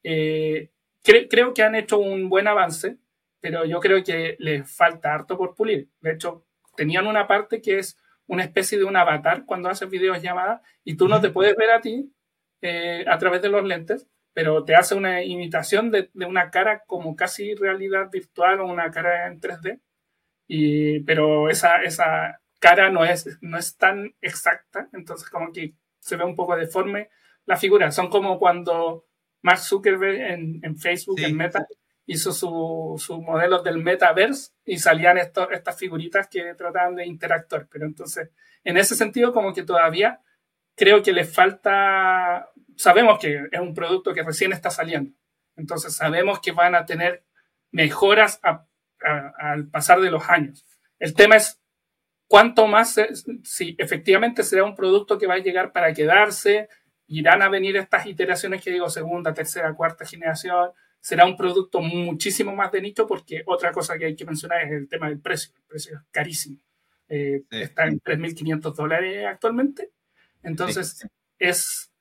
eh, 0.02 0.70
creo 1.02 1.54
que 1.54 1.62
han 1.62 1.74
hecho 1.74 1.98
un 1.98 2.28
buen 2.28 2.46
avance, 2.46 2.98
pero 3.40 3.64
yo 3.64 3.80
creo 3.80 4.02
que 4.04 4.36
les 4.38 4.70
falta 4.70 5.12
harto 5.12 5.36
por 5.36 5.54
pulir. 5.54 5.88
De 6.00 6.12
hecho, 6.12 6.46
tenían 6.76 7.06
una 7.06 7.26
parte 7.26 7.60
que 7.60 7.78
es 7.78 7.98
una 8.26 8.44
especie 8.44 8.78
de 8.78 8.84
un 8.84 8.96
avatar 8.96 9.44
cuando 9.44 9.68
haces 9.68 9.90
videollamadas 9.90 10.62
y 10.84 10.96
tú 10.96 11.08
no 11.08 11.20
te 11.20 11.30
puedes 11.30 11.56
ver 11.56 11.70
a 11.70 11.80
ti 11.80 12.12
eh, 12.60 13.04
a 13.08 13.18
través 13.18 13.42
de 13.42 13.48
los 13.48 13.64
lentes, 13.64 14.08
pero 14.32 14.64
te 14.64 14.74
hace 14.74 14.94
una 14.94 15.22
imitación 15.22 15.90
de, 15.90 16.10
una 16.14 16.50
cara 16.50 16.84
como 16.86 17.16
casi 17.16 17.54
realidad 17.54 18.10
virtual 18.10 18.60
o 18.60 18.66
una 18.66 18.90
cara 18.90 19.26
en 19.26 19.40
3D. 19.40 19.80
Y, 20.46 21.00
pero 21.00 21.48
esa, 21.50 21.82
esa 21.82 22.40
cara 22.60 22.90
no 22.90 23.04
es, 23.04 23.38
no 23.40 23.58
es 23.58 23.76
tan 23.76 24.14
exacta, 24.20 24.88
entonces 24.92 25.28
como 25.28 25.52
que 25.52 25.74
se 25.98 26.16
ve 26.16 26.24
un 26.24 26.36
poco 26.36 26.56
deforme 26.56 27.10
la 27.46 27.56
figura. 27.56 27.90
Son 27.90 28.08
como 28.08 28.38
cuando 28.38 29.06
Mark 29.42 29.58
Zuckerberg 29.58 30.20
en, 30.20 30.60
en 30.62 30.76
Facebook, 30.78 31.20
en 31.20 31.36
Meta, 31.36 31.66
hizo 32.06 32.32
sus 32.32 33.02
su 33.02 33.22
modelos 33.22 33.62
del 33.64 33.78
metaverse 33.78 34.52
y 34.64 34.78
salían 34.78 35.18
estas 35.18 35.78
figuritas 35.78 36.28
que 36.28 36.54
trataban 36.54 36.96
de 36.96 37.06
interactuar. 37.06 37.68
Pero 37.70 37.86
entonces, 37.86 38.30
en 38.64 38.76
ese 38.76 38.94
sentido, 38.94 39.32
como 39.32 39.52
que 39.52 39.62
todavía 39.62 40.20
creo 40.74 41.02
que 41.02 41.12
le 41.12 41.24
falta, 41.24 42.50
sabemos 42.76 43.18
que 43.18 43.48
es 43.50 43.60
un 43.60 43.74
producto 43.74 44.12
que 44.12 44.22
recién 44.22 44.52
está 44.52 44.70
saliendo. 44.70 45.12
Entonces, 45.56 45.94
sabemos 45.94 46.40
que 46.40 46.52
van 46.52 46.74
a 46.74 46.86
tener 46.86 47.24
mejoras 47.70 48.40
al 48.42 49.68
pasar 49.68 50.00
de 50.00 50.10
los 50.10 50.28
años. 50.28 50.64
El 50.98 51.14
tema 51.14 51.36
es 51.36 51.60
cuánto 52.26 52.66
más, 52.66 52.98
si 53.42 53.76
efectivamente 53.78 54.42
será 54.42 54.64
un 54.64 54.74
producto 54.74 55.18
que 55.18 55.26
va 55.26 55.34
a 55.34 55.38
llegar 55.38 55.72
para 55.72 55.92
quedarse, 55.92 56.68
irán 57.06 57.42
a 57.42 57.48
venir 57.48 57.76
estas 57.76 58.06
iteraciones 58.06 58.62
que 58.62 58.70
digo, 58.70 58.88
segunda, 58.88 59.34
tercera, 59.34 59.74
cuarta 59.74 60.04
generación, 60.04 60.70
será 61.00 61.26
un 61.26 61.36
producto 61.36 61.80
muchísimo 61.80 62.54
más 62.54 62.72
de 62.72 62.80
nicho 62.80 63.06
porque 63.06 63.42
otra 63.46 63.72
cosa 63.72 63.98
que 63.98 64.06
hay 64.06 64.16
que 64.16 64.24
mencionar 64.24 64.62
es 64.62 64.72
el 64.72 64.88
tema 64.88 65.08
del 65.08 65.20
precio. 65.20 65.52
El 65.56 65.62
precio 65.64 65.96
es 65.96 66.02
carísimo. 66.10 66.58
Eh, 67.08 67.42
está 67.50 67.86
en 67.86 68.00
3.500 68.00 68.74
dólares 68.74 69.26
actualmente. 69.26 69.90
Entonces 70.42 71.06
es 71.38 71.92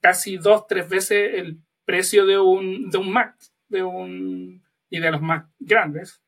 casi 0.00 0.36
dos, 0.36 0.66
tres 0.66 0.88
veces 0.88 1.34
el 1.34 1.58
precio 1.84 2.24
de 2.24 2.38
un, 2.38 2.90
de 2.90 2.98
un 2.98 3.12
Mac 3.12 3.36
de 3.68 3.82
un, 3.82 4.62
y 4.88 5.00
de 5.00 5.10
los 5.10 5.20
Mac 5.20 5.48
grandes. 5.58 6.22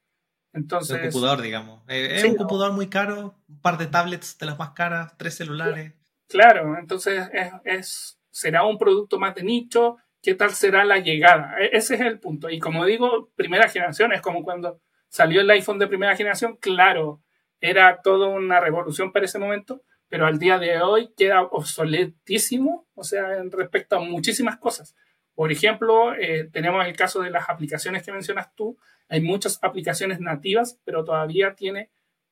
Entonces, 0.52 0.96
un 0.96 1.02
computador, 1.02 1.42
digamos. 1.42 1.82
Eh, 1.88 2.16
es 2.16 2.24
un 2.24 2.36
computador 2.36 2.72
muy 2.72 2.88
caro, 2.88 3.38
un 3.48 3.60
par 3.60 3.76
de 3.78 3.86
tablets 3.86 4.38
de 4.38 4.46
las 4.46 4.58
más 4.58 4.70
caras, 4.70 5.16
tres 5.18 5.34
celulares. 5.34 5.92
Claro, 6.28 6.76
entonces 6.78 7.28
es, 7.64 8.18
será 8.30 8.64
un 8.64 8.78
producto 8.78 9.18
más 9.18 9.34
de 9.34 9.44
nicho 9.44 9.98
qué 10.26 10.34
tal 10.34 10.50
será 10.50 10.84
la 10.84 10.98
llegada. 10.98 11.54
E, 11.60 11.70
ese 11.76 11.94
es 11.94 12.00
el 12.00 12.18
punto. 12.18 12.50
Y 12.50 12.58
como 12.58 12.84
digo, 12.84 13.30
primera 13.36 13.68
generación 13.68 14.12
es 14.12 14.20
como 14.20 14.42
cuando 14.42 14.80
salió 15.08 15.40
el 15.40 15.50
iPhone 15.50 15.78
de 15.78 15.86
primera 15.86 16.16
generación, 16.16 16.56
claro, 16.56 17.22
era 17.60 18.02
toda 18.02 18.28
una 18.28 18.58
revolución 18.58 19.12
para 19.12 19.24
ese 19.26 19.38
momento, 19.38 19.82
pero 20.08 20.26
al 20.26 20.40
día 20.40 20.58
de 20.58 20.80
hoy 20.82 21.12
queda 21.16 21.42
obsoletísimo, 21.42 22.88
o 22.94 23.04
sea, 23.04 23.36
en 23.36 23.52
respecto 23.52 23.96
a 23.96 24.00
muchísimas 24.00 24.56
cosas. 24.56 24.96
Por 25.34 25.52
ejemplo, 25.52 26.12
eh, 26.14 26.48
tenemos 26.52 26.84
el 26.84 26.96
caso 26.96 27.22
de 27.22 27.30
las 27.30 27.48
aplicaciones 27.48 28.02
que 28.02 28.10
mencionas 28.10 28.52
tú. 28.56 28.78
Hay 29.08 29.20
muchas 29.20 29.60
aplicaciones 29.62 30.18
nativas, 30.18 30.80
pero 30.84 31.04
todavía 31.04 31.54
tiene 31.54 31.90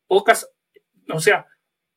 pocas, 0.09 0.51
o 1.13 1.21
sea, 1.21 1.47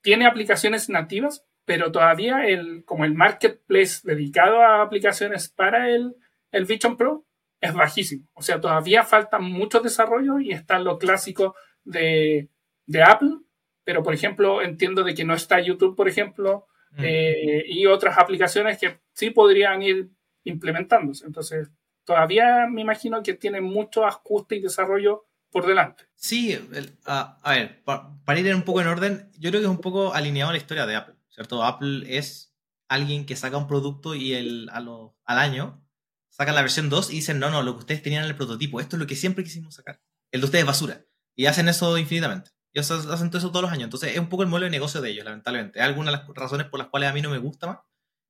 tiene 0.01 0.27
aplicaciones 0.27 0.89
nativas, 0.89 1.46
pero 1.67 1.91
todavía 1.91 2.47
el, 2.47 2.85
como 2.85 3.03
el 3.03 3.13
marketplace 3.13 3.99
dedicado 4.05 4.61
a 4.61 4.81
aplicaciones 4.81 5.49
para 5.49 5.89
el, 5.89 6.15
el 6.53 6.63
Vision 6.63 6.95
Pro 6.95 7.25
es 7.59 7.73
bajísimo. 7.73 8.25
O 8.35 8.41
sea, 8.41 8.61
todavía 8.61 9.03
falta 9.03 9.37
mucho 9.37 9.81
desarrollo 9.81 10.39
y 10.39 10.53
está 10.53 10.79
lo 10.79 10.97
clásico 10.97 11.55
de, 11.83 12.47
de 12.85 13.03
Apple, 13.03 13.39
pero 13.83 14.01
por 14.01 14.13
ejemplo 14.13 14.61
entiendo 14.61 15.03
de 15.03 15.13
que 15.13 15.25
no 15.25 15.33
está 15.33 15.59
YouTube, 15.59 15.97
por 15.97 16.07
ejemplo, 16.07 16.67
mm. 16.91 17.03
eh, 17.03 17.63
y 17.67 17.85
otras 17.85 18.17
aplicaciones 18.17 18.77
que 18.77 19.01
sí 19.11 19.31
podrían 19.31 19.81
ir 19.81 20.07
implementándose. 20.45 21.25
Entonces, 21.25 21.69
todavía 22.05 22.65
me 22.71 22.79
imagino 22.79 23.21
que 23.23 23.33
tiene 23.33 23.59
mucho 23.59 24.05
ajuste 24.05 24.55
y 24.55 24.61
desarrollo 24.61 25.25
por 25.51 25.67
delante. 25.67 26.05
Sí, 26.15 26.57
a 27.05 27.37
ver, 27.43 27.83
para 27.83 28.39
ir 28.39 28.55
un 28.55 28.63
poco 28.63 28.79
en 28.79 28.87
orden, 28.87 29.29
yo 29.37 29.49
creo 29.49 29.61
que 29.61 29.67
es 29.67 29.71
un 29.71 29.81
poco 29.81 30.13
alineado 30.13 30.51
a 30.51 30.53
la 30.53 30.59
historia 30.59 30.85
de 30.85 30.95
Apple, 30.95 31.16
¿cierto? 31.37 31.63
Apple 31.63 32.17
es 32.17 32.55
alguien 32.89 33.27
que 33.27 33.35
saca 33.35 33.57
un 33.57 33.67
producto 33.67 34.15
y 34.15 34.33
el, 34.33 34.69
al 34.71 35.13
año 35.25 35.85
sacan 36.29 36.55
la 36.55 36.61
versión 36.61 36.89
2 36.89 37.11
y 37.11 37.15
dicen, 37.17 37.37
no, 37.37 37.51
no, 37.51 37.61
lo 37.61 37.73
que 37.73 37.79
ustedes 37.79 38.01
tenían 38.01 38.23
en 38.23 38.31
el 38.31 38.35
prototipo, 38.35 38.79
esto 38.79 38.95
es 38.95 38.99
lo 38.99 39.05
que 39.05 39.15
siempre 39.15 39.43
quisimos 39.43 39.75
sacar. 39.75 40.01
El 40.31 40.41
de 40.41 40.45
ustedes 40.45 40.63
es 40.63 40.67
basura. 40.67 41.05
Y 41.35 41.45
hacen 41.45 41.69
eso 41.69 41.95
infinitamente. 41.99 42.49
Y 42.73 42.79
hacen 42.79 43.29
eso 43.33 43.51
todos 43.51 43.61
los 43.61 43.71
años. 43.71 43.83
Entonces 43.83 44.13
es 44.13 44.19
un 44.19 44.29
poco 44.29 44.41
el 44.41 44.49
modelo 44.49 44.65
de 44.65 44.71
negocio 44.71 44.99
de 44.99 45.11
ellos, 45.11 45.25
lamentablemente. 45.25 45.79
Algunas 45.79 46.11
de 46.11 46.17
las 46.19 46.27
razones 46.35 46.67
por 46.67 46.79
las 46.79 46.89
cuales 46.89 47.09
a 47.09 47.13
mí 47.13 47.21
no 47.21 47.29
me 47.29 47.37
gusta 47.37 47.67
más. 47.67 47.77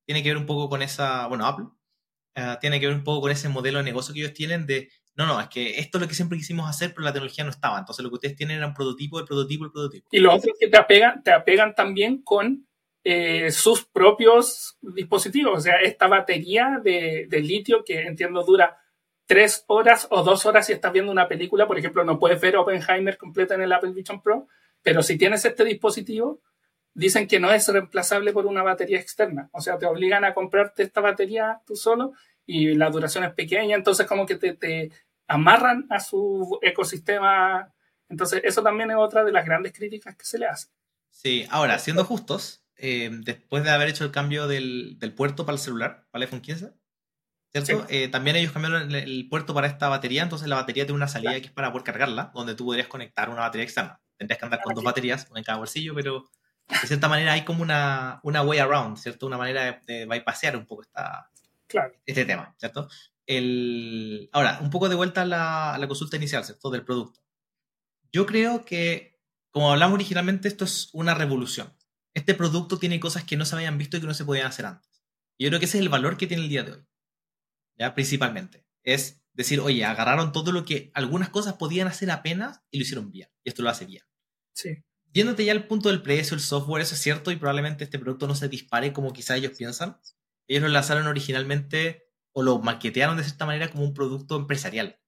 Tiene 0.04 0.22
que 0.22 0.28
ver 0.28 0.36
un 0.36 0.46
poco 0.46 0.68
con 0.68 0.82
esa, 0.82 1.26
bueno, 1.28 1.46
Apple. 1.46 1.66
Eh, 2.34 2.56
tiene 2.60 2.78
que 2.78 2.88
ver 2.88 2.96
un 2.96 3.04
poco 3.04 3.22
con 3.22 3.30
ese 3.30 3.48
modelo 3.48 3.78
de 3.78 3.84
negocio 3.84 4.12
que 4.12 4.20
ellos 4.20 4.34
tienen 4.34 4.66
de, 4.66 4.90
no, 5.16 5.26
no, 5.26 5.40
es 5.40 5.48
que 5.48 5.80
esto 5.80 5.98
es 5.98 6.02
lo 6.02 6.08
que 6.08 6.14
siempre 6.14 6.38
quisimos 6.38 6.68
hacer, 6.68 6.94
pero 6.94 7.04
la 7.04 7.12
tecnología 7.12 7.42
no 7.42 7.50
estaba. 7.50 7.78
Entonces 7.78 8.04
lo 8.04 8.10
que 8.10 8.14
ustedes 8.14 8.36
tienen 8.36 8.58
era 8.58 8.66
un 8.68 8.74
prototipo, 8.74 9.18
el 9.18 9.24
prototipo, 9.24 9.64
el 9.64 9.72
prototipo. 9.72 10.08
Y 10.12 10.20
los 10.20 10.34
otros 10.34 10.54
que 10.60 10.68
te 10.68 10.78
apegan, 10.78 11.22
te 11.24 11.32
apegan 11.32 11.74
también 11.74 12.22
con 12.22 12.67
eh, 13.04 13.50
sus 13.50 13.84
propios 13.84 14.76
dispositivos. 14.80 15.58
O 15.58 15.60
sea, 15.60 15.76
esta 15.80 16.08
batería 16.08 16.80
de, 16.82 17.26
litio 17.30 17.84
que 17.84 18.02
entiendo 18.02 18.44
dura 18.44 18.78
tres 19.26 19.64
horas 19.66 20.06
o 20.10 20.22
dos 20.22 20.46
horas 20.46 20.66
si 20.66 20.72
estás 20.72 20.92
viendo 20.92 21.12
una 21.12 21.28
película, 21.28 21.66
por 21.66 21.78
ejemplo, 21.78 22.04
no 22.04 22.18
puedes 22.18 22.40
ver 22.40 22.56
Oppenheimer 22.56 23.16
completa 23.16 23.54
en 23.54 23.62
el 23.62 23.72
Apple 23.72 23.92
Vision 23.92 24.22
Pro, 24.22 24.48
pero 24.82 25.02
si 25.02 25.18
tienes 25.18 25.44
este 25.44 25.64
dispositivo, 25.64 26.40
dicen 26.94 27.28
que 27.28 27.38
no 27.38 27.52
es 27.52 27.68
reemplazable 27.68 28.32
por 28.32 28.46
una 28.46 28.62
batería 28.62 28.98
externa. 28.98 29.48
O 29.52 29.60
sea, 29.60 29.78
te 29.78 29.86
obligan 29.86 30.24
a 30.24 30.34
comprarte 30.34 30.82
esta 30.82 31.00
batería 31.00 31.60
tú 31.66 31.76
solo 31.76 32.12
y 32.46 32.74
la 32.74 32.90
duración 32.90 33.24
es 33.24 33.32
pequeña, 33.32 33.76
entonces 33.76 34.06
como 34.06 34.26
que 34.26 34.36
te, 34.36 34.54
te 34.54 34.90
amarran 35.28 35.86
a 35.90 36.00
su 36.00 36.58
ecosistema. 36.62 37.72
Entonces, 38.08 38.40
eso 38.42 38.62
también 38.62 38.90
es 38.90 38.96
otra 38.96 39.22
de 39.22 39.32
las 39.32 39.44
grandes 39.44 39.72
críticas 39.72 40.16
que 40.16 40.24
se 40.24 40.38
le 40.38 40.46
hace. 40.46 40.68
Sí, 41.10 41.46
ahora, 41.50 41.78
siendo 41.78 42.04
justos, 42.04 42.62
eh, 42.80 43.10
después 43.12 43.64
de 43.64 43.70
haber 43.70 43.88
hecho 43.88 44.04
el 44.04 44.12
cambio 44.12 44.46
del, 44.46 44.96
puerto 45.16 45.44
para 45.44 45.56
el 45.56 45.60
celular, 45.60 46.06
para 46.10 46.22
el 46.22 46.28
iPhone 46.28 46.40
15, 46.40 46.72
¿cierto? 47.50 47.86
Eh, 47.88 48.06
también 48.08 48.36
ellos 48.36 48.52
cambiaron 48.52 48.94
el, 48.94 49.28
puerto 49.28 49.52
para 49.52 49.66
esta 49.66 49.88
batería, 49.88 50.22
entonces 50.22 50.46
la 50.48 50.56
batería 50.56 50.84
tiene 50.84 50.96
una 50.96 51.08
salida 51.08 51.32
que 51.40 51.48
es 51.48 51.52
para 51.52 51.72
poder 51.72 51.84
cargarla, 51.84 52.30
donde 52.34 52.54
tú 52.54 52.66
podrías 52.66 52.86
conectar 52.86 53.30
una 53.30 53.40
batería 53.40 53.64
externa. 53.64 54.00
Tendrías 54.16 54.38
que 54.38 54.44
andar 54.44 54.62
con 54.62 54.74
dos 54.74 54.84
baterías, 54.84 55.26
una 55.30 55.40
en 55.40 55.44
cada 55.44 55.58
bolsillo, 55.58 55.92
pero 55.94 56.30
de 56.68 56.86
cierta 56.86 57.08
manera 57.08 57.32
hay 57.32 57.44
como 57.44 57.62
una, 57.62 58.20
una 58.22 58.42
way 58.42 58.60
around, 58.60 58.96
¿cierto? 58.96 59.26
Una 59.26 59.38
manera 59.38 59.80
de, 59.84 60.06
bypassear 60.06 60.56
un 60.56 60.66
poco 60.66 60.82
esta, 60.82 61.30
este 62.06 62.24
tema, 62.24 62.54
¿cierto? 62.58 62.88
El... 63.26 64.30
Ahora, 64.32 64.58
un 64.62 64.70
poco 64.70 64.88
de 64.88 64.94
vuelta 64.94 65.22
a 65.22 65.26
la, 65.26 65.74
a 65.74 65.78
la 65.78 65.88
consulta 65.88 66.16
inicial, 66.16 66.44
¿cierto? 66.44 66.70
Del 66.70 66.84
producto. 66.84 67.20
Yo 68.12 68.24
creo 68.24 68.64
que, 68.64 69.18
como 69.50 69.72
hablamos 69.72 69.96
originalmente, 69.96 70.46
esto 70.46 70.64
es 70.64 70.90
una 70.92 71.14
revolución 71.14 71.77
este 72.14 72.34
producto 72.34 72.78
tiene 72.78 73.00
cosas 73.00 73.24
que 73.24 73.36
no 73.36 73.44
se 73.44 73.54
habían 73.54 73.78
visto 73.78 73.96
y 73.96 74.00
que 74.00 74.06
no 74.06 74.14
se 74.14 74.24
podían 74.24 74.46
hacer 74.46 74.66
antes. 74.66 75.04
Y 75.38 75.44
yo 75.44 75.50
creo 75.50 75.60
que 75.60 75.66
ese 75.66 75.78
es 75.78 75.82
el 75.82 75.88
valor 75.88 76.16
que 76.16 76.26
tiene 76.26 76.42
el 76.42 76.48
día 76.48 76.62
de 76.62 76.72
hoy. 76.72 76.86
¿Ya? 77.78 77.94
Principalmente. 77.94 78.66
Es 78.82 79.22
decir, 79.32 79.60
oye, 79.60 79.84
agarraron 79.84 80.32
todo 80.32 80.50
lo 80.50 80.64
que 80.64 80.90
algunas 80.94 81.28
cosas 81.28 81.54
podían 81.54 81.86
hacer 81.86 82.10
apenas 82.10 82.62
y 82.70 82.78
lo 82.78 82.82
hicieron 82.82 83.10
bien. 83.10 83.28
Y 83.44 83.50
esto 83.50 83.62
lo 83.62 83.70
hace 83.70 83.86
bien. 83.86 84.02
Sí. 84.52 84.84
Viéndote 85.06 85.44
ya 85.44 85.52
al 85.52 85.66
punto 85.66 85.88
del 85.88 86.02
precio, 86.02 86.34
el 86.34 86.40
software, 86.40 86.82
eso 86.82 86.94
es 86.94 87.00
cierto, 87.00 87.30
y 87.30 87.36
probablemente 87.36 87.84
este 87.84 87.98
producto 87.98 88.26
no 88.26 88.34
se 88.34 88.48
dispare 88.48 88.92
como 88.92 89.12
quizá 89.12 89.36
ellos 89.36 89.52
piensan. 89.56 89.98
Ellos 90.48 90.62
lo 90.62 90.68
lanzaron 90.68 91.06
originalmente 91.06 92.08
o 92.32 92.42
lo 92.42 92.58
maquetearon 92.58 93.16
de 93.16 93.24
cierta 93.24 93.46
manera 93.46 93.70
como 93.70 93.84
un 93.84 93.94
producto 93.94 94.36
empresarial. 94.36 95.00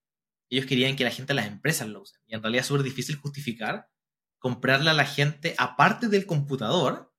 Ellos 0.49 0.65
querían 0.65 0.95
que 0.95 1.03
la 1.03 1.11
gente 1.11 1.33
las 1.33 1.47
empresas 1.47 1.87
lo 1.87 2.01
usen. 2.01 2.21
Y 2.27 2.35
en 2.35 2.41
realidad 2.41 2.61
es 2.61 2.67
súper 2.67 2.83
difícil 2.83 3.15
justificar 3.15 3.89
comprarle 4.41 4.89
a 4.89 4.93
la 4.95 5.05
gente, 5.05 5.53
aparte 5.59 6.07
del 6.07 6.25
computador, 6.25 7.13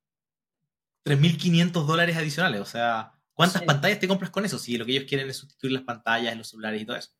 3.500 1.04 1.86
dólares 1.86 2.16
adicionales. 2.16 2.60
O 2.60 2.66
sea, 2.66 3.12
¿cuántas 3.32 3.62
pantallas 3.62 4.00
te 4.00 4.08
compras 4.08 4.30
con 4.30 4.44
eso? 4.44 4.58
Si 4.58 4.76
lo 4.76 4.84
que 4.84 4.90
ellos 4.90 5.04
quieren 5.08 5.30
es 5.30 5.36
sustituir 5.36 5.72
las 5.72 5.84
pantallas, 5.84 6.36
los 6.36 6.48
celulares 6.48 6.82
y 6.82 6.84
todo 6.84 6.96
eso. 6.96 7.10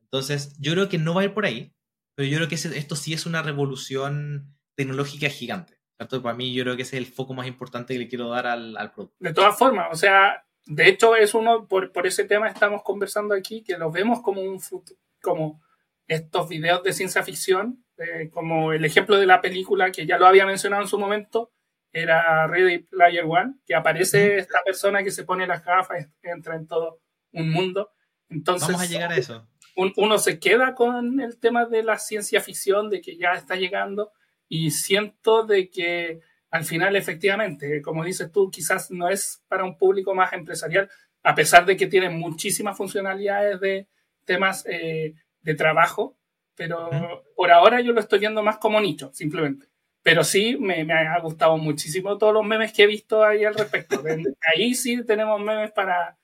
Entonces, 0.00 0.56
yo 0.58 0.72
creo 0.72 0.88
que 0.88 0.96
no 0.96 1.12
va 1.12 1.20
a 1.20 1.24
ir 1.24 1.34
por 1.34 1.44
ahí, 1.44 1.74
pero 2.14 2.26
yo 2.26 2.38
creo 2.38 2.48
que 2.48 2.54
esto 2.54 2.96
sí 2.96 3.12
es 3.12 3.26
una 3.26 3.42
revolución 3.42 4.56
tecnológica 4.74 5.28
gigante. 5.28 5.78
Para 5.98 6.34
mí, 6.34 6.54
yo 6.54 6.64
creo 6.64 6.76
que 6.76 6.82
ese 6.82 6.96
es 6.96 7.06
el 7.06 7.12
foco 7.12 7.34
más 7.34 7.46
importante 7.46 7.92
que 7.92 8.00
le 8.00 8.08
quiero 8.08 8.30
dar 8.30 8.46
al, 8.46 8.74
al 8.78 8.90
producto. 8.92 9.16
De 9.20 9.34
todas 9.34 9.58
formas, 9.58 9.88
o 9.92 9.96
sea, 9.96 10.46
de 10.64 10.88
hecho, 10.88 11.14
es 11.14 11.34
uno, 11.34 11.68
por, 11.68 11.92
por 11.92 12.06
ese 12.06 12.24
tema 12.24 12.48
estamos 12.48 12.82
conversando 12.82 13.34
aquí, 13.34 13.62
que 13.62 13.76
lo 13.76 13.90
vemos 13.90 14.22
como 14.22 14.40
un 14.40 14.60
futuro, 14.60 14.98
como 15.20 15.62
estos 16.06 16.48
videos 16.48 16.82
de 16.82 16.94
ciencia 16.94 17.22
ficción 17.22 17.85
eh, 17.98 18.30
como 18.30 18.72
el 18.72 18.84
ejemplo 18.84 19.18
de 19.18 19.26
la 19.26 19.40
película 19.40 19.90
que 19.90 20.06
ya 20.06 20.18
lo 20.18 20.26
había 20.26 20.46
mencionado 20.46 20.82
en 20.82 20.88
su 20.88 20.98
momento, 20.98 21.52
era 21.92 22.46
Ready 22.46 22.78
Player 22.78 23.24
One, 23.24 23.54
que 23.64 23.74
aparece 23.74 24.36
esta 24.36 24.58
persona 24.64 25.02
que 25.02 25.10
se 25.10 25.24
pone 25.24 25.46
las 25.46 25.64
gafas, 25.64 26.06
entra 26.22 26.56
en 26.56 26.66
todo 26.66 27.00
un 27.32 27.50
mundo. 27.50 27.90
Entonces, 28.28 28.68
Vamos 28.68 28.82
a 28.82 28.86
llegar 28.86 29.12
a 29.12 29.16
eso. 29.16 29.48
uno 29.74 30.18
se 30.18 30.38
queda 30.38 30.74
con 30.74 31.20
el 31.20 31.38
tema 31.38 31.64
de 31.64 31.82
la 31.82 31.98
ciencia 31.98 32.40
ficción, 32.40 32.90
de 32.90 33.00
que 33.00 33.16
ya 33.16 33.32
está 33.32 33.56
llegando, 33.56 34.12
y 34.48 34.72
siento 34.72 35.46
de 35.46 35.70
que 35.70 36.20
al 36.50 36.64
final, 36.64 36.96
efectivamente, 36.96 37.82
como 37.82 38.04
dices 38.04 38.30
tú, 38.30 38.50
quizás 38.50 38.90
no 38.90 39.08
es 39.08 39.42
para 39.48 39.64
un 39.64 39.76
público 39.76 40.14
más 40.14 40.32
empresarial, 40.32 40.88
a 41.22 41.34
pesar 41.34 41.66
de 41.66 41.76
que 41.76 41.86
tiene 41.86 42.08
muchísimas 42.08 42.76
funcionalidades 42.76 43.60
de 43.60 43.88
temas 44.24 44.64
eh, 44.66 45.14
de 45.40 45.54
trabajo, 45.54 46.18
pero 46.56 47.24
por 47.34 47.50
ahora 47.50 47.80
yo 47.80 47.92
lo 47.92 48.00
estoy 48.00 48.18
viendo 48.18 48.42
más 48.42 48.58
como 48.58 48.80
nicho, 48.80 49.12
simplemente. 49.12 49.66
Pero 50.02 50.24
sí, 50.24 50.56
me, 50.56 50.84
me, 50.84 50.94
ha 50.94 51.18
gustado 51.20 51.56
muchísimo 51.58 52.16
todos 52.16 52.32
los 52.32 52.44
memes 52.44 52.72
que 52.72 52.84
he 52.84 52.86
visto 52.86 53.24
ahí 53.24 53.44
al 53.44 53.54
respecto. 53.54 54.02
ahí 54.54 54.74
sí 54.74 55.04
tenemos 55.04 55.40
memes 55.40 55.72
para 55.72 56.16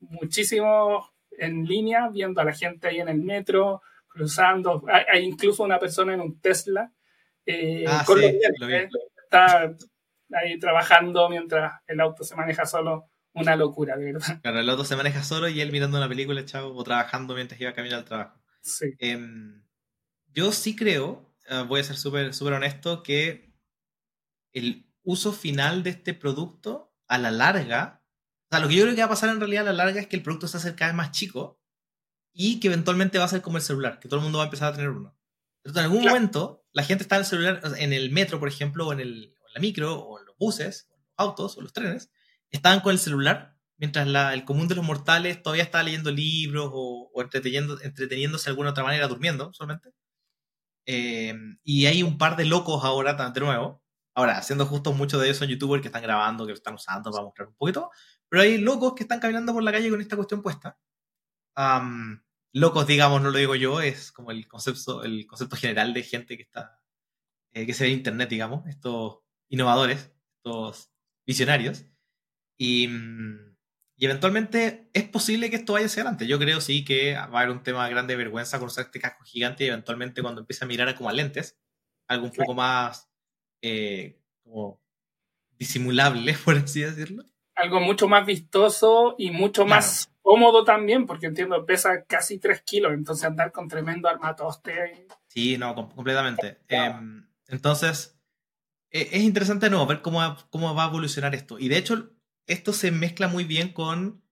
muchísimos 0.00 1.10
en 1.38 1.64
línea, 1.64 2.08
viendo 2.08 2.40
a 2.40 2.44
la 2.44 2.52
gente 2.52 2.88
ahí 2.88 3.00
en 3.00 3.08
el 3.08 3.18
metro, 3.18 3.82
cruzando. 4.08 4.82
Hay, 4.88 5.24
incluso 5.24 5.62
una 5.62 5.78
persona 5.78 6.14
en 6.14 6.20
un 6.20 6.40
Tesla 6.40 6.90
eh, 7.44 7.84
ah, 7.86 8.02
con 8.04 8.18
sí, 8.18 8.38
los 8.58 8.70
está 9.22 9.72
ahí 10.32 10.58
trabajando 10.58 11.28
mientras 11.28 11.80
el 11.86 12.00
auto 12.00 12.24
se 12.24 12.34
maneja 12.34 12.66
solo. 12.66 13.08
Una 13.34 13.54
locura, 13.54 13.96
verdad. 13.98 14.40
Claro, 14.40 14.60
el 14.60 14.70
auto 14.70 14.82
se 14.82 14.96
maneja 14.96 15.22
solo 15.22 15.46
y 15.46 15.60
él 15.60 15.70
mirando 15.70 15.98
una 15.98 16.08
película, 16.08 16.42
chavo, 16.46 16.74
o 16.74 16.82
trabajando 16.82 17.34
mientras 17.34 17.60
iba 17.60 17.68
a 17.68 17.74
caminar 17.74 17.98
al 17.98 18.04
trabajo. 18.06 18.40
Sí. 18.62 18.94
Em, 18.98 19.62
yo 20.36 20.52
sí 20.52 20.76
creo, 20.76 21.34
ah, 21.48 21.62
voy 21.62 21.80
a 21.80 21.84
ser 21.84 21.96
súper 21.96 22.34
super 22.34 22.52
honesto, 22.52 23.02
que 23.02 23.54
el 24.52 24.86
uso 25.02 25.32
final 25.32 25.82
de 25.82 25.90
este 25.90 26.14
producto 26.14 26.94
a 27.08 27.18
la 27.18 27.30
larga, 27.30 28.04
o 28.44 28.48
sea, 28.50 28.60
lo 28.60 28.68
que 28.68 28.76
yo 28.76 28.82
creo 28.82 28.94
que 28.94 29.00
va 29.00 29.06
a 29.06 29.10
pasar 29.10 29.30
en 29.30 29.40
realidad 29.40 29.66
a 29.66 29.72
la 29.72 29.84
larga 29.84 30.00
es 30.00 30.06
que 30.06 30.16
el 30.16 30.22
producto 30.22 30.46
se 30.46 30.58
hace 30.58 30.74
cada 30.74 30.92
vez 30.92 30.96
más 30.96 31.10
chico 31.12 31.60
y 32.32 32.60
que 32.60 32.68
eventualmente 32.68 33.18
va 33.18 33.24
a 33.24 33.28
ser 33.28 33.40
como 33.40 33.56
el 33.56 33.62
celular, 33.62 33.98
que 33.98 34.08
todo 34.08 34.20
el 34.20 34.24
mundo 34.24 34.38
va 34.38 34.44
a 34.44 34.48
empezar 34.48 34.72
a 34.72 34.76
tener 34.76 34.90
uno. 34.90 35.16
Entonces, 35.64 35.80
en 35.80 35.90
algún 35.90 36.04
momento, 36.04 36.64
la 36.72 36.84
gente 36.84 37.02
está 37.02 37.16
en 37.16 37.20
el 37.20 37.26
celular, 37.26 37.62
en 37.78 37.92
el 37.92 38.10
metro, 38.10 38.38
por 38.38 38.48
ejemplo, 38.48 38.86
o 38.86 38.92
en, 38.92 39.00
el, 39.00 39.24
en 39.24 39.54
la 39.54 39.60
micro, 39.60 39.94
o 39.94 40.20
en 40.20 40.26
los 40.26 40.36
buses, 40.36 40.86
o 40.90 40.96
en 40.96 41.02
los 41.02 41.12
autos, 41.16 41.56
o 41.56 41.62
los 41.62 41.72
trenes, 41.72 42.10
estaban 42.50 42.80
con 42.80 42.92
el 42.92 42.98
celular, 42.98 43.56
mientras 43.78 44.06
la, 44.06 44.34
el 44.34 44.44
común 44.44 44.68
de 44.68 44.74
los 44.74 44.84
mortales 44.84 45.42
todavía 45.42 45.64
estaba 45.64 45.82
leyendo 45.82 46.10
libros 46.10 46.70
o, 46.72 47.10
o 47.12 47.22
entreteniendo, 47.22 47.80
entreteniéndose 47.80 48.44
de 48.44 48.50
alguna 48.50 48.70
otra 48.70 48.84
manera, 48.84 49.08
durmiendo 49.08 49.52
solamente. 49.54 49.95
Eh, 50.86 51.34
y 51.64 51.86
hay 51.86 52.02
un 52.02 52.18
par 52.18 52.36
de 52.36 52.44
locos 52.46 52.84
ahora, 52.84 53.14
de 53.14 53.40
nuevo. 53.40 53.82
Ahora, 54.14 54.42
siendo 54.42 54.66
justo, 54.66 54.92
muchos 54.92 55.20
de 55.20 55.26
ellos 55.26 55.38
son 55.38 55.48
youtubers 55.48 55.82
que 55.82 55.88
están 55.88 56.02
grabando, 56.02 56.46
que 56.46 56.52
están 56.52 56.74
usando 56.74 57.10
para 57.10 57.24
mostrar 57.24 57.48
un 57.48 57.54
poquito. 57.54 57.90
Pero 58.28 58.42
hay 58.42 58.58
locos 58.58 58.94
que 58.94 59.02
están 59.04 59.20
caminando 59.20 59.52
por 59.52 59.62
la 59.62 59.72
calle 59.72 59.90
con 59.90 60.00
esta 60.00 60.16
cuestión 60.16 60.42
puesta. 60.42 60.78
locos, 62.52 62.86
digamos, 62.86 63.22
no 63.22 63.30
lo 63.30 63.38
digo 63.38 63.54
yo, 63.54 63.80
es 63.80 64.12
como 64.12 64.30
el 64.30 64.48
concepto, 64.48 65.04
el 65.04 65.26
concepto 65.26 65.56
general 65.56 65.92
de 65.94 66.02
gente 66.02 66.36
que 66.36 66.42
está 66.44 66.80
eh, 67.56 67.64
que 67.64 67.72
se 67.72 67.84
ve 67.84 67.90
en 67.90 67.98
internet, 67.98 68.28
digamos, 68.28 68.66
estos 68.66 69.20
innovadores, 69.48 70.12
estos 70.36 70.90
visionarios. 71.26 71.86
Y, 72.58 72.86
mm, 72.88 73.45
y 73.98 74.04
eventualmente 74.04 74.90
es 74.92 75.04
posible 75.04 75.48
que 75.48 75.56
esto 75.56 75.72
vaya 75.72 75.86
hacia 75.86 76.02
adelante. 76.02 76.26
Yo 76.26 76.38
creo 76.38 76.60
sí 76.60 76.84
que 76.84 77.14
va 77.14 77.22
a 77.22 77.24
haber 77.24 77.50
un 77.50 77.62
tema 77.62 77.84
de 77.84 77.90
grande 77.92 78.14
vergüenza 78.14 78.58
con 78.58 78.68
usar 78.68 78.84
este 78.86 79.00
casco 79.00 79.24
gigante 79.24 79.64
y 79.64 79.68
eventualmente 79.68 80.20
cuando 80.20 80.42
empiece 80.42 80.64
a 80.64 80.68
mirar 80.68 80.94
como 80.94 81.08
a 81.08 81.14
lentes, 81.14 81.58
algo 82.06 82.26
un 82.26 82.32
poco 82.32 82.52
más 82.52 83.08
eh, 83.62 84.20
como 84.44 84.82
disimulable, 85.58 86.34
por 86.44 86.56
así 86.56 86.82
decirlo. 86.82 87.24
Algo 87.54 87.80
mucho 87.80 88.06
más 88.06 88.26
vistoso 88.26 89.14
y 89.16 89.30
mucho 89.30 89.64
más 89.64 90.12
cómodo 90.20 90.62
también, 90.62 91.06
porque 91.06 91.26
entiendo, 91.26 91.64
pesa 91.64 92.04
casi 92.04 92.38
3 92.38 92.60
kilos, 92.62 92.92
entonces 92.92 93.24
andar 93.24 93.50
con 93.50 93.66
tremendo 93.66 94.10
armatoste. 94.10 95.06
Sí, 95.26 95.56
no, 95.56 95.74
completamente. 95.74 96.58
Em, 96.68 97.26
entonces, 97.48 98.20
e, 98.90 99.08
es 99.12 99.22
interesante 99.22 99.70
no 99.70 99.86
ver 99.86 100.02
cómo, 100.02 100.20
cómo 100.50 100.74
va 100.74 100.84
a 100.84 100.88
evolucionar 100.88 101.34
esto. 101.34 101.58
Y 101.58 101.68
de 101.68 101.78
hecho, 101.78 102.15
esto 102.46 102.72
se 102.72 102.90
mezcla 102.90 103.28
muy 103.28 103.44
bien 103.44 103.72
con 103.72 104.22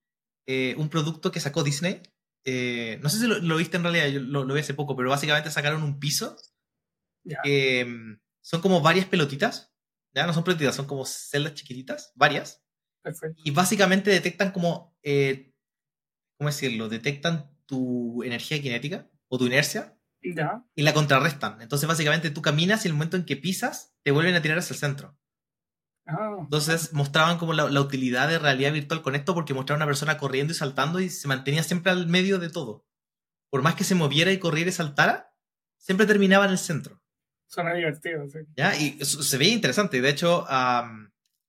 eh, 0.47 0.75
un 0.79 0.89
producto 0.89 1.31
que 1.31 1.41
sacó 1.41 1.63
Disney 1.63 2.03
eh, 2.45 2.99
no 3.03 3.09
sé 3.09 3.19
si 3.19 3.27
lo, 3.27 3.57
viste 3.57 3.79
en 3.79 3.83
realidad, 3.83 4.09
yo 4.09 4.21
lo, 4.21 4.45
vi 4.45 4.61
hace 4.61 4.75
poco, 4.75 4.95
pero 4.95 5.09
básicamente 5.09 5.51
sacaron 5.51 5.83
un 5.83 5.99
piso 5.99 6.37
mm, 7.25 8.21
son 8.43 8.61
como 8.61 8.83
varias 8.83 9.07
pelotitas, 9.07 9.75
ya 10.15 10.27
no 10.27 10.35
son 10.35 10.45
pelotitas, 10.45 10.75
son 10.75 10.87
como 10.87 11.07
celdas 11.07 11.55
chiquititas, 11.55 12.13
varias. 12.15 12.63
Y 13.45 13.51
básicamente 13.51 14.11
detectan 14.11 14.53
como, 14.53 14.97
eh, 15.03 15.53
¿cómo 16.39 16.51
decirlo? 16.51 16.89
Detectan 16.89 17.51
tu 17.67 18.23
energía 18.23 18.59
cinética 18.59 19.11
o 19.29 19.39
tu 19.39 19.47
inercia 19.47 19.99
y 20.23 20.83
la 20.83 20.95
contrarrestan. 20.95 21.61
Entonces 21.61 21.89
básicamente 21.89 22.31
tú 22.31 22.43
caminas 22.43 22.85
y 22.85 22.89
el 22.89 22.95
momento 22.95 23.17
en 23.17 23.25
que 23.25 23.37
pisas 23.37 23.95
te 24.03 24.11
vuelven 24.11 24.35
a 24.35 24.43
tirar 24.43 24.59
hacia 24.59 24.75
el 24.75 24.81
centro. 24.81 25.19
Ah. 26.07 26.37
Entonces 26.39 26.93
mostraban 26.93 27.39
como 27.39 27.55
la, 27.55 27.81
utilidad 27.81 28.29
de 28.29 28.39
realidad 28.39 28.73
virtual 28.73 29.03
con 29.03 29.15
esto 29.15 29.35
porque 29.35 29.55
mostraba 29.55 29.79
una 29.79 29.87
persona 29.87 30.19
corriendo 30.19 30.53
y 30.53 30.57
saltando 30.57 31.01
y 31.01 31.09
se 31.09 31.29
mantenía 31.29 31.63
siempre 31.63 31.93
al 31.93 32.07
medio 32.07 32.39
de 32.39 32.51
todo. 32.51 32.87
Por 33.51 33.63
más 33.63 33.75
que 33.75 33.85
se 33.85 33.95
moviera 33.95 34.33
y 34.33 34.39
corriera 34.39 34.71
y 34.71 34.73
saltara, 34.73 35.33
siempre 35.79 36.07
terminaba 36.07 36.45
en 36.45 36.51
el 36.51 36.59
centro. 36.59 37.01
Suena 37.47 37.73
divertido, 37.75 38.29
sí. 38.29 38.41
¿Ya? 38.57 38.77
Y 38.77 38.99
se 39.05 39.39
veía 39.39 39.55
interesante. 39.55 40.01
De 40.01 40.09
hecho, 40.09 40.45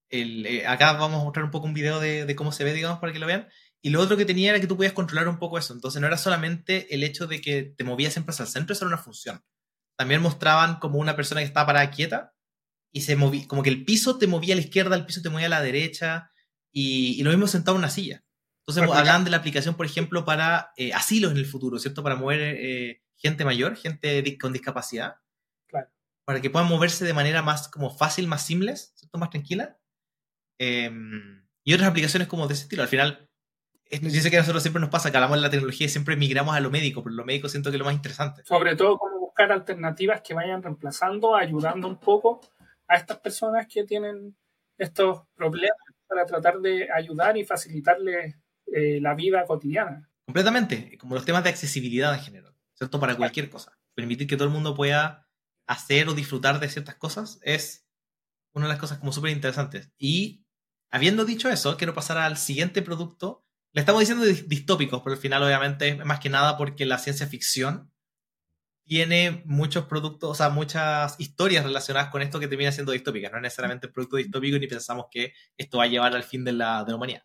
eh, 0.09 0.67
acá 0.67 0.93
vamos 0.93 1.21
a 1.21 1.23
mostrar 1.23 1.45
un 1.45 1.51
poco 1.51 1.65
un 1.65 1.73
video 1.73 1.99
de, 1.99 2.25
de, 2.25 2.35
cómo 2.35 2.51
se 2.51 2.63
ve, 2.63 2.73
digamos, 2.73 2.99
para 2.99 3.11
que 3.11 3.19
lo 3.19 3.25
vean. 3.25 3.47
Y 3.81 3.89
lo 3.89 4.01
otro 4.01 4.15
que 4.15 4.25
tenía 4.25 4.51
era 4.51 4.59
que 4.59 4.67
tú 4.67 4.77
podías 4.77 4.93
controlar 4.93 5.27
un 5.27 5.39
poco 5.39 5.57
eso. 5.57 5.73
Entonces 5.73 5.99
no 5.99 6.07
era 6.07 6.17
solamente 6.17 6.93
el 6.93 7.03
hecho 7.03 7.27
de 7.27 7.41
que 7.41 7.63
te 7.63 7.83
movías 7.83 8.13
siempre 8.13 8.31
hacia 8.31 8.43
el 8.43 8.49
centro, 8.49 8.73
eso 8.73 8.85
era 8.85 8.95
una 8.95 9.03
función. 9.03 9.43
También 9.97 10.21
mostraban 10.21 10.79
como 10.79 10.99
una 10.99 11.15
persona 11.15 11.41
que 11.41 11.47
estaba 11.47 11.67
parada 11.67 11.89
quieta 11.89 12.34
y 12.95 13.01
se 13.01 13.17
movía, 13.17 13.45
como 13.45 13.61
que 13.61 13.69
el 13.69 13.83
piso 13.83 14.17
te 14.17 14.25
movía 14.25 14.53
a 14.53 14.55
la 14.55 14.61
izquierda, 14.61 14.95
el 14.95 15.05
piso 15.05 15.21
te 15.21 15.29
movía 15.29 15.47
a 15.47 15.49
la 15.49 15.61
derecha, 15.61 16.31
y, 16.71 17.21
lo 17.23 17.29
mismo 17.29 17.45
sentado 17.45 17.75
en 17.75 17.79
una 17.79 17.89
silla. 17.89 18.23
Entonces 18.65 18.89
hablaban 18.89 19.25
de 19.25 19.31
la 19.31 19.37
aplicación, 19.37 19.75
por 19.75 19.85
ejemplo, 19.85 20.23
para 20.23 20.71
eh, 20.77 20.93
asilos 20.93 21.33
en 21.33 21.37
el 21.37 21.45
futuro, 21.45 21.77
¿cierto? 21.77 22.03
Para 22.03 22.15
mover 22.15 22.39
eh, 22.41 23.03
gente 23.17 23.43
mayor, 23.43 23.75
gente 23.75 24.37
con 24.37 24.53
discapacidad. 24.53 25.17
Claro. 25.67 25.89
Para 26.23 26.39
que 26.39 26.49
puedan 26.49 26.69
moverse 26.69 27.03
de 27.03 27.13
manera 27.13 27.41
más 27.41 27.67
como 27.67 27.89
fácil, 27.89 28.27
más 28.29 28.45
simple, 28.45 28.77
¿cierto? 28.77 29.17
Más 29.17 29.29
tranquila. 29.29 29.77
Em, 30.57 31.45
y 31.65 31.73
otras 31.73 31.89
aplicaciones 31.89 32.29
como 32.29 32.47
de 32.47 32.53
ese 32.53 32.63
estilo. 32.63 32.83
Al 32.83 32.87
final, 32.87 33.29
yo 33.91 34.21
sé 34.21 34.31
que 34.31 34.37
a 34.37 34.39
nosotros 34.39 34.63
siempre 34.63 34.79
nos 34.79 34.89
pasa 34.89 35.11
que 35.11 35.17
hablamos 35.17 35.35
de 35.35 35.41
la 35.41 35.49
tecnología 35.49 35.87
y 35.87 35.89
siempre 35.89 36.15
migramos 36.15 36.55
a 36.55 36.61
lo 36.61 36.71
médico, 36.71 37.03
pero 37.03 37.13
lo 37.13 37.25
médico 37.25 37.49
siento 37.49 37.71
que 37.71 37.75
es 37.75 37.79
lo 37.79 37.85
más 37.85 37.95
interesante. 37.95 38.41
Sobre 38.45 38.77
todo, 38.77 38.97
cómo 38.97 39.19
buscar 39.19 39.51
alternativas 39.51 40.21
que 40.21 40.33
vayan 40.33 40.63
reemplazando, 40.63 41.35
ayudando 41.35 41.89
un 41.89 41.99
poco 41.99 42.39
a 42.87 42.95
estas 42.95 43.19
personas 43.19 43.67
que 43.67 43.83
tienen 43.83 44.35
estos 44.77 45.23
problemas 45.35 45.77
para 46.07 46.25
tratar 46.25 46.59
de 46.59 46.89
ayudar 46.91 47.37
y 47.37 47.45
facilitarles 47.45 48.35
eh, 48.67 48.99
la 49.01 49.15
vida 49.15 49.45
cotidiana. 49.45 50.09
Completamente, 50.25 50.97
como 50.97 51.15
los 51.15 51.25
temas 51.25 51.43
de 51.43 51.49
accesibilidad 51.49 52.13
en 52.13 52.21
general, 52.21 52.55
¿cierto? 52.73 52.99
Para 52.99 53.15
cualquier 53.15 53.49
cosa. 53.49 53.77
Permitir 53.95 54.27
que 54.27 54.35
todo 54.35 54.47
el 54.47 54.53
mundo 54.53 54.75
pueda 54.75 55.27
hacer 55.67 56.09
o 56.09 56.13
disfrutar 56.13 56.59
de 56.59 56.69
ciertas 56.69 56.95
cosas 56.95 57.39
es 57.41 57.87
una 58.53 58.65
de 58.65 58.73
las 58.73 58.79
cosas 58.79 58.99
como 58.99 59.11
súper 59.11 59.31
interesantes. 59.31 59.91
Y 59.97 60.45
habiendo 60.91 61.25
dicho 61.25 61.49
eso, 61.49 61.77
quiero 61.77 61.93
pasar 61.93 62.17
al 62.17 62.37
siguiente 62.37 62.81
producto. 62.81 63.45
Le 63.73 63.81
estamos 63.81 63.99
diciendo 63.99 64.25
distópicos, 64.25 65.01
pero 65.03 65.15
al 65.15 65.21
final 65.21 65.43
obviamente 65.43 65.95
más 66.05 66.19
que 66.19 66.29
nada 66.29 66.57
porque 66.57 66.85
la 66.85 66.97
ciencia 66.97 67.27
ficción 67.27 67.91
tiene 68.85 69.41
muchos 69.45 69.85
productos, 69.85 70.29
o 70.29 70.35
sea, 70.35 70.49
muchas 70.49 71.19
historias 71.19 71.65
relacionadas 71.65 72.09
con 72.11 72.21
esto 72.21 72.39
que 72.39 72.47
termina 72.47 72.71
siendo 72.71 72.91
distópicas. 72.91 73.31
No 73.31 73.39
es 73.39 73.43
necesariamente 73.43 73.87
producto 73.87 74.17
distópico 74.17 74.57
ni 74.59 74.67
pensamos 74.67 75.07
que 75.09 75.33
esto 75.57 75.79
va 75.79 75.85
a 75.85 75.87
llevar 75.87 76.15
al 76.15 76.23
fin 76.23 76.43
de 76.45 76.53
la, 76.53 76.83
de 76.83 76.93
humanidad. 76.93 77.23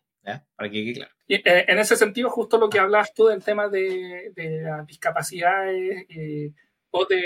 Para 0.55 0.69
que 0.69 0.83
quede 0.83 0.93
claro. 0.93 1.11
Eh, 1.27 1.65
en 1.67 1.79
ese 1.79 1.95
sentido, 1.95 2.29
justo 2.29 2.57
lo 2.57 2.69
que 2.69 2.79
hablabas 2.79 3.13
tú 3.13 3.25
del 3.25 3.43
tema 3.43 3.69
de, 3.69 4.31
de 4.35 4.61
las 4.61 4.85
discapacidades 4.85 6.05
eh, 6.09 6.53
o 6.91 7.05
de 7.05 7.23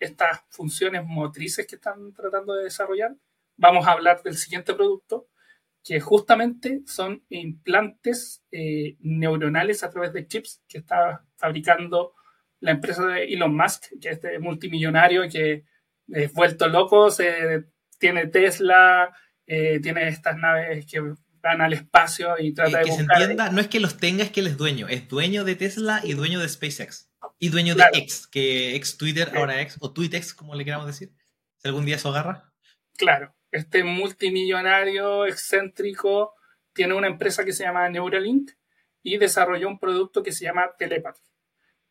estas 0.00 0.40
funciones 0.48 1.04
motrices 1.04 1.66
que 1.66 1.76
están 1.76 2.12
tratando 2.12 2.54
de 2.54 2.64
desarrollar, 2.64 3.14
vamos 3.56 3.86
a 3.86 3.92
hablar 3.92 4.22
del 4.22 4.36
siguiente 4.36 4.74
producto, 4.74 5.28
que 5.82 6.00
justamente 6.00 6.82
son 6.86 7.24
implantes 7.28 8.42
eh, 8.50 8.96
neuronales 9.00 9.84
a 9.84 9.90
través 9.90 10.12
de 10.12 10.26
chips 10.26 10.62
que 10.66 10.78
está 10.78 11.24
fabricando 11.36 12.14
la 12.64 12.70
empresa 12.70 13.04
de 13.06 13.24
Elon 13.24 13.54
Musk, 13.54 13.88
que 14.00 14.08
es 14.08 14.14
este 14.16 14.38
multimillonario 14.38 15.28
que 15.28 15.64
es 16.08 16.32
vuelto 16.32 16.66
loco, 16.66 17.10
se, 17.10 17.64
tiene 17.98 18.26
Tesla, 18.26 19.14
eh, 19.46 19.80
tiene 19.80 20.08
estas 20.08 20.38
naves 20.38 20.86
que 20.90 21.00
van 21.42 21.60
al 21.60 21.74
espacio 21.74 22.36
y 22.38 22.54
trata 22.54 22.78
de 22.78 22.84
que 22.84 22.92
se 22.92 23.02
entienda, 23.02 23.50
no 23.50 23.60
es 23.60 23.68
que 23.68 23.80
los 23.80 23.98
tenga, 23.98 24.24
es 24.24 24.30
que 24.30 24.40
él 24.40 24.46
es 24.46 24.56
dueño. 24.56 24.88
Es 24.88 25.06
dueño 25.08 25.44
de 25.44 25.56
Tesla 25.56 26.00
y 26.02 26.14
dueño 26.14 26.40
de 26.40 26.48
SpaceX. 26.48 27.10
Y 27.38 27.50
dueño 27.50 27.74
de 27.74 27.84
X, 27.92 28.26
que 28.26 28.76
ex 28.76 28.96
Twitter, 28.96 29.30
ahora 29.34 29.60
X, 29.60 29.76
o 29.80 29.92
TweetX, 29.92 30.32
como 30.32 30.54
le 30.54 30.64
queramos 30.64 30.86
decir. 30.86 31.12
Si 31.58 31.68
algún 31.68 31.84
día 31.84 31.96
eso 31.96 32.08
agarra. 32.08 32.50
Claro, 32.96 33.34
este 33.50 33.84
multimillonario 33.84 35.26
excéntrico 35.26 36.32
tiene 36.72 36.94
una 36.94 37.08
empresa 37.08 37.44
que 37.44 37.52
se 37.52 37.64
llama 37.64 37.90
Neuralink 37.90 38.52
y 39.02 39.18
desarrolló 39.18 39.68
un 39.68 39.78
producto 39.78 40.22
que 40.22 40.32
se 40.32 40.44
llama 40.44 40.70
Telepathy. 40.78 41.33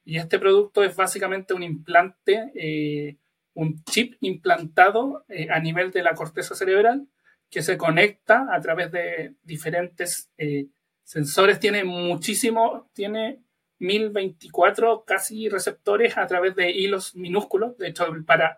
Y 0.06 0.18
este 0.18 0.40
producto 0.40 0.84
es 0.84 0.96
básicamente 0.96 1.54
un 1.54 1.64
implante, 1.64 2.52
eh, 2.56 3.18
un 3.54 3.84
chip 3.86 4.16
implantado 4.20 5.26
eh, 5.30 5.48
a 5.50 5.60
nivel 5.60 5.92
de 5.92 6.04
la 6.04 6.14
corteza 6.14 6.56
cerebral 6.56 7.08
que 7.50 7.62
se 7.62 7.78
conecta 7.78 8.48
a 8.52 8.60
través 8.60 8.92
de 8.92 9.36
diferentes 9.44 10.30
eh, 10.38 10.68
sensores. 11.04 11.60
Tiene 11.60 11.84
muchísimo, 11.84 12.90
tiene 12.94 13.44
1024 13.80 15.06
casi 15.06 15.48
receptores 15.50 16.18
a 16.18 16.28
través 16.28 16.56
de 16.56 16.72
hilos 16.72 17.16
minúsculos. 17.16 17.78
De 17.78 17.90
hecho, 17.90 18.06
para 18.26 18.58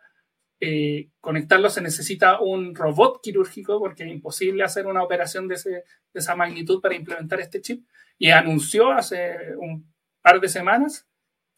conectarlos 1.19 1.75
se 1.75 1.81
necesita 1.81 2.39
un 2.39 2.73
robot 2.73 3.21
quirúrgico 3.21 3.77
porque 3.77 4.03
es 4.03 4.10
imposible 4.10 4.63
hacer 4.63 4.88
una 4.88 5.03
operación 5.03 5.47
de, 5.47 5.58
de 5.58 5.84
esa 6.13 6.36
magnitud 6.36 6.81
para 6.81 6.95
implementar 6.95 7.39
este 7.39 7.62
chip. 7.62 7.86
Y 8.17 8.31
anunció 8.31 8.91
hace 8.91 9.55
un 9.58 9.93
par 10.21 10.39
de 10.39 10.49
semanas 10.49 11.05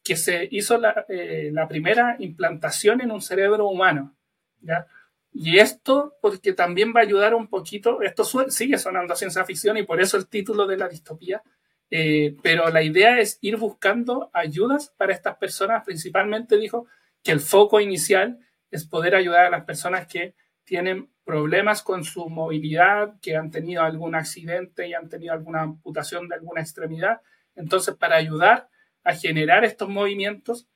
que 0.08 0.16
se 0.16 0.48
hizo 0.52 0.80
eh, 1.10 1.52
la, 1.52 1.68
primera 1.68 2.16
implantación 2.20 3.02
en 3.02 3.12
un 3.12 3.22
cerebro 3.22 3.68
humano. 3.68 4.16
¿ya? 4.62 4.88
Y 5.34 5.60
esto 5.60 6.16
porque 6.22 6.54
también 6.54 6.94
va 6.96 7.02
a 7.02 7.04
ayudar 7.04 7.36
un 7.36 7.48
poquito, 7.50 8.02
esto 8.02 8.24
sigue 8.50 8.78
sonando 8.78 9.14
a 9.14 9.18
ciencia 9.18 9.44
ficción 9.44 9.76
y 9.76 9.84
por 9.84 10.00
eso 10.00 10.16
el 10.16 10.30
título 10.30 10.66
de 10.66 10.78
la 10.78 10.88
distopía, 10.88 11.44
eh, 11.92 12.38
pero 12.42 12.70
la 12.70 12.82
idea 12.82 13.20
es 13.20 13.38
ir 13.42 13.58
buscando 13.58 14.30
ayudas 14.32 14.94
para 14.98 15.14
estas 15.14 15.36
personas, 15.36 15.84
principalmente 15.84 16.58
dijo 16.58 16.88
que 17.22 17.34
el 17.34 17.42
foco 17.42 17.82
inicial 17.82 18.40
es 18.72 18.86
poder 18.86 19.14
ayudar 19.14 19.48
a 19.48 19.50
las 19.50 19.66
personas 19.66 20.08
que 20.08 20.36
tienen 20.64 21.10
problemas 21.26 21.84
con 21.84 22.06
su 22.06 22.30
movilidad, 22.30 23.20
que 23.22 23.36
han 23.36 23.52
tenido 23.52 23.84
algún 23.84 24.16
accidente 24.16 24.88
y 24.88 24.94
han 24.94 25.10
tenido 25.10 25.34
alguna 25.34 25.64
amputación 25.64 26.30
de 26.30 26.36
alguna 26.36 26.62
extremidad. 26.62 27.22
Entonces, 27.56 27.96
para 27.96 28.16
ayudar 28.16 28.70
a 29.08 29.16
generar 29.16 29.64
estos 29.64 29.88
movimientos 29.88 30.68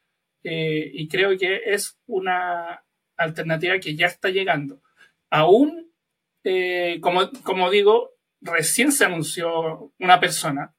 eh, 0.44 0.90
y 0.94 1.10
creo 1.10 1.38
que 1.38 1.62
es 1.66 2.00
una 2.08 2.82
alternativa 3.18 3.78
que 3.78 3.94
ya 3.94 4.08
está 4.08 4.30
llegando. 4.30 4.82
Aún, 5.30 5.92
eh, 6.46 7.00
como, 7.02 7.30
como 7.44 7.70
digo, 7.70 8.12
recién 8.40 8.94
se 8.94 9.04
anunció 9.04 9.92
una 10.00 10.22
persona, 10.22 10.74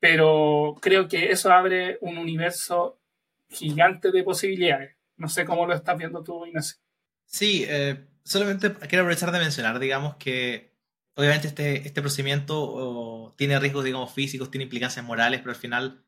pero 0.00 0.74
creo 0.82 1.06
que 1.06 1.30
eso 1.30 1.52
abre 1.52 1.98
un 2.00 2.18
universo 2.18 3.00
gigante 3.48 4.10
de 4.10 4.24
posibilidades. 4.24 4.96
No 5.16 5.28
sé 5.28 5.44
cómo 5.44 5.66
lo 5.66 5.74
estás 5.74 5.96
viendo 5.96 6.24
tú, 6.24 6.44
Ignacio. 6.44 6.78
Sí, 7.24 7.64
eh, 7.68 8.08
solamente 8.24 8.72
quiero 8.88 9.04
aprovechar 9.04 9.30
de 9.30 9.38
mencionar, 9.38 9.78
digamos, 9.78 10.16
que 10.16 10.72
obviamente 11.14 11.46
este, 11.46 11.86
este 11.86 12.00
procedimiento 12.00 13.34
tiene 13.36 13.60
riesgos, 13.60 13.84
digamos, 13.84 14.12
físicos, 14.12 14.50
tiene 14.50 14.64
implicancias 14.64 15.04
morales, 15.04 15.40
pero 15.40 15.52
al 15.52 15.56
final 15.56 16.04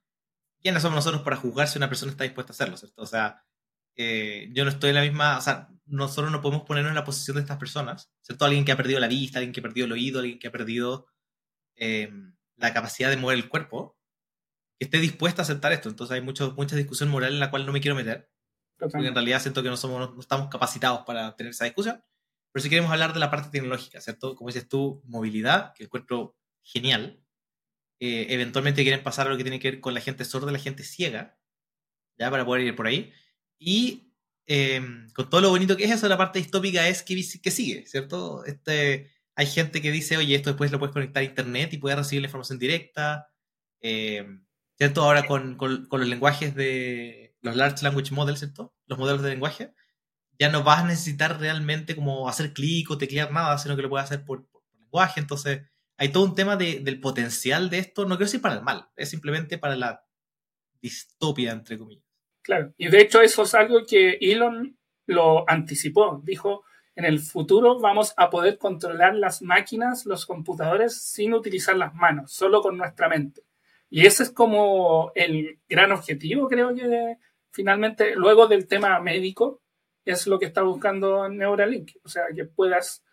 ¿quiénes 0.64 0.83
somos 0.83 0.96
nosotros 0.96 1.22
para 1.22 1.37
juzgar 1.37 1.68
si 1.68 1.77
una 1.77 1.90
persona 1.90 2.11
está 2.11 2.24
dispuesta 2.24 2.53
a 2.53 2.55
hacerlo, 2.55 2.79
¿cierto? 2.79 3.03
O 3.03 3.07
sea, 3.07 3.44
eh, 3.96 4.48
yo 4.53 4.64
no 4.64 4.70
estoy 4.70 4.88
en 4.88 4.96
la 4.96 5.03
misma, 5.03 5.37
o 5.37 5.40
sea, 5.42 5.68
nosotros 5.85 6.33
no 6.33 6.40
podemos 6.40 6.64
ponernos 6.66 6.88
en 6.88 6.94
la 6.94 7.05
posición 7.05 7.37
de 7.37 7.42
estas 7.42 7.59
personas, 7.59 8.11
¿cierto? 8.22 8.46
Alguien 8.46 8.64
que 8.64 8.72
ha 8.72 8.77
perdido 8.77 8.98
la 8.98 9.07
vista, 9.07 9.38
alguien 9.38 9.53
que 9.53 9.61
ha 9.61 9.62
perdido 9.62 9.85
el 9.85 9.92
oído, 9.92 10.20
alguien 10.20 10.38
que 10.38 10.48
ha 10.48 10.53
perdido 10.53 11.07
eh, 11.77 12.11
la 12.57 12.72
capacidad 12.72 13.11
de 13.11 13.18
mover 13.18 13.37
el 13.37 13.50
cuerpo, 13.50 13.98
que 14.79 14.87
esté 14.87 14.98
dispuesta 15.00 15.42
a 15.42 15.44
aceptar 15.44 15.72
esto. 15.72 15.90
Entonces 15.90 16.14
hay 16.14 16.22
mucho, 16.22 16.55
mucha 16.57 16.77
discusión 16.77 17.11
moral 17.11 17.35
en 17.35 17.40
la 17.40 17.50
cual 17.50 17.66
no 17.66 17.72
me 17.72 17.83
quiero 17.83 17.94
meter, 17.94 18.31
porque 18.79 19.07
en 19.07 19.14
realidad 19.14 19.42
siento 19.42 19.62
que 19.62 19.68
no, 19.68 19.77
somos, 19.77 20.14
no 20.14 20.20
estamos 20.20 20.48
capacitados 20.48 21.03
para 21.07 21.37
tener 21.37 21.50
esa 21.50 21.66
discusión. 21.66 22.03
Pero 22.53 22.62
si 22.62 22.70
queremos 22.70 22.90
hablar 22.90 23.12
de 23.12 23.20
la 23.20 23.31
parte 23.31 23.50
tecnológica, 23.50 24.00
¿cierto? 24.00 24.35
Como 24.35 24.48
dices 24.48 24.66
tú, 24.66 25.03
movilidad, 25.05 25.74
que 25.74 25.85
el 25.85 25.90
cuerpo 25.90 26.38
genial, 26.62 27.23
eh, 28.00 28.26
eventualmente 28.30 28.83
quieren 28.83 29.02
pasar 29.02 29.26
a 29.26 29.30
lo 29.30 29.37
que 29.37 29.44
tiene 29.44 29.61
que 29.61 29.72
ver 29.72 29.80
con 29.80 29.94
la 29.94 30.00
gente 30.00 30.24
sorda, 30.24 30.52
la 30.52 30.59
gente 30.59 30.85
ciega, 30.85 31.38
ya 32.18 32.30
para 32.30 32.44
poder 32.44 32.64
ir 32.64 32.76
por 32.76 32.87
ahí. 32.87 33.12
Y 33.59 34.12
em, 34.46 35.11
con 35.12 35.30
todo 35.30 35.40
lo 35.40 35.50
bonito 35.50 35.76
que 35.76 35.85
es 35.85 35.90
eso, 35.90 36.09
la 36.09 36.18
parte 36.18 36.38
distópica 36.38 36.88
es 36.88 37.02
que, 37.02 37.14
que 37.42 37.50
sigue, 37.50 37.87
¿cierto? 37.87 38.44
Este, 38.44 39.11
hay 39.37 39.46
gente 39.46 39.83
que 39.83 39.92
dice, 39.92 40.16
oye, 40.16 40.35
esto 40.35 40.50
después 40.50 40.70
lo 40.72 40.78
puedes 40.78 40.92
conectar 40.92 41.22
a 41.22 41.26
internet 41.26 41.72
y 41.72 41.78
puedes 41.78 41.98
recibir 41.98 42.22
la 42.22 42.28
información 42.28 42.59
directa. 42.59 43.28
Em, 43.80 44.44
¿cierto? 44.78 45.02
Ahora 45.02 45.26
con, 45.26 45.57
con, 45.57 45.87
los 45.90 46.09
lenguajes 46.09 46.54
de 46.54 47.37
los 47.40 47.57
Large 47.57 47.85
Language 47.85 48.12
Models, 48.12 48.40
¿cierto? 48.40 48.74
Los 48.87 48.98
modelos 48.98 49.22
de 49.22 49.30
lenguaje, 49.30 49.74
ya 50.38 50.48
no 50.50 50.64
vas 50.64 50.80
a 50.80 50.87
necesitar 50.87 51.38
realmente 51.40 51.94
como 51.94 52.28
hacer 52.28 52.52
clic 52.52 52.90
o 52.90 52.98
teclear 52.98 53.33
nada, 53.33 53.59
sino 53.59 53.76
que 53.76 53.83
lo 53.83 53.90
puedes 53.90 54.07
hacer 54.07 54.24
por, 54.24 54.48
lenguaje. 54.78 55.20
Entonces, 55.20 55.62
hay 55.96 56.11
todo 56.11 56.24
un 56.24 56.35
tema 56.35 56.57
de, 56.57 56.80
del 56.80 57.00
potencial 57.00 57.70
de 57.70 57.78
esto, 57.78 58.02
no 58.02 58.16
quiero 58.16 58.26
decir 58.26 58.40
para 58.40 58.57
el 58.57 58.62
mal, 58.62 58.88
es 58.96 59.11
simplemente 59.11 59.59
para 59.59 59.76
la 59.76 60.04
distopia, 60.80 61.52
entre 61.52 61.78
comillas. 61.78 62.04
Claro, 62.42 62.74
y 62.76 62.88
de 62.88 63.00
hecho 63.00 63.22
eso 63.22 63.44
es 63.44 63.54
algo 63.54 63.87
que 63.87 64.18
Elon 64.20 64.76
lo 65.07 65.48
anticipó. 65.48 66.20
Dijo, 66.24 66.64
en 66.94 67.04
el 67.04 67.18
futuro 67.20 67.80
vamos 67.80 68.12
a 68.16 68.28
poder 68.28 68.59
controlar 68.59 69.14
las 69.14 69.40
máquinas, 69.40 70.04
los 70.04 70.26
computadores, 70.26 71.00
sin 71.00 71.33
utilizar 71.33 71.76
las 71.76 71.94
manos, 71.94 72.33
solo 72.33 72.61
con 72.61 72.76
nuestra 72.76 73.09
mente. 73.09 73.42
Y 73.88 74.07
ese 74.07 74.24
es 74.24 74.30
como 74.30 75.12
el 75.14 75.61
gran 75.68 75.92
objetivo, 75.92 76.48
creo 76.48 76.74
que 76.74 77.16
finalmente, 77.50 78.16
luego 78.16 78.48
del 78.48 78.66
tema 78.66 78.98
médico, 79.00 79.62
es 80.04 80.26
lo 80.26 80.38
que 80.38 80.46
está 80.46 80.62
buscando 80.62 81.28
Neuralink. 81.28 81.92
O 82.02 82.09
sea, 82.09 82.24
que 82.35 82.44
puedas 82.44 83.03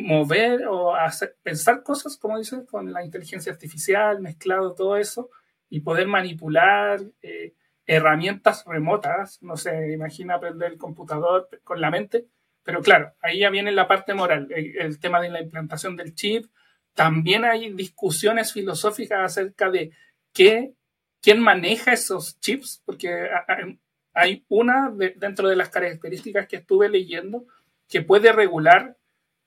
mover 0.00 0.66
o 0.66 0.94
hacer, 0.94 1.36
pensar 1.42 1.82
cosas, 1.82 2.16
como 2.16 2.38
dices, 2.38 2.64
con 2.68 2.92
la 2.92 3.04
inteligencia 3.04 3.52
artificial, 3.52 4.20
mezclado 4.20 4.74
todo 4.74 4.96
eso, 4.96 5.30
y 5.68 5.80
poder 5.80 6.08
manipular 6.08 7.00
eh, 7.22 7.54
herramientas 7.86 8.64
remotas. 8.66 9.42
No 9.42 9.56
sé, 9.56 9.92
imagina 9.92 10.34
aprender 10.34 10.72
el 10.72 10.78
computador 10.78 11.48
con 11.64 11.80
la 11.80 11.90
mente. 11.90 12.26
Pero 12.62 12.82
claro, 12.82 13.14
ahí 13.22 13.40
ya 13.40 13.50
viene 13.50 13.72
la 13.72 13.88
parte 13.88 14.12
moral, 14.14 14.48
el, 14.50 15.00
tema 15.00 15.20
de 15.20 15.30
la 15.30 15.40
implantación 15.40 15.96
del 15.96 16.14
chip. 16.14 16.46
También 16.94 17.44
hay 17.44 17.72
discusiones 17.72 18.52
filosóficas 18.52 19.20
acerca 19.20 19.70
de 19.70 19.92
qué, 20.32 20.74
quién 21.22 21.40
maneja 21.40 21.92
esos 21.92 22.38
chips, 22.40 22.82
porque 22.84 23.28
hay 24.12 24.44
una 24.48 24.92
dentro 25.16 25.48
de 25.48 25.56
las 25.56 25.70
características 25.70 26.46
que 26.46 26.56
estuve 26.56 26.88
leyendo 26.88 27.46
que 27.88 28.02
puede 28.02 28.32
regular 28.32 28.96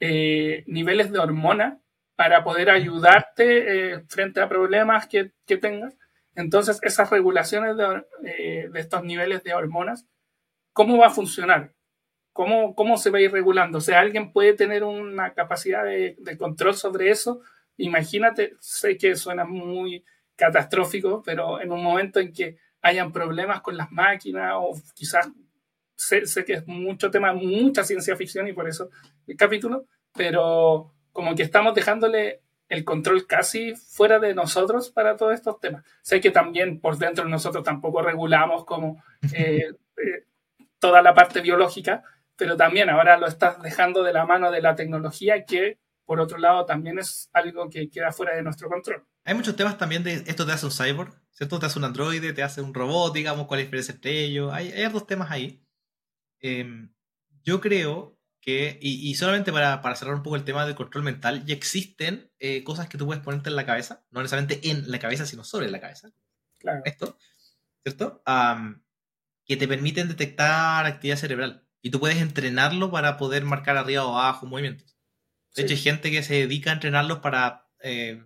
eh, 0.06 0.66
niveles 0.68 1.14
de 1.14 1.20
hormona 1.20 1.80
para 2.18 2.44
poder 2.44 2.70
ayudarte 2.70 3.94
eh, 3.94 4.04
frente 4.10 4.42
a 4.42 4.50
problemas 4.50 5.08
que, 5.08 5.32
tengas. 5.62 5.98
Entonces, 6.36 6.78
esas 6.82 7.10
regulaciones 7.10 7.78
eh, 8.26 8.68
de, 8.70 8.80
estos 8.82 9.06
niveles 9.06 9.46
de 9.46 9.54
hormonas, 9.54 10.06
¿cómo 10.74 10.98
va 10.98 11.08
a 11.08 11.12
funcionar? 11.12 11.74
¿Cómo, 12.34 12.76
¿Cómo 12.76 12.98
se 12.98 13.12
va 13.12 13.20
a 13.20 13.22
ir 13.22 13.32
regulando? 13.32 13.78
O 13.78 13.82
sea, 13.82 14.02
alguien 14.02 14.34
puede 14.34 14.54
tener 14.56 14.84
una 14.84 15.34
capacidad 15.34 15.86
de, 15.86 16.18
de 16.20 16.38
control 16.38 16.74
sobre 16.74 17.10
eso. 17.10 17.40
Imagínate, 17.78 18.58
sé 18.60 18.98
que 18.98 19.16
suena 19.16 19.46
muy 19.46 20.04
catastrófico, 20.36 21.24
pero 21.24 21.62
en 21.62 21.72
un 21.72 21.82
momento 21.82 22.20
en 22.20 22.34
que 22.34 22.58
hayan 22.82 23.14
problemas 23.14 23.62
con 23.62 23.78
las 23.78 23.90
máquinas 23.90 24.52
o 24.58 24.74
quizás 24.96 25.30
sé, 25.96 26.46
que 26.46 26.54
es 26.54 26.68
mucho 26.68 27.12
tema, 27.12 27.34
mucha 27.34 27.84
ciencia 27.84 28.16
ficción 28.16 28.48
y 28.48 28.54
por 28.54 28.68
eso 28.68 28.90
el 29.28 29.38
capítulo, 29.38 29.86
pero 30.14 30.94
como 31.12 31.36
que 31.36 31.44
estamos 31.44 31.74
dejándole 31.76 32.42
el 32.70 32.84
control 32.84 33.28
casi 33.28 33.76
fuera 33.76 34.20
de 34.20 34.34
nosotros 34.34 34.90
para 34.90 35.16
todos 35.16 35.34
estos 35.34 35.60
temas. 35.60 35.84
Sé 36.02 36.22
que 36.22 36.32
también 36.32 36.80
por 36.80 36.98
dentro 36.98 37.26
nosotros 37.26 37.64
tampoco 37.64 38.02
regulamos 38.02 38.66
como 38.66 39.04
eh, 39.36 39.74
eh, 39.98 40.26
toda 40.80 41.02
la 41.02 41.14
parte 41.14 41.42
biológica, 41.42 42.04
pero 42.36 42.58
también 42.58 42.90
ahora 42.90 43.18
lo 43.18 43.28
estás 43.28 43.62
dejando 43.62 44.04
de 44.04 44.14
la 44.14 44.26
mano 44.26 44.52
de 44.52 44.62
la 44.62 44.76
tecnología 44.76 45.46
que 45.46 45.78
por 46.06 46.20
otro 46.20 46.38
lado 46.38 46.66
también 46.66 47.00
es 47.00 47.30
algo 47.34 47.70
que 47.70 47.90
queda 47.90 48.12
fuera 48.12 48.36
de 48.36 48.44
nuestro 48.44 48.70
control. 48.70 49.06
Hay 49.24 49.36
muchos 49.36 49.56
temas 49.56 49.78
también 49.78 50.04
de 50.04 50.16
esto 50.28 50.46
te 50.46 50.52
hace 50.52 50.66
un 50.66 50.72
cyborg, 50.72 51.14
¿cierto? 51.32 51.60
Te 51.60 51.66
hace 51.68 51.80
un 51.80 51.86
androide, 51.86 52.34
te 52.34 52.44
hace 52.44 52.62
un 52.62 52.74
robot, 52.74 53.14
digamos, 53.14 53.48
cuál 53.48 53.62
es 53.62 53.66
la 53.66 53.68
diferencia 53.68 53.94
entre 53.94 54.24
ellos. 54.24 54.52
Hay, 54.54 54.72
hay 54.72 54.92
dos 54.92 55.08
temas 55.08 55.32
ahí. 55.32 55.63
Em, 56.44 56.94
yo 57.44 57.62
creo 57.62 58.20
que, 58.42 58.78
y, 58.82 59.16
solamente 59.16 59.54
para, 59.54 59.82
para, 59.82 59.96
cerrar 59.96 60.16
un 60.16 60.24
poco 60.24 60.36
el 60.36 60.44
tema 60.44 60.66
del 60.66 60.76
control 60.76 61.06
mental, 61.06 61.46
ya 61.46 61.56
existen 61.56 62.30
eh, 62.40 62.64
cosas 62.64 62.90
que 62.90 62.98
tú 62.98 63.06
puedes 63.06 63.24
ponerte 63.24 63.50
en 63.50 63.56
la 63.56 63.66
cabeza, 63.66 64.06
no 64.12 64.22
necesariamente 64.22 64.70
en 64.70 64.92
la 64.92 65.00
cabeza, 65.00 65.26
sino 65.26 65.46
sobre 65.46 65.72
la 65.72 65.80
cabeza. 65.80 66.10
Claro. 66.60 66.82
Esto, 66.86 67.18
¿cierto? 67.84 68.22
que 69.46 69.58
te 69.58 69.68
permiten 69.68 70.08
detectar 70.08 70.86
actividad 70.86 71.18
cerebral. 71.18 71.68
Y 71.82 71.92
tú 71.92 72.00
puedes 72.00 72.18
entrenarlo 72.18 72.92
para 72.92 73.18
poder 73.18 73.44
marcar 73.44 73.78
arriba 73.78 74.06
o 74.06 74.18
abajo 74.18 74.46
movimientos. 74.46 74.98
De 75.56 75.64
hecho, 75.64 75.74
hay 75.74 75.80
gente 75.80 76.12
que 76.12 76.24
se 76.24 76.36
dedica 76.36 76.70
a 76.70 76.74
entrenarlos 76.74 77.20
para 77.20 77.70
eh, 77.82 78.26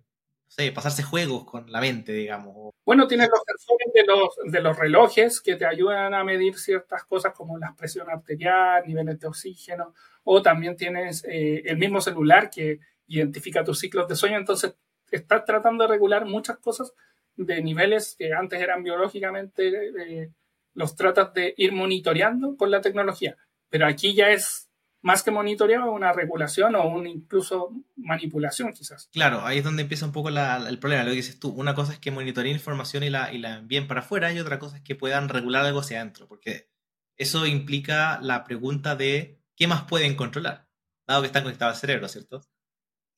pasarse 0.73 1.03
juegos 1.03 1.45
con 1.45 1.71
la 1.71 1.79
mente, 1.79 2.13
digamos. 2.13 2.73
Bueno, 2.85 3.07
tienes 3.07 3.29
los 3.29 3.41
sensores 3.45 3.93
de 3.93 4.05
los, 4.05 4.51
de 4.51 4.61
los 4.61 4.77
relojes 4.77 5.41
que 5.41 5.55
te 5.55 5.65
ayudan 5.65 6.13
a 6.13 6.23
medir 6.23 6.57
ciertas 6.57 7.03
cosas 7.03 7.33
como 7.33 7.57
la 7.57 7.75
presión 7.75 8.09
arterial, 8.09 8.83
niveles 8.85 9.19
de 9.19 9.27
oxígeno, 9.27 9.93
o 10.23 10.41
también 10.41 10.75
tienes 10.75 11.23
eh, 11.25 11.63
el 11.65 11.77
mismo 11.77 12.01
celular 12.01 12.49
que 12.49 12.79
identifica 13.07 13.63
tus 13.63 13.79
ciclos 13.79 14.07
de 14.07 14.15
sueño, 14.15 14.37
entonces 14.37 14.75
estás 15.11 15.45
tratando 15.45 15.83
de 15.83 15.89
regular 15.89 16.25
muchas 16.25 16.57
cosas 16.57 16.93
de 17.35 17.61
niveles 17.61 18.15
que 18.17 18.33
antes 18.33 18.59
eran 18.59 18.83
biológicamente, 18.83 19.67
eh, 19.67 20.31
los 20.73 20.95
tratas 20.95 21.33
de 21.33 21.53
ir 21.57 21.71
monitoreando 21.71 22.57
con 22.57 22.71
la 22.71 22.81
tecnología, 22.81 23.37
pero 23.69 23.85
aquí 23.85 24.13
ya 24.13 24.29
es 24.29 24.66
más 25.07 25.23
que 25.23 25.31
monitoreo, 25.31 25.89
una 25.89 26.11
regulación 26.11 26.75
o 26.75 26.85
una 26.85 27.07
incluso 27.07 27.71
manipulación 27.95 28.73
quizás. 28.73 29.07
Claro, 29.13 29.45
ahí 29.45 29.59
es 29.59 29.63
donde 29.63 29.83
empieza 29.83 30.05
un 30.05 30.11
poco 30.11 30.27
el 30.27 30.79
problema, 30.79 31.05
lo 31.05 31.11
que 31.11 31.15
dices 31.15 31.39
tú. 31.39 31.47
Una 31.47 31.73
cosa 31.73 31.93
es 31.93 31.99
que 31.99 32.11
monitoreen 32.11 32.57
información 32.57 33.03
y 33.03 33.09
la, 33.09 33.31
y 33.31 33.37
la 33.37 33.59
envíen 33.59 33.87
para 33.87 34.01
afuera 34.01 34.33
y 34.33 34.39
otra 34.39 34.59
cosa 34.59 34.75
es 34.75 34.83
que 34.83 34.95
puedan 34.95 35.29
regular 35.29 35.63
algo 35.65 35.79
hacia 35.79 36.01
adentro, 36.01 36.27
porque 36.27 36.69
eso 37.15 37.45
implica 37.45 38.19
la 38.21 38.43
pregunta 38.43 38.97
de 38.97 39.39
qué 39.55 39.65
más 39.65 39.83
pueden 39.83 40.15
controlar, 40.15 40.67
dado 41.07 41.21
que 41.21 41.27
están 41.27 41.43
conectados 41.43 41.75
al 41.75 41.79
cerebro, 41.79 42.09
¿cierto? 42.09 42.41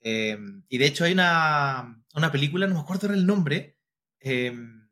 Em, 0.02 0.66
y 0.70 0.78
de 0.78 0.86
hecho 0.86 1.06
hay 1.06 1.14
una, 1.14 2.04
una, 2.14 2.32
película, 2.32 2.68
no 2.68 2.76
me 2.76 2.82
acuerdo 2.82 3.12
el 3.12 3.26
nombre, 3.26 3.80
em, 4.20 4.92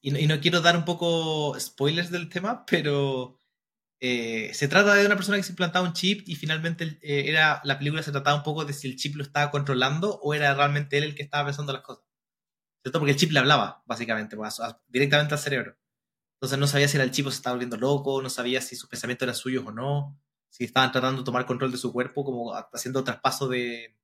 y, 0.00 0.18
y 0.18 0.26
no 0.26 0.40
quiero 0.40 0.60
dar 0.62 0.76
un 0.76 0.84
poco 0.84 1.54
spoilers 1.60 2.10
del 2.10 2.28
tema, 2.28 2.66
pero 2.66 3.38
eh, 4.06 4.52
se 4.52 4.68
trata 4.68 4.92
de 4.92 5.06
una 5.06 5.16
persona 5.16 5.38
que 5.38 5.42
se 5.42 5.52
implantaba 5.52 5.88
un 5.88 5.94
chip 5.94 6.28
y 6.28 6.36
finalmente 6.36 6.98
eh, 7.00 7.24
era, 7.26 7.62
la 7.64 7.78
película 7.78 8.02
se 8.02 8.12
trataba 8.12 8.36
un 8.36 8.42
poco 8.42 8.66
de 8.66 8.74
si 8.74 8.86
el 8.86 8.96
chip 8.96 9.16
lo 9.16 9.22
estaba 9.22 9.50
controlando 9.50 10.20
o 10.22 10.34
era 10.34 10.52
realmente 10.52 10.98
él 10.98 11.04
el 11.04 11.14
que 11.14 11.22
estaba 11.22 11.46
pensando 11.46 11.72
las 11.72 11.80
cosas. 11.80 12.04
¿Cierto? 12.82 12.98
Porque 12.98 13.12
el 13.12 13.16
chip 13.16 13.32
le 13.32 13.38
hablaba, 13.38 13.82
básicamente, 13.86 14.36
pues, 14.36 14.60
directamente 14.88 15.32
al 15.32 15.40
cerebro. 15.40 15.78
Entonces 16.34 16.58
no 16.58 16.66
sabía 16.66 16.86
si 16.86 16.98
era 16.98 17.04
el 17.04 17.12
chip 17.12 17.28
o 17.28 17.30
se 17.30 17.36
estaba 17.36 17.54
volviendo 17.54 17.78
loco, 17.78 18.20
no 18.20 18.28
sabía 18.28 18.60
si 18.60 18.76
sus 18.76 18.90
pensamientos 18.90 19.24
eran 19.24 19.36
suyos 19.36 19.64
o 19.66 19.72
no, 19.72 20.20
si 20.50 20.64
estaban 20.64 20.92
tratando 20.92 21.22
de 21.22 21.24
tomar 21.24 21.46
control 21.46 21.72
de 21.72 21.78
su 21.78 21.90
cuerpo, 21.90 22.26
como 22.26 22.52
haciendo 22.54 23.04
traspaso 23.04 23.48
de, 23.48 23.96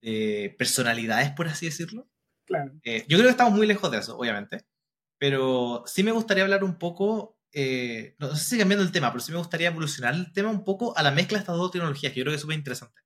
de 0.00 0.52
personalidades, 0.58 1.30
por 1.30 1.46
así 1.46 1.66
decirlo. 1.66 2.08
Claro. 2.44 2.72
Eh, 2.82 3.04
yo 3.06 3.18
creo 3.18 3.28
que 3.28 3.30
estamos 3.30 3.54
muy 3.54 3.68
lejos 3.68 3.88
de 3.88 3.98
eso, 3.98 4.18
obviamente. 4.18 4.66
Pero 5.16 5.84
sí 5.86 6.02
me 6.02 6.10
gustaría 6.10 6.42
hablar 6.42 6.64
un 6.64 6.76
poco 6.76 7.38
eh, 7.52 8.16
no 8.18 8.34
sé 8.34 8.44
si 8.44 8.58
cambiando 8.58 8.84
el 8.84 8.92
tema, 8.92 9.12
pero 9.12 9.20
sí 9.20 9.30
me 9.30 9.38
gustaría 9.38 9.68
evolucionar 9.68 10.14
el 10.14 10.32
tema 10.32 10.50
un 10.50 10.64
poco 10.64 10.96
a 10.96 11.02
la 11.02 11.10
mezcla 11.10 11.38
de 11.38 11.40
estas 11.40 11.56
dos 11.56 11.70
tecnologías, 11.70 12.12
que 12.12 12.20
yo 12.20 12.24
creo 12.24 12.32
que 12.32 12.36
es 12.36 12.40
súper 12.40 12.56
interesante. 12.56 13.02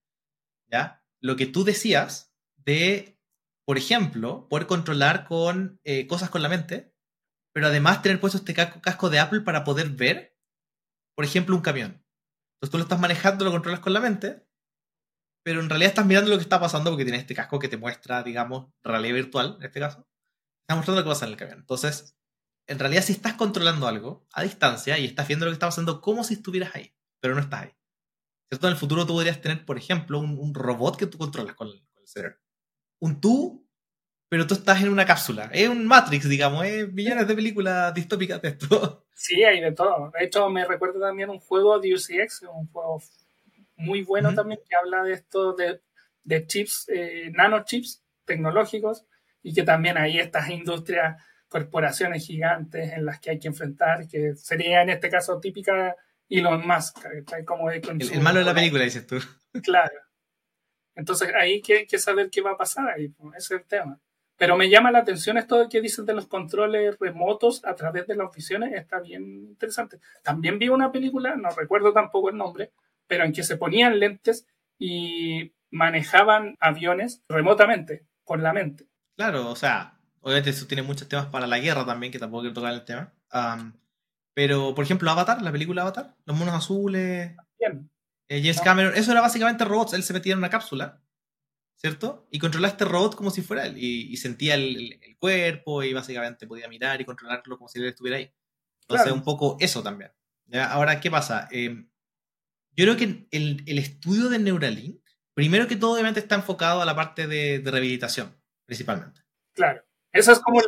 ¿Ya? 0.70 1.04
Lo 1.20 1.36
que 1.36 1.46
tú 1.46 1.64
decías 1.64 2.32
de, 2.56 3.18
por 3.64 3.78
ejemplo, 3.78 4.48
poder 4.48 4.66
controlar 4.66 5.26
con 5.26 5.80
eh, 5.84 6.06
cosas 6.06 6.30
con 6.30 6.42
la 6.42 6.48
mente, 6.48 6.94
pero 7.52 7.68
además 7.68 8.02
tener 8.02 8.20
puesto 8.20 8.38
este 8.38 8.54
casco, 8.54 9.10
de 9.10 9.18
Apple 9.18 9.40
para 9.40 9.64
poder 9.64 9.90
ver, 9.90 10.36
por 11.14 11.24
ejemplo, 11.24 11.56
un 11.56 11.62
camión. 11.62 12.04
Entonces 12.54 12.70
tú 12.70 12.78
lo 12.78 12.82
estás 12.84 13.00
manejando, 13.00 13.44
lo 13.44 13.50
controlas 13.50 13.80
con 13.80 13.92
la 13.92 14.00
mente, 14.00 14.46
pero 15.42 15.60
en 15.60 15.68
realidad 15.68 15.90
estás 15.90 16.06
mirando 16.06 16.30
lo 16.30 16.36
que 16.36 16.42
está 16.42 16.60
pasando 16.60 16.90
porque 16.90 17.04
tienes 17.04 17.22
este 17.22 17.34
casco 17.34 17.58
que 17.58 17.68
te 17.68 17.76
muestra, 17.76 18.22
digamos, 18.22 18.66
realidad 18.82 19.14
virtual, 19.14 19.56
en 19.58 19.66
este 19.66 19.80
caso. 19.80 20.06
Estás 20.62 20.76
mostrando 20.76 21.00
lo 21.00 21.04
que 21.04 21.10
pasa 21.10 21.26
en 21.26 21.32
el 21.32 21.38
camión. 21.38 21.58
Entonces, 21.60 22.16
en 22.66 22.78
realidad 22.78 23.02
si 23.02 23.12
estás 23.12 23.34
controlando 23.34 23.86
algo 23.86 24.26
a 24.32 24.42
distancia 24.42 24.98
y 24.98 25.06
estás 25.06 25.28
viendo 25.28 25.46
lo 25.46 25.50
que 25.50 25.54
está 25.54 25.68
pasando 25.68 26.00
como 26.00 26.24
si 26.24 26.34
estuvieras 26.34 26.74
ahí, 26.74 26.92
pero 27.20 27.34
no 27.34 27.40
estás 27.40 27.62
ahí. 27.62 27.70
¿Cierto? 28.48 28.68
En 28.68 28.72
el 28.72 28.78
futuro 28.78 29.06
tú 29.06 29.14
podrías 29.14 29.40
tener, 29.40 29.64
por 29.64 29.76
ejemplo, 29.76 30.18
un, 30.18 30.54
robot 30.54 30.96
que 30.96 31.06
tú 31.06 31.18
controlas 31.18 31.54
con 31.54 31.68
el, 31.68 31.82
cerebro. 32.04 32.38
Un 33.00 33.20
tú, 33.20 33.68
pero 34.28 34.46
tú 34.46 34.54
estás 34.54 34.80
en 34.82 34.88
una 34.88 35.04
cápsula. 35.04 35.50
Es 35.52 35.68
un 35.68 35.84
Matrix, 35.86 36.28
digamos, 36.28 36.64
es 36.64 36.92
millones 36.92 37.26
de 37.26 37.34
películas 37.34 37.92
distópicas 37.94 38.40
de 38.42 38.48
esto. 38.48 39.02
Sí, 39.18 39.42
hay 39.42 39.62
de 39.62 39.72
todo. 39.72 40.10
De 40.10 40.26
hecho, 40.26 40.50
me 40.50 40.66
recuerda 40.66 41.00
también 41.08 41.30
un 41.30 41.40
juego 41.40 41.80
de 41.80 41.94
UCX, 41.94 42.42
un 42.42 42.68
juego 42.70 43.02
muy 43.74 44.02
bueno 44.02 44.34
también 44.34 44.60
que 44.68 44.76
habla 44.76 45.02
de 45.04 45.14
esto 45.14 45.54
de, 45.54 45.80
de 46.22 46.46
chips, 46.46 46.86
eh, 46.88 47.32
nanochips 47.32 48.04
tecnológicos 48.26 49.06
y 49.42 49.54
que 49.54 49.62
también 49.62 49.96
hay 49.96 50.18
estas 50.18 50.50
industrias 50.50 51.16
corporaciones 51.48 52.26
gigantes 52.26 52.92
en 52.92 53.04
las 53.04 53.20
que 53.20 53.30
hay 53.30 53.38
que 53.38 53.48
enfrentar, 53.48 54.08
que 54.08 54.34
sería 54.34 54.82
en 54.82 54.90
este 54.90 55.08
caso 55.08 55.38
típica 55.40 55.94
Elon 56.28 56.66
Musk, 56.66 56.98
como 57.44 57.70
el, 57.70 57.82
el, 57.84 58.20
malo 58.20 58.40
de 58.40 58.44
la 58.44 58.54
película, 58.54 58.84
dices 58.84 59.06
tú. 59.06 59.18
Claro. 59.62 59.94
Entonces 60.94 61.30
ahí 61.38 61.62
hay 61.68 61.86
que, 61.86 61.98
saber 61.98 62.30
qué 62.30 62.40
va 62.40 62.52
a 62.52 62.56
pasar 62.56 62.88
ahí, 62.88 63.12
ese 63.36 63.54
es 63.54 63.60
el 63.60 63.64
tema. 63.64 64.00
Pero 64.38 64.56
me 64.56 64.68
llama 64.68 64.90
la 64.90 64.98
atención 64.98 65.38
esto 65.38 65.68
que 65.68 65.80
dicen 65.80 66.04
de 66.04 66.14
los 66.14 66.26
controles 66.26 66.98
remotos 66.98 67.64
a 67.64 67.74
través 67.74 68.06
de 68.06 68.16
las 68.16 68.34
visiones, 68.34 68.74
está 68.74 69.00
bien 69.00 69.22
interesante. 69.22 69.98
También 70.22 70.58
vi 70.58 70.68
una 70.68 70.92
película, 70.92 71.36
no 71.36 71.50
recuerdo 71.50 71.92
tampoco 71.92 72.30
el 72.30 72.36
nombre, 72.36 72.72
pero 73.06 73.24
en 73.24 73.32
que 73.32 73.42
se 73.42 73.56
ponían 73.56 73.98
lentes 73.98 74.46
y 74.78 75.54
manejaban 75.70 76.56
aviones 76.60 77.22
remotamente, 77.28 78.04
con 78.24 78.42
la 78.42 78.52
mente. 78.52 78.86
Claro, 79.16 79.50
o 79.50 79.56
sea, 79.56 79.95
obviamente 80.26 80.50
eso 80.50 80.66
tiene 80.66 80.82
muchos 80.82 81.08
temas 81.08 81.26
para 81.26 81.46
la 81.46 81.58
guerra 81.58 81.86
también, 81.86 82.12
que 82.12 82.18
tampoco 82.18 82.42
quiero 82.42 82.54
tocar 82.54 82.74
el 82.74 82.84
tema. 82.84 83.12
pero, 84.34 84.74
por 84.74 84.84
ejemplo, 84.84 85.10
Avatar, 85.10 85.40
la 85.40 85.52
película 85.52 85.82
Avatar, 85.82 86.14
los 86.24 86.36
monos 86.36 86.54
azules. 86.54 87.34
Bien. 87.58 87.90
Eh, 88.28 88.40
James 88.40 88.60
Cameron, 88.60 88.92
eso 88.96 89.12
era 89.12 89.20
básicamente 89.20 89.64
robots, 89.64 89.92
él 89.92 90.02
se 90.02 90.12
metía 90.12 90.32
en 90.32 90.38
una 90.38 90.50
cápsula 90.50 91.00
¿cierto? 91.76 92.26
Y 92.30 92.38
controlaba 92.38 92.72
este 92.72 92.84
robot 92.84 93.14
como 93.14 93.30
si 93.30 93.42
fuera 93.42 93.66
él, 93.66 93.76
y, 93.76 94.16
sentía 94.16 94.54
el, 94.54 94.98
cuerpo 95.18 95.82
y 95.82 95.92
básicamente 95.92 96.46
podía 96.46 96.68
mirar 96.68 97.00
y 97.00 97.04
controlarlo 97.04 97.56
como 97.56 97.68
si 97.68 97.78
él 97.78 97.86
estuviera 97.86 98.18
ahí. 98.18 98.32
Entonces, 98.82 99.12
un 99.12 99.22
poco 99.22 99.56
eso 99.60 99.82
también. 99.82 100.12
Ahora, 100.52 101.00
¿qué 101.00 101.10
pasa? 101.10 101.48
Em, 101.50 101.88
yo 102.72 102.84
creo 102.84 102.96
que 102.96 103.26
el, 103.30 103.78
estudio 103.78 104.28
de 104.28 104.38
Neuralink, 104.38 105.00
primero 105.34 105.66
que 105.66 105.76
todo, 105.76 105.94
obviamente 105.94 106.20
está 106.20 106.36
enfocado 106.36 106.82
a 106.82 106.84
la 106.84 106.94
parte 106.94 107.26
de, 107.26 107.62
rehabilitación, 107.64 108.34
principalmente. 108.64 109.22
Claro, 109.54 109.84
eso 110.16 110.32
es 110.32 110.40
como 110.40 110.60
lo, 110.60 110.66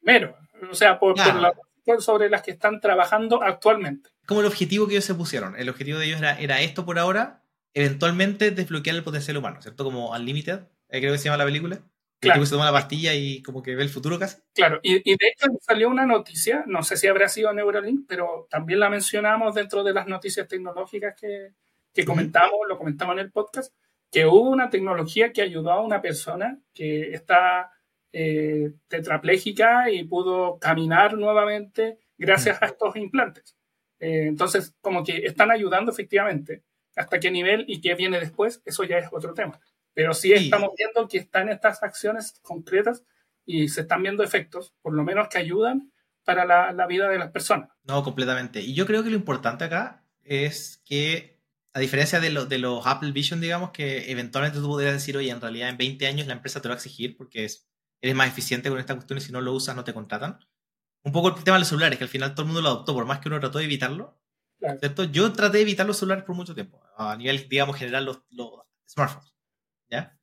primero, 0.00 0.36
o 0.70 0.74
sea, 0.74 0.98
por, 0.98 1.16
sobre 2.00 2.28
las 2.28 2.42
que 2.42 2.52
están 2.52 2.80
trabajando 2.80 3.42
actualmente. 3.42 4.10
Como 4.26 4.40
el 4.40 4.46
objetivo 4.46 4.86
que 4.86 4.94
ellos 4.94 5.04
se 5.04 5.14
pusieron. 5.14 5.56
El 5.56 5.68
objetivo 5.68 5.98
de 5.98 6.06
ellos 6.06 6.20
era, 6.20 6.38
era 6.38 6.60
esto 6.60 6.84
por 6.84 6.98
ahora, 6.98 7.42
eventualmente 7.74 8.50
desbloquear 8.50 8.96
el 8.96 9.04
potencial 9.04 9.36
humano, 9.36 9.62
¿cierto? 9.62 9.84
Como 9.84 10.12
Unlimited, 10.12 10.60
eh, 10.88 11.00
creo 11.00 11.12
que 11.12 11.18
se 11.18 11.24
llama 11.24 11.38
la 11.38 11.44
película. 11.44 11.80
Claro. 12.20 12.40
Que 12.40 12.46
se 12.46 12.52
toma 12.52 12.64
la 12.64 12.72
pastilla 12.72 13.14
y 13.14 13.42
como 13.42 13.62
que 13.62 13.76
ve 13.76 13.82
el 13.84 13.90
futuro 13.90 14.18
casi. 14.18 14.38
Claro, 14.52 14.80
y, 14.82 14.98
de 15.04 15.28
hecho 15.28 15.46
salió 15.60 15.88
una 15.88 16.04
noticia, 16.04 16.64
no 16.66 16.82
sé 16.82 16.96
si 16.96 17.06
habrá 17.06 17.28
sido 17.28 17.52
Neuralink, 17.52 18.06
pero 18.08 18.48
también 18.50 18.80
la 18.80 18.90
mencionamos 18.90 19.54
dentro 19.54 19.84
de 19.84 19.92
las 19.92 20.08
noticias 20.08 20.48
tecnológicas 20.48 21.14
que, 21.18 21.52
que 21.94 22.04
comentamos, 22.04 22.58
lo 22.68 22.76
comentamos 22.76 23.12
en 23.14 23.20
el 23.20 23.30
podcast, 23.30 23.72
que 24.10 24.26
hubo 24.26 24.50
una 24.50 24.68
tecnología 24.68 25.32
que 25.32 25.42
ayudó 25.42 25.70
a 25.70 25.80
una 25.80 26.02
persona 26.02 26.58
que 26.74 27.12
está 27.12 27.70
eh, 28.12 28.72
tetrapléjica 28.88 29.90
y 29.90 30.04
pudo 30.04 30.58
caminar 30.58 31.14
nuevamente 31.14 31.98
gracias 32.16 32.62
a 32.62 32.66
estos 32.66 32.96
implantes. 32.96 33.56
Eh, 34.00 34.26
entonces, 34.26 34.74
como 34.80 35.04
que 35.04 35.18
están 35.18 35.50
ayudando 35.50 35.92
efectivamente 35.92 36.62
hasta 36.96 37.20
qué 37.20 37.30
nivel 37.30 37.64
y 37.68 37.80
qué 37.80 37.94
viene 37.94 38.18
después, 38.18 38.62
eso 38.64 38.84
ya 38.84 38.98
es 38.98 39.08
otro 39.12 39.34
tema. 39.34 39.60
Pero 39.94 40.14
sí, 40.14 40.32
estamos 40.32 40.70
viendo 40.76 41.08
que 41.08 41.18
están 41.18 41.48
estas 41.48 41.82
acciones 41.82 42.38
concretas 42.42 43.04
y 43.44 43.68
se 43.68 43.82
están 43.82 44.02
viendo 44.02 44.22
efectos, 44.22 44.74
por 44.82 44.94
lo 44.94 45.04
menos 45.04 45.28
que 45.28 45.38
ayudan 45.38 45.92
para 46.24 46.44
la, 46.44 46.86
vida 46.86 47.08
de 47.08 47.18
las 47.18 47.30
personas. 47.30 47.70
No, 47.84 48.02
completamente. 48.02 48.60
Y 48.60 48.74
yo 48.74 48.86
creo 48.86 49.02
que 49.02 49.10
lo 49.10 49.16
importante 49.16 49.64
acá 49.64 50.04
es 50.24 50.82
que, 50.84 51.40
a 51.72 51.80
diferencia 51.80 52.20
de, 52.20 52.46
de 52.46 52.58
los 52.58 52.86
Apple 52.86 53.12
Vision, 53.12 53.40
digamos, 53.40 53.70
que 53.70 54.10
eventualmente 54.10 54.58
tú 54.58 54.66
podrías 54.66 54.92
decir, 54.92 55.16
oye, 55.16 55.30
en 55.30 55.40
realidad 55.40 55.70
en 55.70 55.78
20 55.78 56.06
años 56.06 56.26
la 56.26 56.34
empresa 56.34 56.60
te 56.60 56.68
va 56.68 56.74
a 56.74 56.76
exigir 56.76 57.16
porque 57.16 57.44
es, 57.44 57.67
eres 58.00 58.16
más 58.16 58.28
eficiente 58.28 58.68
con 58.68 58.78
esta 58.78 58.94
cuestión 58.94 59.18
y 59.18 59.22
si 59.22 59.32
no 59.32 59.40
lo 59.40 59.52
usas 59.52 59.76
no 59.76 59.84
te 59.84 59.94
contratan. 59.94 60.38
Un 61.02 61.12
poco 61.12 61.28
el 61.28 61.44
tema 61.44 61.56
de 61.56 61.60
los 61.60 61.68
celulares, 61.68 61.98
que 61.98 62.04
al 62.04 62.10
final 62.10 62.34
todo 62.34 62.42
el 62.42 62.46
mundo 62.48 62.62
lo 62.62 62.68
adoptó, 62.68 62.94
por 62.94 63.06
más 63.06 63.20
que 63.20 63.28
uno 63.28 63.40
trató 63.40 63.58
de 63.58 63.64
evitarlo, 63.64 64.20
¿cierto? 64.80 65.04
Yo 65.04 65.32
traté 65.32 65.58
de 65.58 65.62
evitar 65.62 65.86
los 65.86 65.98
celulares 65.98 66.24
por 66.24 66.34
mucho 66.34 66.54
tiempo, 66.54 66.82
a 66.96 67.16
nivel, 67.16 67.48
digamos, 67.48 67.76
general, 67.76 68.04
los, 68.04 68.22
los 68.30 68.50
smartphones. 68.88 69.34
¿Ya? 69.90 70.18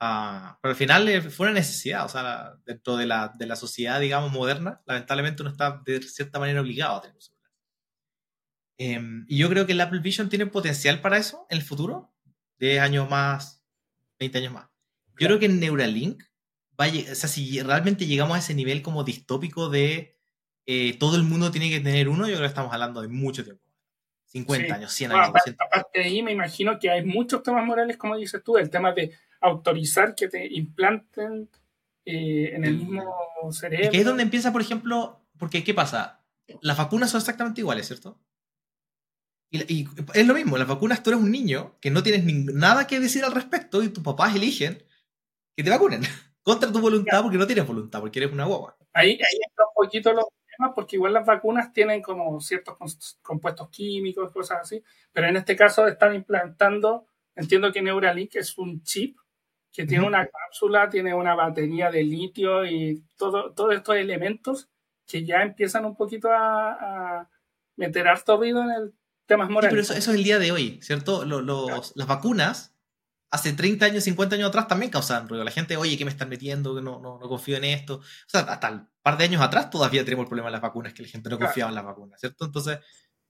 Ah, 0.00 0.58
pero 0.60 0.70
al 0.72 0.76
final 0.76 1.08
eh, 1.08 1.22
fue 1.22 1.46
una 1.46 1.54
necesidad, 1.54 2.04
o 2.04 2.08
sea, 2.08 2.54
dentro 2.64 2.96
de 2.96 3.06
la, 3.06 3.32
de 3.36 3.46
la, 3.46 3.56
sociedad, 3.56 4.00
digamos, 4.00 4.32
moderna, 4.32 4.82
lamentablemente 4.86 5.42
uno 5.42 5.50
está 5.50 5.82
de 5.84 6.02
cierta 6.02 6.38
manera 6.38 6.60
obligado 6.60 6.96
a 6.96 7.00
tener 7.02 7.16
un 7.16 7.22
celular. 7.22 7.52
Em, 8.78 9.24
y 9.28 9.38
yo 9.38 9.48
creo 9.48 9.66
que 9.66 9.72
el 9.72 9.80
Apple 9.80 10.00
Vision 10.00 10.28
tiene 10.28 10.46
potencial 10.46 11.00
para 11.00 11.16
eso 11.18 11.46
en 11.50 11.58
el 11.58 11.64
futuro, 11.64 12.12
10 12.58 12.80
años 12.80 13.08
más, 13.08 13.64
20 14.18 14.38
años 14.38 14.52
más. 14.52 14.68
Yo 15.18 15.26
creo 15.26 15.38
que 15.38 15.48
Neuralink, 15.48 16.22
o 16.78 17.14
sea, 17.14 17.28
si 17.28 17.60
realmente 17.62 18.06
llegamos 18.06 18.36
a 18.36 18.40
ese 18.40 18.54
nivel 18.54 18.82
como 18.82 19.04
distópico 19.04 19.68
de 19.68 20.16
eh, 20.66 20.96
todo 20.98 21.16
el 21.16 21.22
mundo 21.22 21.50
tiene 21.50 21.70
que 21.70 21.80
tener 21.80 22.08
uno, 22.08 22.26
yo 22.26 22.34
creo 22.34 22.40
que 22.40 22.46
estamos 22.46 22.72
hablando 22.72 23.00
de 23.00 23.08
mucho 23.08 23.44
tiempo. 23.44 23.62
50 24.26 24.74
años, 24.74 24.92
100 24.92 25.12
años. 25.12 25.28
aparte, 25.28 25.98
de 26.00 26.04
ahí 26.04 26.22
me 26.22 26.32
imagino 26.32 26.78
que 26.78 26.90
hay 26.90 27.04
muchos 27.04 27.42
temas 27.42 27.64
morales, 27.64 27.96
como 27.96 28.16
dices 28.16 28.42
tú, 28.42 28.58
el 28.58 28.68
tema 28.68 28.92
de 28.92 29.12
autorizar 29.40 30.14
que 30.14 30.28
te 30.28 30.46
implanten 30.46 31.48
eh, 32.04 32.50
en 32.52 32.64
el 32.64 32.76
mismo 32.78 33.52
cerebro. 33.52 33.86
Y 33.86 33.90
que 33.90 33.98
es 33.98 34.04
donde 34.04 34.24
empieza, 34.24 34.52
por 34.52 34.60
ejemplo, 34.60 35.24
porque 35.38 35.64
¿qué 35.64 35.72
pasa? 35.72 36.24
Las 36.60 36.76
vacunas 36.76 37.10
son 37.10 37.20
exactamente 37.20 37.60
iguales, 37.60 37.86
¿cierto? 37.86 38.20
Y, 39.50 39.88
es 40.14 40.26
lo 40.26 40.34
mismo, 40.34 40.58
las 40.58 40.66
vacunas 40.66 41.02
tú 41.02 41.10
eres 41.10 41.22
un 41.22 41.30
niño 41.30 41.76
que 41.80 41.90
no 41.90 42.02
tienes 42.02 42.24
nada 42.52 42.86
que 42.86 43.00
decir 43.00 43.24
al 43.24 43.32
respecto 43.32 43.82
y 43.82 43.88
tus 43.88 44.02
papás 44.02 44.34
eligen 44.34 44.82
que 45.56 45.62
te 45.62 45.70
vacunen 45.70 46.02
contra 46.46 46.70
tu 46.70 46.78
voluntad 46.80 47.22
porque 47.22 47.38
no 47.38 47.46
tienes 47.46 47.66
voluntad, 47.66 47.98
porque 47.98 48.20
eres 48.20 48.32
una 48.32 48.44
guagua. 48.44 48.76
Ahí, 48.92 49.10
ahí 49.10 49.38
está 49.48 49.64
un 49.64 49.84
poquito 49.84 50.12
lo, 50.12 50.28
porque 50.76 50.94
igual 50.94 51.12
las 51.12 51.26
vacunas 51.26 51.72
tienen 51.72 52.00
como 52.00 52.40
ciertos 52.40 52.76
compuestos 53.20 53.68
químicos, 53.68 54.30
cosas 54.30 54.60
así, 54.60 54.80
pero 55.12 55.26
en 55.26 55.36
este 55.36 55.56
caso 55.56 55.88
están 55.88 56.14
implantando, 56.14 57.08
entiendo 57.34 57.72
que 57.72 57.82
Neuralink 57.82 58.36
es 58.36 58.56
un 58.58 58.80
chip 58.84 59.18
que 59.72 59.86
tiene 59.86 60.06
una 60.06 60.24
cápsula, 60.24 60.88
tiene 60.88 61.14
una 61.14 61.34
batería 61.34 61.90
de 61.90 62.04
litio 62.04 62.64
y 62.64 63.02
todo, 63.16 63.52
todos 63.52 63.74
estos 63.74 63.96
elementos 63.96 64.68
que 65.04 65.24
ya 65.24 65.42
empiezan 65.42 65.84
un 65.84 65.96
poquito 65.96 66.28
a, 66.30 67.28
meter 67.74 68.06
harto 68.06 68.36
ruido 68.36 68.62
en 68.62 68.70
el 68.70 68.94
tema 69.26 69.48
moral. 69.48 69.68
pero 69.68 69.82
eso, 69.82 69.94
es 69.94 70.06
el 70.06 70.22
día 70.22 70.38
de 70.38 70.52
hoy, 70.52 70.78
¿cierto? 70.80 71.24
Las 71.24 72.06
vacunas 72.06 72.75
hace 73.30 73.52
30 73.52 73.86
años, 73.86 74.04
50 74.04 74.36
años 74.36 74.48
atrás 74.48 74.68
también 74.68 74.90
causaban 74.90 75.28
ruido. 75.28 75.44
La 75.44 75.50
gente, 75.50 75.76
oye, 75.76 75.96
¿qué 75.98 76.04
me 76.04 76.10
están 76.10 76.28
metiendo? 76.28 76.80
No, 76.80 77.00
no, 77.00 77.18
no 77.18 77.28
confío 77.28 77.56
en 77.56 77.64
esto. 77.64 77.96
O 77.96 78.28
sea, 78.28 78.40
hasta 78.42 78.68
el 78.68 78.82
par 79.02 79.18
de 79.18 79.24
años 79.24 79.42
atrás 79.42 79.70
todavía 79.70 80.04
tenemos 80.04 80.24
el 80.24 80.28
problema 80.28 80.48
de 80.48 80.52
las 80.52 80.60
vacunas, 80.60 80.94
que 80.94 81.02
la 81.02 81.08
gente 81.08 81.28
no 81.30 81.38
confiaba 81.38 81.70
en 81.70 81.74
las 81.74 81.84
vacunas, 81.84 82.20
¿cierto? 82.20 82.44
Entonces, 82.44 82.78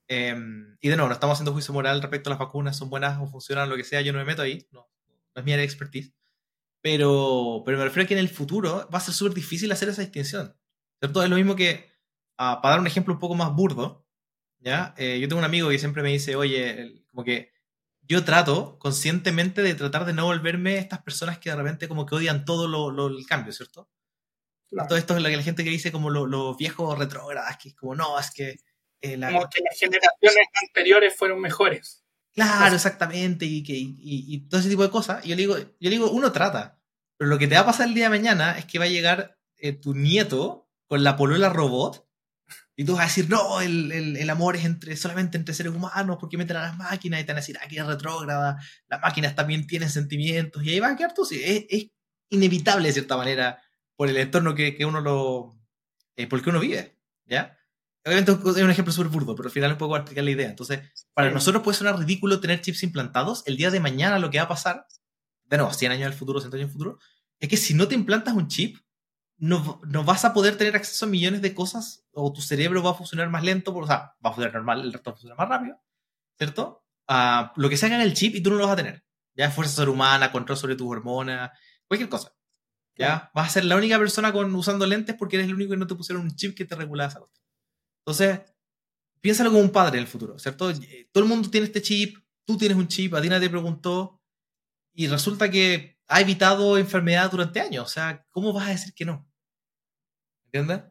em, 0.09 0.77
y 0.81 0.89
de 0.89 0.97
nuevo, 0.97 1.09
no 1.09 1.15
estamos 1.15 1.35
haciendo 1.35 1.53
juicio 1.53 1.75
moral 1.75 2.01
respecto 2.03 2.31
a 2.31 2.33
las 2.33 2.39
vacunas, 2.39 2.77
son 2.77 2.91
buenas 2.91 3.19
o 3.21 3.27
funcionan, 3.27 3.69
lo 3.69 3.77
que 3.77 3.85
sea, 3.85 4.01
yo 4.03 4.13
no 4.13 4.19
me 4.19 4.25
meto 4.25 4.43
ahí, 4.43 4.67
no, 4.73 4.89
es 5.35 5.45
mi 5.45 5.53
área 5.53 5.63
de 5.63 5.65
expertise. 5.65 6.13
Pero, 6.83 7.63
pero 7.65 7.79
me 7.79 7.85
refiero 7.85 8.05
a 8.05 8.09
que 8.09 8.15
en 8.15 8.21
el 8.21 8.29
futuro 8.29 8.89
va 8.93 8.99
a 8.99 9.01
ser 9.01 9.15
súper 9.15 9.35
difícil 9.35 9.73
hacer 9.73 9.89
esa 9.89 10.03
distinción, 10.03 10.57
¿cierto? 11.01 11.23
Es 11.23 11.31
lo 11.31 11.37
mismo 11.37 11.57
que, 11.57 11.91
ah, 12.39 12.61
para 12.63 12.75
dar 12.75 12.81
un 12.81 12.87
ejemplo 12.87 13.15
un 13.15 13.21
poco 13.21 13.35
más 13.35 13.53
burdo, 13.55 14.07
¿ya? 14.61 14.95
Eh, 14.99 15.19
yo 15.21 15.29
tengo 15.29 15.41
un 15.41 15.45
amigo 15.45 15.69
que 15.71 15.79
siempre 15.79 16.03
me 16.03 16.11
dice, 16.11 16.37
oye, 16.37 17.05
como 17.11 17.25
que 17.25 17.56
yo 18.09 18.25
trato 18.25 18.79
conscientemente 18.79 19.63
de 19.63 19.75
tratar 19.75 20.05
de 20.05 20.13
no 20.13 20.27
volverme 20.27 20.79
estas 20.79 21.03
personas 21.03 21.39
que 21.39 21.51
de 21.51 21.57
repente 21.57 21.89
como 21.89 22.07
que 22.07 22.15
odian 22.15 22.45
todo 22.45 22.69
lo, 22.69 23.07
el 23.09 23.27
cambio, 23.27 23.53
¿cierto? 23.53 23.91
Todo 24.89 24.99
esto 24.99 25.17
es 25.17 25.23
lo 25.23 25.29
que 25.29 25.37
la 25.37 25.43
gente 25.43 25.65
que 25.65 25.71
dice 25.71 25.93
como 25.93 26.11
los 26.11 26.57
viejos 26.57 26.99
retrógradas, 26.99 27.57
que 27.57 27.71
es 27.71 27.75
como, 27.75 27.95
no, 27.95 28.19
es 28.19 28.31
que... 28.31 28.57
Eh, 29.01 29.21
como 29.21 29.49
que 29.49 29.61
las 29.63 29.79
generaciones 29.79 30.49
anteriores 30.63 31.17
fueron 31.17 31.41
mejores. 31.41 32.05
Claro, 32.33 32.75
exactamente, 32.75 33.47
y, 33.47 33.63
que, 33.63 33.75
y, 33.77 34.47
todo 34.49 34.61
ese 34.61 34.69
tipo 34.69 34.83
de 34.83 34.91
cosas. 34.91 35.25
Y 35.25 35.31
yo 35.31 35.37
le 35.37 35.43
digo, 35.43 35.57
yo 35.57 35.91
digo, 35.91 36.11
uno 36.11 36.33
trata, 36.33 36.79
pero 37.17 37.31
lo 37.31 37.39
que 37.39 37.47
te 37.47 37.55
va 37.55 37.63
a 37.63 37.67
pasar 37.67 37.89
el 37.89 37.95
día 37.95 38.05
de 38.05 38.19
mañana 38.19 38.59
es 38.59 38.67
que 38.67 38.79
va 38.79 38.85
a 38.85 38.89
llegar 38.89 39.39
eh, 39.57 39.73
tu 39.73 39.95
nieto 39.95 40.69
con 40.87 41.03
la 41.03 41.17
polola 41.17 41.49
robot 41.49 42.06
y 42.79 42.85
tú 42.85 42.93
vas 42.93 43.03
a 43.03 43.07
decir, 43.07 43.31
no, 43.31 43.61
el, 43.63 43.91
el, 43.91 44.17
el, 44.19 44.31
amor 44.31 44.55
es 44.55 44.67
entre, 44.67 44.97
solamente 44.97 45.39
entre 45.39 45.55
seres 45.55 45.73
humanos 45.73 46.19
porque 46.21 46.37
meten 46.37 46.59
a 46.59 46.63
las 46.63 46.77
máquinas 46.77 47.21
y 47.21 47.25
te 47.25 47.33
van 47.33 47.39
a 47.39 47.41
decir, 47.41 47.59
ah, 47.63 47.67
que 47.67 47.79
es 47.79 47.87
retrógrada, 47.87 48.59
las 48.87 49.01
máquinas 49.01 49.35
también 49.35 49.67
tienen 49.67 49.89
sentimientos 49.89 50.63
y 50.63 50.71
ahí 50.71 50.81
va 50.81 50.89
a 50.89 50.97
quedar 50.97 51.15
tú. 51.15 51.25
Sí, 51.25 51.41
es, 51.43 51.65
es, 51.71 51.87
inevitable 52.29 52.89
de 52.89 52.93
cierta 52.93 53.17
manera 53.17 53.63
por 53.95 54.09
el 54.09 54.17
entorno 54.17 54.55
que, 54.55 54.77
que 54.77 54.85
uno 54.85 55.01
lo. 55.01 55.57
Eh, 56.17 56.27
por 56.27 56.39
el 56.39 56.45
que 56.45 56.51
uno 56.51 56.61
vive, 56.61 56.99
¿ya? 57.25 57.57
Obviamente 58.05 58.33
es 58.33 58.63
un 58.63 58.71
ejemplo 58.71 58.93
súper 58.93 59.11
burdo, 59.11 59.35
pero 59.35 59.49
al 59.49 59.53
final 59.53 59.73
un 59.73 59.79
poco 59.79 59.97
explicar 59.97 60.25
la 60.25 60.31
idea. 60.31 60.49
Entonces, 60.49 60.81
para 61.13 61.31
nosotros 61.31 61.63
puede 61.63 61.77
sonar 61.77 61.99
ridículo 61.99 62.41
tener 62.41 62.61
chips 62.61 62.83
implantados. 62.83 63.43
El 63.47 63.57
día 63.57 63.71
de 63.71 63.81
mañana 63.81 64.19
lo 64.19 64.31
que 64.31 64.39
va 64.39 64.45
a 64.45 64.49
pasar, 64.49 64.87
de 65.45 65.57
nuevo, 65.57 65.73
100 65.73 65.93
años 65.93 66.07
el 66.07 66.13
futuro, 66.13 66.41
100 66.41 66.55
años 66.55 66.67
el 66.67 66.73
futuro, 66.73 66.99
es 67.41 67.49
que 67.49 67.57
si 67.57 67.75
no 67.75 67.89
te 67.89 67.95
implantas 67.95 68.35
un 68.35 68.49
chip, 68.49 68.77
no, 69.39 69.81
no, 69.87 70.05
vas 70.05 70.25
a 70.25 70.33
poder 70.33 70.57
tener 70.57 70.77
acceso 70.77 71.05
a 71.05 71.09
millones 71.09 71.43
de 71.43 71.55
cosas 71.55 72.07
o 72.13 72.33
tu 72.33 72.41
cerebro 72.41 72.83
va 72.83 72.93
a 72.93 72.95
funcionar 72.95 73.29
más 73.29 73.45
lento, 73.45 73.75
o 73.75 73.87
sea, 73.87 74.15
va 74.25 74.31
a 74.31 74.33
funcionar 74.33 74.55
normal, 74.55 74.81
el 74.83 74.93
resto 74.93 75.11
va 75.11 75.13
a 75.13 75.17
funcionar 75.17 75.39
más 75.39 75.49
rápido, 75.49 75.83
¿cierto? 76.39 76.85
Uh, 77.09 77.61
lo 77.61 77.69
que 77.69 77.77
se 77.77 77.87
haga 77.87 77.97
en 77.97 78.03
el 78.03 78.15
chip 78.15 78.35
y 78.35 78.43
tú 78.43 78.51
no 78.51 78.57
lo 78.57 78.65
vas 78.65 78.73
a 78.73 78.77
tener. 78.77 79.05
Ya 79.35 79.51
fuerza 79.51 79.75
sobrehumana, 79.75 80.33
control 80.33 80.57
sobre 80.57 80.77
tus 80.77 80.89
hormonas, 80.89 81.51
cualquier 81.87 82.09
cosa. 82.09 82.33
¿Ya? 82.99 83.31
Vas 83.35 83.49
a 83.49 83.51
ser 83.51 83.67
la 83.67 83.77
única 83.77 83.99
persona 83.99 84.33
con, 84.33 84.55
usando 84.55 84.87
lentes 84.87 85.15
porque 85.19 85.37
eres 85.37 85.49
el 85.49 85.55
único 85.55 85.73
que 85.73 85.77
no 85.77 85.87
te 85.87 85.95
pusieron 85.95 86.25
un 86.25 86.35
chip 86.35 86.57
que 86.57 86.65
te 86.65 86.75
regula 86.75 87.05
esa 87.05 87.21
cosa. 87.21 87.43
Entonces, 88.01 88.41
piénsalo 89.21 89.51
como 89.51 89.63
un 89.63 89.71
padre 89.71 89.99
en 89.99 90.05
el 90.05 90.09
futuro, 90.09 90.39
¿cierto? 90.39 90.73
Todo 91.13 91.25
el 91.25 91.29
mundo 91.29 91.51
tiene 91.51 91.67
este 91.67 91.83
chip, 91.83 92.17
tú 92.47 92.57
tienes 92.57 92.79
un 92.79 92.89
chip, 92.89 93.13
a 93.13 93.21
ti 93.21 93.29
nadie 93.29 93.49
te 93.49 93.51
preguntó, 93.51 94.23
y 94.95 95.09
resulta 95.09 95.51
que 95.51 95.96
ha 96.09 96.21
evitado 96.21 96.79
enfermedad 96.79 97.31
durante 97.31 97.61
años. 97.61 97.85
O 97.85 97.89
sea, 97.89 98.25
¿cómo 98.31 98.53
vas 98.53 98.67
a 98.67 98.71
decir 98.71 98.95
que 98.95 99.05
no? 99.05 99.27
¿Entiendes? 100.47 100.83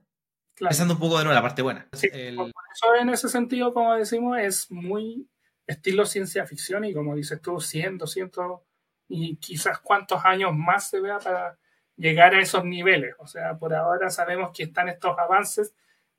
Pensando 0.56 0.94
un 0.94 1.00
poco 1.00 1.18
de 1.18 1.26
nuevo 1.26 1.36
la 1.36 1.42
parte 1.42 1.62
buena. 1.62 1.88
Por 1.92 2.00
eso 2.00 2.96
en 3.00 3.10
ese 3.10 3.28
sentido, 3.30 3.74
como 3.74 3.94
decimos, 3.96 4.38
es 4.40 4.72
muy 4.72 5.30
estilo 5.68 6.06
ciencia 6.06 6.46
ficción 6.46 6.86
y 6.86 6.94
como 6.94 7.16
dices 7.16 7.42
tú, 7.42 7.60
100, 7.60 7.98
200 7.98 8.62
y 9.08 9.38
quizás 9.38 9.80
cuántos 9.80 10.24
años 10.24 10.52
más 10.54 10.90
se 10.90 11.02
vea 11.02 11.20
para 11.20 11.58
llegar 11.98 12.34
a 12.36 12.42
esos 12.42 12.64
niveles. 12.64 13.16
O 13.20 13.28
sea, 13.28 13.58
por 13.58 13.74
ahora 13.74 14.10
sabemos 14.10 14.52
que 14.54 14.64
están 14.64 14.90
estos 14.90 15.18
avances 15.18 15.74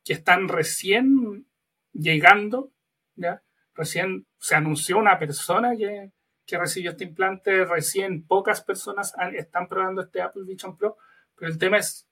que 0.04 0.12
están 0.12 0.48
recién 0.48 1.46
llegando, 1.92 2.72
¿ya? 3.16 3.42
Recién 3.74 4.26
se 4.38 4.54
anunció 4.54 4.98
una 4.98 5.18
persona 5.18 5.76
que, 5.76 6.12
que 6.46 6.58
recibió 6.58 6.92
este 6.92 7.04
implante, 7.04 7.64
recién 7.64 8.24
pocas 8.24 8.62
personas 8.62 9.12
están 9.34 9.68
probando 9.68 10.02
este 10.02 10.22
Apple 10.22 10.44
Vision 10.46 10.76
Pro, 10.76 10.96
pero 11.34 11.50
el 11.50 11.58
tema 11.58 11.78
es 11.78 12.08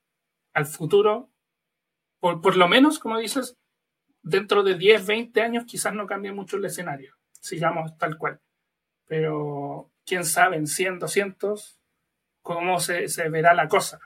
al 0.52 0.66
futuro, 0.66 1.30
por, 2.18 2.40
por 2.40 2.56
lo 2.56 2.68
menos, 2.68 2.98
como 2.98 3.18
dices, 3.18 3.56
dentro 4.22 4.62
de 4.62 4.74
10, 4.74 5.06
20 5.06 5.40
años 5.42 5.64
quizás 5.66 5.94
no 5.94 6.06
cambie 6.06 6.32
mucho 6.32 6.56
el 6.56 6.64
escenario, 6.64 7.14
sigamos 7.40 7.96
tal 7.96 8.18
cual. 8.18 8.40
Pero 9.06 9.90
quién 10.04 10.24
sabe, 10.24 10.56
en 10.56 10.66
100, 10.66 10.98
200, 10.98 11.78
cómo 12.42 12.80
se, 12.80 13.08
se 13.08 13.28
verá 13.28 13.54
la 13.54 13.68
cosa. 13.68 14.00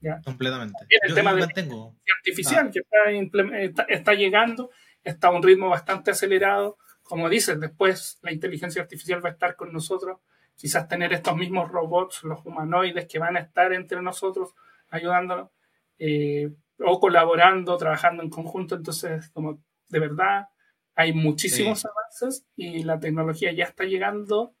¿ya? 0.00 0.20
Completamente. 0.24 0.78
el 0.88 1.10
Yo 1.10 1.14
tema 1.14 1.34
de 1.34 1.42
artificial 1.42 2.68
ah. 2.68 2.70
que 2.70 2.80
está, 2.80 3.82
está, 3.84 4.14
llegando, 4.14 4.70
está 5.02 5.28
a 5.28 5.30
un 5.30 5.42
ritmo 5.42 5.68
bastante 5.68 6.10
acelerado. 6.10 6.78
Como 7.02 7.28
dices, 7.28 7.60
después 7.60 8.18
la 8.22 8.32
inteligencia 8.32 8.82
artificial 8.82 9.24
va 9.24 9.30
a 9.30 9.32
estar 9.32 9.56
con 9.56 9.72
nosotros. 9.72 10.18
Quizás 10.54 10.88
tener 10.88 11.12
estos 11.12 11.36
mismos 11.36 11.70
robots, 11.70 12.22
los 12.24 12.44
humanoides 12.44 13.06
que 13.06 13.18
van 13.18 13.36
a 13.36 13.40
estar 13.40 13.72
entre 13.72 14.00
nosotros 14.02 14.54
ayudándonos 14.90 15.50
eh, 15.98 16.50
o 16.78 17.00
colaborando, 17.00 17.76
trabajando 17.76 18.22
en 18.22 18.30
conjunto. 18.30 18.76
Entonces, 18.76 19.28
como 19.30 19.62
de 19.88 19.98
verdad, 19.98 20.48
hay 20.94 21.12
muchísimos 21.12 21.84
avances 21.84 22.46
y 22.56 22.82
la 22.84 23.00
tecnología 23.00 23.52
ya 23.52 23.64
está 23.64 23.84
llegando 23.84 24.54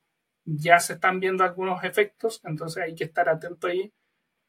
ya 0.44 0.80
se 0.80 0.94
están 0.94 1.20
viendo 1.20 1.44
algunos 1.44 1.84
efectos, 1.84 2.40
entonces 2.44 2.82
hay 2.82 2.94
que 2.94 3.04
estar 3.04 3.28
atento 3.28 3.66
ahí. 3.68 3.92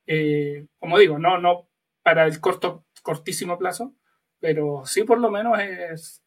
Eh, 0.07 0.67
como 0.79 0.97
digo, 0.99 1.19
no, 1.19 1.37
no 1.37 1.69
para 2.01 2.25
el 2.25 2.39
corto, 2.39 2.85
cortísimo 3.01 3.57
plazo, 3.57 3.93
pero 4.39 4.83
sí 4.85 5.03
por 5.03 5.19
lo 5.19 5.31
menos 5.31 5.59
es, 5.59 6.23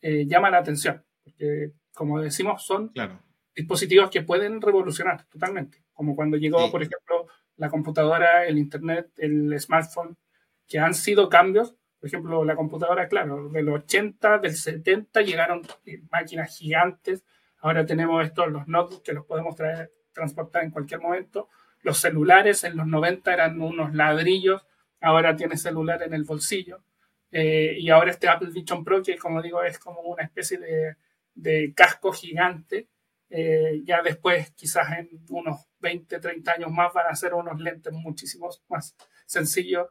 eh, 0.00 0.26
llama 0.26 0.50
la 0.50 0.58
atención, 0.58 1.04
porque 1.38 1.72
como 1.92 2.20
decimos, 2.20 2.64
son 2.64 2.92
dispositivos 3.54 4.10
que 4.10 4.22
pueden 4.22 4.60
revolucionar 4.60 5.24
totalmente, 5.26 5.82
como 5.92 6.14
cuando 6.14 6.36
llegó, 6.36 6.70
por 6.70 6.82
ejemplo, 6.82 7.26
la 7.56 7.68
computadora, 7.68 8.46
el 8.46 8.58
Internet, 8.58 9.10
el 9.16 9.58
smartphone, 9.58 10.16
que 10.68 10.78
han 10.78 10.94
sido 10.94 11.28
cambios. 11.28 11.74
Por 11.98 12.06
ejemplo, 12.06 12.44
la 12.44 12.54
computadora, 12.54 13.08
claro, 13.08 13.48
del 13.48 13.68
80, 13.68 14.38
del 14.38 14.54
70 14.54 15.22
llegaron 15.22 15.62
máquinas 16.10 16.56
gigantes 16.56 17.24
Ahora 17.60 17.84
tenemos 17.84 18.24
estos, 18.24 18.50
los 18.52 18.68
notebooks 18.68 19.02
que 19.02 19.12
los 19.12 19.24
podemos 19.24 19.56
traer, 19.56 19.90
transportar 20.12 20.62
en 20.62 20.70
cualquier 20.70 21.00
momento. 21.00 21.48
Los 21.82 21.98
celulares 21.98 22.62
en 22.64 22.76
los 22.76 22.86
90 22.86 23.32
eran 23.32 23.60
unos 23.60 23.94
ladrillos, 23.94 24.64
ahora 25.00 25.34
tiene 25.34 25.56
celular 25.56 26.02
en 26.02 26.14
el 26.14 26.22
bolsillo. 26.22 26.84
Eh, 27.32 27.76
y 27.78 27.90
ahora 27.90 28.10
este 28.10 28.28
Apple 28.28 28.50
Vision 28.52 28.84
Pro, 28.84 29.02
que 29.02 29.18
como 29.18 29.42
digo 29.42 29.62
es 29.62 29.78
como 29.78 30.00
una 30.02 30.22
especie 30.22 30.58
de, 30.58 30.96
de 31.38 31.72
casco 31.74 32.12
gigante. 32.12 32.88
Eh, 33.30 33.82
ya 33.84 34.02
después, 34.02 34.50
quizás 34.52 34.90
en 34.98 35.08
unos 35.28 35.66
20, 35.80 36.18
30 36.18 36.52
años 36.52 36.70
más, 36.70 36.92
van 36.92 37.06
a 37.08 37.16
ser 37.16 37.34
unos 37.34 37.60
lentes 37.60 37.92
muchísimo 37.92 38.48
más 38.68 38.96
sencillos. 39.26 39.88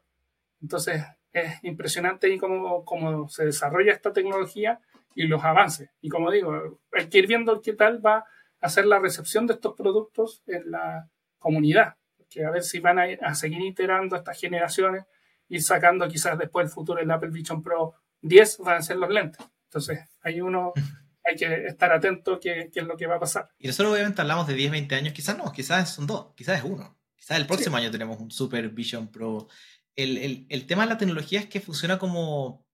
Entonces, 0.62 1.04
es 1.32 1.64
impresionante 1.64 2.36
cómo, 2.38 2.84
cómo 2.84 3.30
se 3.30 3.45
desarrolla 3.45 3.93
esta 3.93 4.12
tecnología 4.12 4.80
y 5.16 5.28
los 5.28 5.43
avances. 5.43 5.89
Y 6.02 6.10
como 6.10 6.32
digo, 6.32 6.80
hay 6.91 7.10
que 7.10 7.20
ir 7.20 7.28
viendo 7.28 7.62
qué 7.62 7.74
tal 7.74 8.06
va 8.06 8.26
a 8.60 8.70
ser 8.70 8.86
la 8.86 9.00
recepción 9.00 9.48
de 9.48 9.54
estos 9.54 9.76
productos 9.76 10.43
en 10.48 10.72
la 10.72 11.10
comunidad, 11.39 11.95
que 12.30 12.43
a 12.43 12.52
ver 12.52 12.64
si 12.64 12.80
van 12.80 13.00
a, 13.00 13.36
seguir 13.36 13.62
iterando 13.62 14.16
estas 14.16 14.39
generaciones, 14.39 15.06
y 15.50 15.62
sacando 15.62 16.08
quizás 16.10 16.38
después 16.38 16.66
el 16.66 16.72
futuro 16.72 17.00
el 17.00 17.10
Apple 17.10 17.30
Vision 17.30 17.64
Pro 17.64 17.95
10 18.22 18.58
van 18.60 18.78
a 18.78 18.82
ser 18.82 18.98
los 18.98 19.10
lentes. 19.10 19.45
Entonces, 19.66 20.00
hay 20.22 20.41
uno, 20.41 20.74
hay 21.28 21.36
que 21.36 21.67
estar 21.67 21.91
atento 21.91 22.39
qué, 22.39 22.69
qué 22.73 22.80
es 22.80 22.86
lo 22.86 22.97
que 22.97 23.07
va 23.07 23.15
a 23.15 23.19
pasar. 23.19 23.49
Y 23.59 23.67
nosotros 23.67 23.93
obviamente 23.93 24.21
hablamos 24.21 24.47
de 24.47 24.53
10, 24.53 24.71
20 24.71 24.95
años, 24.95 25.13
quizás 25.13 25.38
no, 25.38 25.51
quizás 25.51 25.93
son 25.93 26.07
dos, 26.07 26.34
quizás 26.36 26.59
es 26.59 26.63
uno. 26.63 26.97
Quizás 27.15 27.38
el 27.38 27.47
próximo 27.47 27.78
año 27.78 27.91
tenemos 27.91 28.19
un 28.19 28.32
Super 28.32 28.69
Vision 28.69 29.11
Pro. 29.11 29.47
El, 29.95 30.17
el, 30.17 30.45
el 30.49 30.65
tema 30.65 30.84
de 30.84 30.89
la 30.89 30.97
tecnología 30.97 31.39
es 31.39 31.47
que 31.47 31.59
funciona 31.59 31.97
como 31.99 32.65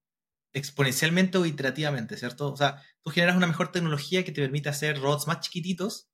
exponencialmente 0.54 1.38
o 1.38 1.46
iterativamente, 1.46 2.16
¿cierto? 2.18 2.52
O 2.52 2.58
sea, 2.58 2.82
tú 3.02 3.10
generas 3.10 3.36
una 3.36 3.48
mejor 3.48 3.72
tecnología 3.72 4.24
que 4.24 4.32
te 4.32 4.42
permite 4.42 4.70
hacer 4.70 5.00
robots 5.00 5.28
más 5.28 5.40
chiquititos, 5.40 6.10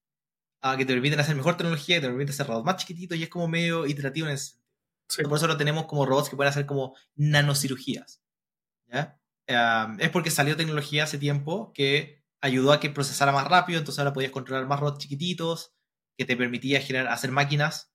uh, 0.64 0.78
que 0.78 0.86
te 0.86 0.94
permiten 0.94 1.20
hacer 1.20 1.36
mejor 1.36 1.58
tecnología 1.58 1.98
que 1.98 2.02
te 2.02 2.08
permite 2.08 2.32
hacer 2.32 2.48
robots 2.48 2.66
más 2.66 2.78
chiquititos 2.78 3.18
y 3.18 3.24
es 3.24 3.30
como 3.30 3.48
medio 3.48 3.86
iterativo 3.86 4.28
en 4.28 4.34
ese 4.34 4.56
sentido. 5.10 5.30
Por 5.30 5.38
eso 5.38 5.48
lo 5.48 5.58
tenemos 5.58 5.86
como 5.86 6.06
robots 6.06 6.30
que 6.30 6.36
pueden 6.36 6.52
hacer 6.52 6.66
como 6.66 6.96
nanocirugías. 7.16 8.22
¿ya? 8.88 9.20
es 9.98 10.10
porque 10.12 10.30
salió 10.30 10.56
tecnología 10.56 11.04
hace 11.04 11.18
tiempo 11.18 11.74
que 11.74 12.19
ayudó 12.42 12.72
a 12.72 12.80
que 12.80 12.90
procesara 12.90 13.32
más 13.32 13.48
rápido, 13.48 13.80
entonces 13.80 14.00
ahora 14.00 14.14
podías 14.14 14.32
controlar 14.32 14.68
más 14.68 14.80
robots 14.80 15.00
chiquititos, 15.00 15.74
que 16.18 16.26
te 16.26 16.36
permitía 16.36 16.82
generar, 16.82 17.12
hacer 17.12 17.32
máquinas 17.32 17.94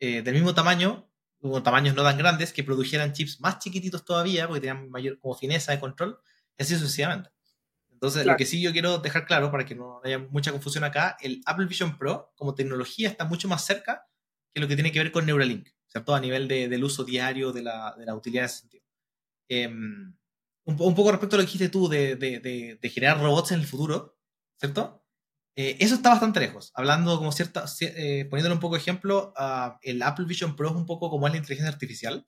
eh, 0.00 0.22
del 0.22 0.34
mismo 0.34 0.54
tamaño, 0.54 1.10
hubo 1.40 1.62
tamaños 1.62 1.94
no 1.94 2.02
tan 2.02 2.18
grandes 2.18 2.52
que 2.52 2.64
produjeran 2.64 3.12
chips 3.12 3.40
más 3.40 3.58
chiquititos 3.58 4.04
todavía, 4.04 4.46
porque 4.46 4.60
tenían 4.60 4.90
mayor 4.90 5.18
como 5.18 5.34
fineza 5.34 5.72
de 5.72 5.80
control, 5.80 6.18
y 6.58 6.62
así 6.62 6.74
sucesivamente. 6.74 7.30
Entonces, 7.90 8.26
lo 8.26 8.36
que 8.36 8.44
sí 8.44 8.60
yo 8.60 8.72
quiero 8.72 8.98
dejar 8.98 9.24
claro, 9.24 9.50
para 9.50 9.64
que 9.64 9.74
no 9.74 10.02
haya 10.04 10.18
mucha 10.18 10.52
confusión 10.52 10.84
acá, 10.84 11.16
el 11.20 11.40
Apple 11.46 11.64
Vision 11.64 11.96
Pro 11.96 12.32
como 12.36 12.54
tecnología 12.54 13.08
está 13.08 13.24
mucho 13.24 13.48
más 13.48 13.64
cerca 13.64 14.06
que 14.52 14.60
lo 14.60 14.68
que 14.68 14.74
tiene 14.74 14.92
que 14.92 14.98
ver 14.98 15.10
con 15.12 15.24
Neuralink, 15.24 15.68
¿cierto? 15.86 16.14
A 16.14 16.20
nivel 16.20 16.46
de, 16.46 16.68
del 16.68 16.84
uso 16.84 17.04
diario 17.04 17.52
de 17.52 17.62
la, 17.62 17.94
de 17.96 18.04
la, 18.04 18.14
utilidad 18.14 18.44
en 18.44 18.46
ese 18.46 18.58
sentido. 18.60 18.84
Em, 19.48 20.14
un, 20.66 20.76
un, 20.78 20.94
poco 20.94 21.10
respecto 21.10 21.36
a 21.36 21.38
lo 21.38 21.42
que 21.42 21.46
dijiste 21.46 21.68
tú 21.68 21.88
de, 21.88 22.16
de, 22.16 22.78
de 22.80 22.90
generar 22.90 23.20
robots 23.20 23.52
en 23.52 23.60
el 23.60 23.66
futuro, 23.66 24.18
¿cierto? 24.58 25.06
Eh, 25.58 25.78
eso 25.80 25.94
está 25.94 26.10
bastante 26.10 26.38
lejos. 26.38 26.70
Hablando 26.74 27.16
como 27.16 27.32
cierta, 27.32 27.64
eh, 27.80 28.26
poniéndole 28.28 28.54
un 28.54 28.60
poco 28.60 28.74
de 28.74 28.82
ejemplo, 28.82 29.32
uh, 29.38 29.78
el 29.80 30.02
Apple 30.02 30.26
Vision 30.26 30.54
Pro 30.54 30.68
es 30.68 30.76
un 30.76 30.84
poco 30.84 31.08
como 31.08 31.26
es 31.26 31.32
la 31.32 31.38
inteligencia 31.38 31.72
artificial. 31.72 32.26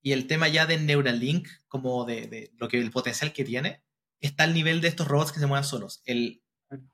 Y 0.00 0.12
el 0.12 0.28
tema 0.28 0.46
ya 0.46 0.64
de 0.64 0.78
Neuralink, 0.78 1.48
como 1.66 2.04
de, 2.04 2.28
de, 2.28 2.52
lo 2.56 2.68
que 2.68 2.78
el 2.78 2.92
potencial 2.92 3.32
que 3.32 3.44
tiene, 3.44 3.82
está 4.20 4.44
al 4.44 4.54
nivel 4.54 4.80
de 4.80 4.88
estos 4.88 5.08
robots 5.08 5.32
que 5.32 5.40
se 5.40 5.46
mueven 5.46 5.64
solos. 5.64 6.00
El, 6.04 6.44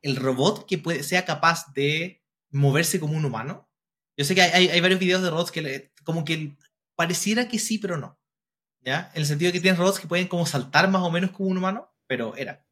el 0.00 0.16
robot 0.16 0.66
que 0.66 0.78
puede, 0.78 1.02
sea 1.02 1.26
capaz 1.26 1.72
de 1.74 2.24
moverse 2.50 2.98
como 2.98 3.14
un 3.14 3.26
humano. 3.26 3.70
Yo 4.16 4.24
sé 4.24 4.34
que 4.34 4.42
hay, 4.42 4.68
hay 4.68 4.80
varios 4.80 5.00
videos 5.00 5.22
de 5.22 5.28
robots 5.28 5.52
que 5.52 5.60
le, 5.60 5.92
como 6.04 6.24
que 6.24 6.56
pareciera 6.96 7.48
que 7.48 7.58
sí, 7.58 7.78
pero 7.78 7.98
no. 7.98 8.18
¿Ya? 8.84 9.10
En 9.14 9.20
el 9.20 9.26
sentido 9.26 9.48
de 9.48 9.54
que 9.54 9.60
tienes 9.60 9.78
robots 9.78 9.98
que 9.98 10.06
pueden 10.06 10.28
como 10.28 10.46
saltar 10.46 10.88
más 10.88 11.02
o 11.02 11.10
menos 11.10 11.30
como 11.30 11.48
un 11.48 11.58
humano, 11.58 11.90
pero 12.06 12.36
era 12.36 12.64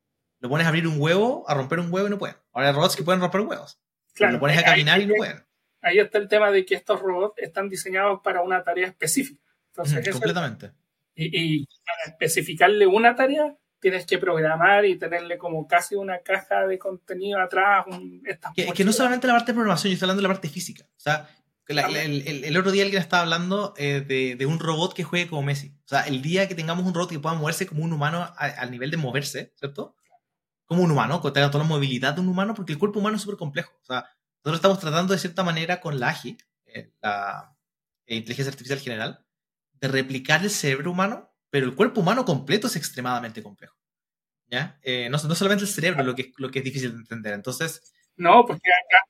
lo 0.42 0.48
pones 0.48 0.66
a 0.66 0.70
abrir 0.70 0.88
un 0.88 1.00
huevo, 1.00 1.44
a 1.48 1.54
romper 1.54 1.78
un 1.78 1.92
huevo 1.92 2.08
y 2.08 2.10
no 2.10 2.18
pueden. 2.18 2.36
Ahora 2.52 2.68
hay 2.68 2.74
robots 2.74 2.96
que 2.96 3.04
pueden 3.04 3.20
romper 3.20 3.42
huevos. 3.42 3.80
Claro, 4.12 4.34
lo 4.34 4.40
pones 4.40 4.58
a 4.58 4.64
caminar 4.64 5.00
y 5.00 5.06
no 5.06 5.14
pueden. 5.14 5.44
Ahí 5.80 6.00
está 6.00 6.18
el 6.18 6.28
tema 6.28 6.50
de 6.50 6.66
que 6.66 6.74
estos 6.74 7.00
robots 7.00 7.38
están 7.38 7.68
diseñados 7.68 8.20
para 8.22 8.42
una 8.42 8.62
tarea 8.64 8.88
específica. 8.88 9.40
completamente. 9.74 10.72
y, 11.14 11.64
para 11.64 12.12
especificarle 12.12 12.86
una 12.88 13.14
tarea, 13.14 13.56
tienes 13.80 14.04
que 14.04 14.18
programar 14.18 14.84
y 14.84 14.98
tenerle 14.98 15.38
como 15.38 15.68
casi 15.68 15.94
una 15.94 16.18
caja 16.18 16.66
de 16.66 16.76
contenido 16.76 17.40
atrás. 17.40 17.84
que, 18.56 18.72
que, 18.72 18.84
no 18.84 18.92
solamente 18.92 19.28
la 19.28 19.34
parte 19.34 19.52
de 19.52 19.54
programación, 19.54 19.92
yo 19.92 19.94
estoy 19.94 20.06
hablando 20.06 20.22
de 20.22 20.28
la 20.28 20.34
parte 20.34 20.48
física. 20.48 20.84
O 20.84 21.00
sea, 21.00 21.28
el, 21.78 22.44
el, 22.44 22.56
otro 22.56 22.70
día 22.70 22.84
alguien 22.84 23.02
estaba 23.02 23.22
hablando 23.22 23.74
eh, 23.76 24.04
de, 24.06 24.36
de, 24.36 24.46
un 24.46 24.58
robot 24.58 24.94
que 24.94 25.04
juegue 25.04 25.28
como 25.28 25.42
Messi. 25.42 25.74
O 25.84 25.88
sea, 25.88 26.02
el 26.02 26.22
día 26.22 26.48
que 26.48 26.54
tengamos 26.54 26.86
un 26.86 26.94
robot 26.94 27.10
que 27.10 27.18
pueda 27.18 27.34
moverse 27.34 27.66
como 27.66 27.84
un 27.84 27.92
humano 27.92 28.32
al 28.36 28.70
nivel 28.70 28.90
de 28.90 28.96
moverse, 28.96 29.52
¿cierto? 29.56 29.96
como 30.72 30.84
un 30.84 30.90
humano, 30.90 31.20
que 31.20 31.30
tenga 31.30 31.50
toda 31.50 31.64
la 31.64 31.68
movilidad 31.68 32.14
de 32.14 32.22
un 32.22 32.28
humano, 32.28 32.54
porque 32.54 32.72
el 32.72 32.78
cuerpo 32.78 32.98
humano 32.98 33.16
es 33.16 33.22
súper 33.22 33.36
complejo. 33.36 33.72
O 33.82 33.84
sea, 33.84 34.08
nosotros 34.42 34.56
estamos 34.56 34.78
tratando 34.80 35.12
de 35.12 35.18
cierta 35.18 35.42
manera 35.44 35.80
con 35.80 36.00
la 36.00 36.08
AGI, 36.08 36.38
eh, 36.64 36.92
la 37.02 37.54
eh, 38.06 38.16
inteligencia 38.16 38.50
artificial 38.50 38.78
general, 38.78 39.26
de 39.74 39.88
replicar 39.88 40.42
el 40.42 40.50
cerebro 40.50 40.92
humano, 40.92 41.30
pero 41.50 41.66
el 41.66 41.74
cuerpo 41.74 42.00
humano 42.00 42.24
completo 42.24 42.68
es 42.68 42.76
extremadamente 42.76 43.42
complejo. 43.42 43.76
¿Ya? 44.46 44.78
Eh, 44.82 45.08
no, 45.10 45.18
no, 45.18 45.34
solamente 45.34 45.64
el 45.64 45.70
cerebro 45.70 46.02
lo 46.04 46.14
que, 46.14 46.32
lo 46.38 46.50
que 46.50 46.60
es 46.60 46.64
difícil 46.64 46.92
de 46.92 46.98
entender. 46.98 47.34
Entonces. 47.34 47.92
No, 48.16 48.44
porque 48.46 48.70
acá 48.70 49.04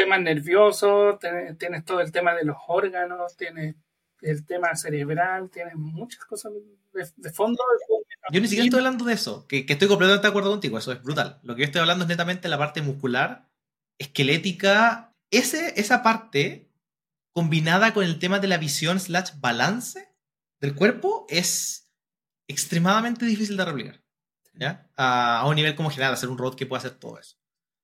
tienes 0.00 0.16
sistema 0.16 0.18
nervioso, 0.18 1.18
tienes, 1.58 1.84
todo 1.84 2.00
el 2.00 2.12
tema 2.12 2.34
de 2.34 2.44
los 2.44 2.56
órganos, 2.68 3.36
tienes 3.36 3.76
el 4.22 4.44
tema 4.44 4.74
cerebral, 4.76 5.50
tienes 5.50 5.74
muchas 5.76 6.24
cosas 6.24 6.52
de, 6.92 7.30
fondo. 7.30 7.62
Yo 8.32 8.40
ni 8.40 8.48
siquiera 8.48 8.64
estoy 8.64 8.80
hablando 8.80 9.04
de 9.04 9.14
eso, 9.14 9.46
que, 9.46 9.64
estoy 9.68 9.88
completamente 9.88 10.26
de 10.26 10.28
acuerdo 10.28 10.50
contigo, 10.50 10.78
eso 10.78 10.92
es 10.92 11.02
brutal. 11.02 11.38
Lo 11.42 11.54
que 11.54 11.62
yo 11.62 11.66
estoy 11.66 11.80
hablando 11.80 12.04
es 12.04 12.08
netamente 12.08 12.48
la 12.48 12.58
parte 12.58 12.82
muscular, 12.82 13.48
esquelética. 13.98 15.14
Ese, 15.30 15.80
esa 15.80 16.02
parte 16.02 16.68
combinada 17.32 17.94
con 17.94 18.04
el 18.04 18.18
tema 18.18 18.40
de 18.40 18.48
la 18.48 18.58
visión 18.58 18.98
slash 18.98 19.32
balance 19.38 20.08
del 20.60 20.74
cuerpo, 20.74 21.26
es 21.28 21.90
extremadamente 22.48 23.24
difícil 23.24 23.56
de 23.56 23.64
replicar. 23.64 24.02
¿ya? 24.54 24.90
A, 24.96 25.44
un 25.46 25.54
nivel 25.54 25.74
como 25.74 25.90
general, 25.90 26.12
hacer 26.12 26.28
un 26.28 26.38
robot 26.38 26.56
que 26.56 26.66
pueda 26.66 26.80
hacer 26.80 26.98
todo 26.98 27.18
eso. 27.18 27.36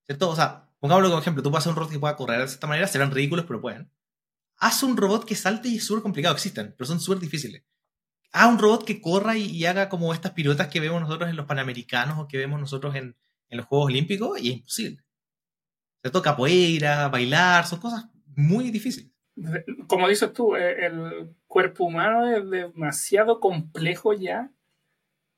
¿Cierto? 0.05 0.29
O 0.29 0.37
sea, 0.37 0.66
pongámoslo 0.81 1.09
como 1.09 1.21
ejemplo, 1.21 1.43
tú 1.43 1.51
puedes 1.51 1.63
hacer 1.63 1.71
un 1.71 1.77
robot 1.77 1.93
que 1.93 1.99
pueda 1.99 2.17
correr 2.17 2.39
de 2.39 2.45
esta 2.45 2.67
manera, 2.67 2.87
serán 2.87 3.11
ridículos, 3.11 3.47
pero 3.47 3.61
pueden. 3.61 3.91
Haz 4.59 4.83
un 4.83 4.97
robot 4.97 5.25
que 5.25 5.35
salte 5.35 5.69
y 5.69 5.77
es 5.77 5.85
súper 5.85 6.03
complicado, 6.03 6.35
existen, 6.35 6.75
pero 6.77 6.87
son 6.87 7.01
súper 7.01 7.21
difíciles. 7.21 7.63
Haz 8.33 8.49
un 8.49 8.59
robot 8.59 8.85
que 8.85 9.01
corra 9.01 9.37
y, 9.37 9.65
haga 9.67 9.89
como 9.89 10.13
estas 10.13 10.33
piruetas 10.33 10.69
que 10.69 10.81
vemos 10.81 11.01
nosotros 11.01 11.31
en 11.31 11.37
los 11.37 11.47
Panamericanos 11.47 12.19
o 12.19 12.29
que 12.29 12.39
vemos 12.39 12.61
nosotros 12.61 12.95
en, 12.95 13.17
los 13.49 13.67
Juegos 13.67 13.87
Olímpicos 13.87 14.41
y 14.41 14.49
es 14.49 14.57
imposible. 14.57 15.03
Se 16.03 16.11
toca 16.11 16.31
capoeira, 16.31 17.09
bailar, 17.09 17.67
son 17.67 17.81
cosas 17.81 18.07
muy 18.35 18.71
difíciles. 18.71 19.11
Como 19.87 20.09
dices 20.09 20.33
tú, 20.33 20.57
eh, 20.57 20.87
el 20.87 21.35
cuerpo 21.47 21.85
humano 21.85 22.27
es 22.27 22.49
demasiado 22.51 23.41
complejo 23.41 24.13
ya. 24.13 24.51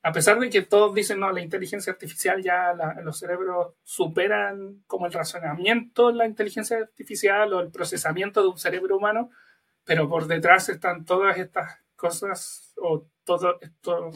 A 0.02 0.12
pesar 0.12 0.38
de 0.38 0.48
que 0.48 0.62
todos 0.62 0.94
dicen, 0.94 1.20
no, 1.20 1.32
la 1.32 1.40
inteligencia 1.40 1.92
artificial 1.92 2.42
ya 2.42 2.72
los 3.02 3.18
cerebros 3.18 3.74
superan 3.82 4.82
como 4.86 5.06
el 5.06 5.12
razonamiento 5.12 6.12
la 6.12 6.26
inteligencia 6.26 6.78
artificial 6.78 7.52
o 7.52 7.60
el 7.60 7.70
procesamiento 7.70 8.42
de 8.42 8.48
un 8.48 8.58
cerebro 8.58 8.96
humano, 8.96 9.30
pero 9.84 10.08
por 10.08 10.26
detrás 10.26 10.68
están 10.68 11.04
todas 11.04 11.36
estas 11.38 11.78
cosas 11.96 12.72
o 12.76 13.06
todo 13.24 13.58
esto, 13.60 14.10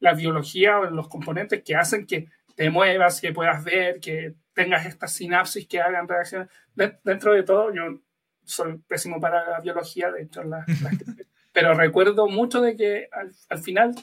la 0.00 0.14
biología 0.14 0.78
o 0.78 0.90
los 0.90 1.08
componentes 1.08 1.62
que 1.62 1.76
hacen 1.76 2.06
que 2.06 2.28
te 2.56 2.70
muevas, 2.70 3.20
que 3.20 3.32
puedas 3.32 3.62
ver, 3.62 4.00
que 4.00 4.34
tengas 4.54 4.86
estas 4.86 5.12
sinapsis 5.12 5.68
que 5.68 5.80
hagan 5.80 6.08
reacciones. 6.08 6.48
dentro 6.74 7.34
de 7.34 7.42
todo, 7.42 7.72
yo 7.72 8.00
soy 8.44 8.78
pésimo 8.78 9.20
para 9.20 9.48
la 9.50 9.60
biología, 9.60 10.10
de 10.10 10.22
hecho, 10.22 10.42
pero 11.52 11.74
recuerdo 11.74 12.26
mucho 12.28 12.60
de 12.60 12.76
que 12.76 13.08
al, 13.12 13.58
final 13.58 13.94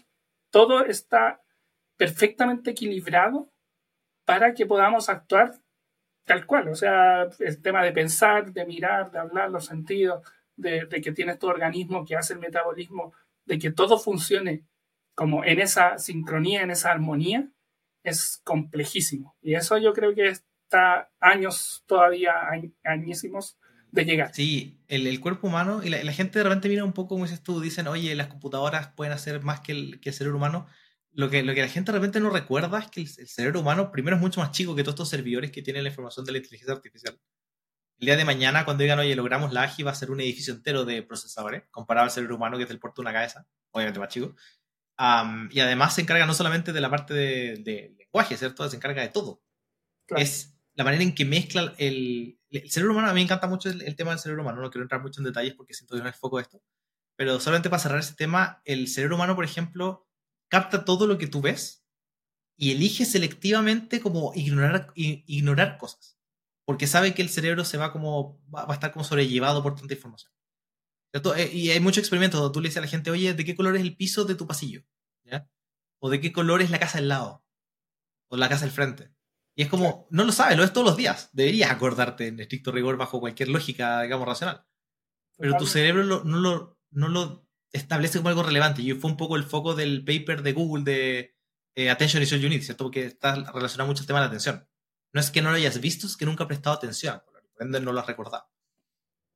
todo 0.54 0.86
está 0.86 1.41
perfectamente 1.97 2.72
equilibrado 2.72 3.51
para 4.24 4.54
que 4.54 4.68
podamos 4.68 5.10
actuar 5.10 5.56
tal 6.26 6.45
cual. 6.45 6.70
O 6.70 6.76
sea, 6.76 7.28
el 7.39 7.62
tema 7.64 7.84
de 7.84 7.91
pensar, 7.91 8.54
de 8.54 8.64
mirar, 8.64 9.12
de 9.12 9.18
hablar, 9.18 9.49
los 9.49 9.66
sentidos, 9.66 10.22
de, 10.56 10.88
que 10.88 11.12
tienes 11.12 11.39
tu 11.39 11.47
organismo 11.47 12.06
que 12.06 12.16
hace 12.16 12.34
el 12.34 12.39
metabolismo, 12.39 13.14
de 13.45 13.58
que 13.58 13.72
todo 13.72 13.97
funcione 13.97 14.64
como 15.16 15.43
en 15.43 15.60
esa 15.60 15.97
sincronía, 15.97 16.62
en 16.62 16.70
esa 16.70 16.91
armonía, 16.91 17.49
es 18.04 18.39
complejísimo. 18.43 19.36
Y 19.41 19.56
eso 19.56 19.80
yo 19.80 19.91
creo 19.91 20.14
que 20.14 20.28
está 20.28 21.10
años 21.20 21.84
todavía, 21.88 22.34
añísimos 22.84 23.58
de 23.94 24.06
llegar. 24.06 24.34
Sí, 24.34 24.80
el, 24.88 25.20
cuerpo 25.20 25.48
humano, 25.48 25.82
y 25.84 25.89
la, 25.89 26.14
gente 26.14 26.39
de 26.39 26.44
repente 26.44 26.70
mira 26.70 26.84
un 26.84 26.94
poco 26.94 27.10
como 27.16 27.26
dices 27.26 27.41
tú, 27.44 27.62
dicen, 27.62 27.88
oye, 27.88 28.14
las 28.16 28.28
computadoras 28.28 28.88
pueden 28.89 29.14
hacer 29.14 29.41
más 29.44 29.62
que 29.62 29.72
el, 29.72 30.00
que 30.02 30.10
el 30.10 30.16
cerebro 30.16 30.38
humano. 30.38 30.68
Lo 31.12 31.30
que, 31.30 31.44
lo 31.44 31.54
que 31.54 31.62
la 31.62 31.68
gente 31.68 31.91
de 31.91 32.00
repente 32.00 32.20
no 32.20 32.32
recuerda 32.32 32.80
es 32.80 32.88
que 32.88 33.02
el, 33.02 33.08
cerebro 33.08 33.62
humano, 33.62 33.91
primero, 33.91 34.16
es 34.16 34.22
mucho 34.22 34.39
más 34.39 34.52
chico 34.52 34.76
que 34.76 34.84
todos 34.84 34.96
estos 34.96 35.10
servidores 35.10 35.52
que 35.52 35.62
tienen 35.62 35.84
la 35.84 35.89
información 35.89 36.26
de 36.26 36.32
la 36.32 36.39
inteligencia 36.39 36.74
artificial. 36.74 37.20
El 38.00 38.08
día 38.08 38.18
de 38.18 38.26
mañana, 38.26 38.66
cuando 38.66 38.82
digan, 38.82 39.00
oye, 39.00 39.16
logramos 39.16 39.54
la 39.54 39.64
AGI, 39.64 39.84
va 39.84 39.91
a 39.91 39.96
ser 39.96 40.12
un 40.12 40.20
edificio 40.22 40.54
entero 40.54 40.86
de 40.86 41.04
procesadores, 41.04 41.64
comparado 41.72 42.06
al 42.06 42.12
cerebro 42.12 42.36
humano, 42.36 42.58
que 42.58 42.64
es 42.64 42.72
el 42.72 42.80
puerto 42.80 43.02
de 43.02 43.10
una 43.10 43.14
cabeza, 43.14 43.48
obviamente 43.72 44.00
más 44.00 44.10
chico 44.10 44.36
y 45.52 45.60
además 45.60 45.96
se 45.96 46.02
encarga 46.02 46.26
no 46.26 46.34
solamente 46.34 46.72
de 46.72 46.82
la 46.82 46.89
parte 46.89 47.14
de, 47.14 47.96
lenguaje, 47.98 48.38
¿cierto? 48.38 48.68
Se 48.70 48.76
encarga 48.76 49.02
de 49.02 49.10
todo. 49.10 49.41
Es 50.08 50.53
la 50.76 50.84
manera 50.84 51.04
en 51.04 51.14
que 51.14 51.26
mezcla 51.26 51.74
el, 51.78 52.40
el, 52.50 52.72
cerebro 52.72 52.94
humano. 52.94 53.10
A 53.10 53.14
mí 53.14 53.20
me 53.20 53.24
encanta 53.24 53.48
mucho 53.48 53.70
el, 53.70 53.96
tema 53.96 54.12
del 54.12 54.20
cerebro 54.20 54.42
humano. 54.42 54.62
No 54.62 54.70
quiero 54.70 54.84
entrar 54.84 55.02
mucho 55.02 55.20
en 55.22 55.26
detalles 55.26 55.54
porque 55.56 55.74
siento 55.74 55.96
que 55.96 56.02
no 56.02 56.10
es 56.10 56.16
foco 56.16 56.38
de 56.38 56.44
esto. 56.44 56.62
Pero 57.16 57.40
solamente 57.40 57.70
para 57.70 57.82
cerrar 57.82 58.00
ese 58.00 58.16
tema, 58.16 58.62
el 58.66 58.88
cerebro 58.88 59.16
humano, 59.16 59.36
por 59.36 59.46
ejemplo, 59.46 60.08
capta 60.50 60.86
todo 60.86 61.06
lo 61.08 61.18
que 61.18 61.28
tú 61.28 61.42
ves 61.42 61.86
y 62.58 62.72
elige 62.72 63.06
selectivamente 63.06 64.02
como 64.02 64.34
ignorar, 64.36 64.92
ignorar 64.96 65.78
cosas. 65.78 66.18
Porque 66.66 66.88
sabe 66.88 67.14
que 67.14 67.22
el 67.22 67.30
cerebro 67.30 67.66
se 67.66 67.78
va 67.78 67.92
como 67.92 68.42
va 68.54 68.66
a 68.68 68.74
estar 68.74 68.92
como 68.92 69.04
sobrellevado 69.04 69.62
por 69.62 69.76
tanta 69.76 69.94
información. 69.94 70.32
Eh, 71.14 71.52
y 71.54 71.70
hay 71.70 71.80
muchos 71.80 72.00
experimentos 72.00 72.40
donde 72.40 72.54
tú 72.54 72.62
le 72.62 72.70
dices 72.70 72.80
a 72.80 72.82
la 72.82 72.88
gente, 72.88 73.12
oye, 73.12 73.34
¿de 73.34 73.46
qué 73.46 73.56
color 73.56 73.76
es 73.76 73.84
el 73.84 73.96
piso 73.96 74.26
de 74.26 74.36
tu 74.36 74.48
pasillo? 74.48 74.84
O 76.00 76.10
de 76.10 76.20
qué 76.20 76.34
color 76.34 76.62
es 76.62 76.70
la 76.70 76.80
casa 76.80 76.98
del 76.98 77.08
lado. 77.08 77.46
O 78.28 78.36
la 78.36 78.50
casa 78.50 78.66
del 78.66 78.74
frente. 78.74 79.14
Y 79.56 79.64
es 79.64 79.70
como, 79.70 80.08
no 80.10 80.24
lo 80.24 80.32
sabes, 80.32 80.58
lo 80.58 80.64
ves 80.64 80.74
todos 80.74 80.88
los 80.88 80.97
días. 80.97 81.30
Deberías 81.34 81.70
acordarte 81.70 82.28
en 82.28 82.39
estricto 82.39 82.72
rigor 82.72 82.97
bajo 82.97 83.20
cualquier 83.20 83.49
lógica, 83.49 84.01
digamos, 84.01 84.28
racional. 84.28 84.66
Pero 85.38 85.58
tu 85.58 85.68
cerebro 85.68 86.24
no, 86.24 86.39
lo, 86.39 86.80
no 86.91 87.08
lo 87.08 87.47
establece 87.72 88.18
como 88.18 88.30
algo 88.30 88.43
relevante. 88.43 88.82
Y 88.82 88.93
fue 88.93 89.12
un 89.12 89.18
poco 89.18 89.36
el 89.36 89.43
foco 89.43 89.76
del 89.76 90.04
paper 90.04 90.41
de 90.41 90.54
Google 90.54 90.84
de 90.84 91.36
eh, 91.76 91.89
Attention 91.89 92.24
is 92.24 92.34
all 92.34 92.39
you 92.39 92.49
need, 92.49 92.62
¿cierto? 92.62 92.86
Porque 92.86 93.06
está 93.06 93.36
relacionado 93.36 93.88
mucho 93.88 94.01
el 94.01 94.08
tema 94.08 94.20
de 94.20 94.24
la 94.24 94.28
atención. 94.28 94.68
No 95.12 95.20
es 95.20 95.30
que 95.30 95.41
no 95.41 95.51
lo 95.51 95.58
hayas 95.58 95.80
visto, 95.80 96.08
es 96.08 96.18
que 96.18 96.26
nunca 96.26 96.43
has 96.43 96.47
prestado 96.47 96.76
atención. 96.76 97.22
Por 97.26 97.66
ende, 97.66 97.80
no 97.80 97.93
lo 97.93 97.99
has 97.99 98.08
recordado. 98.08 98.47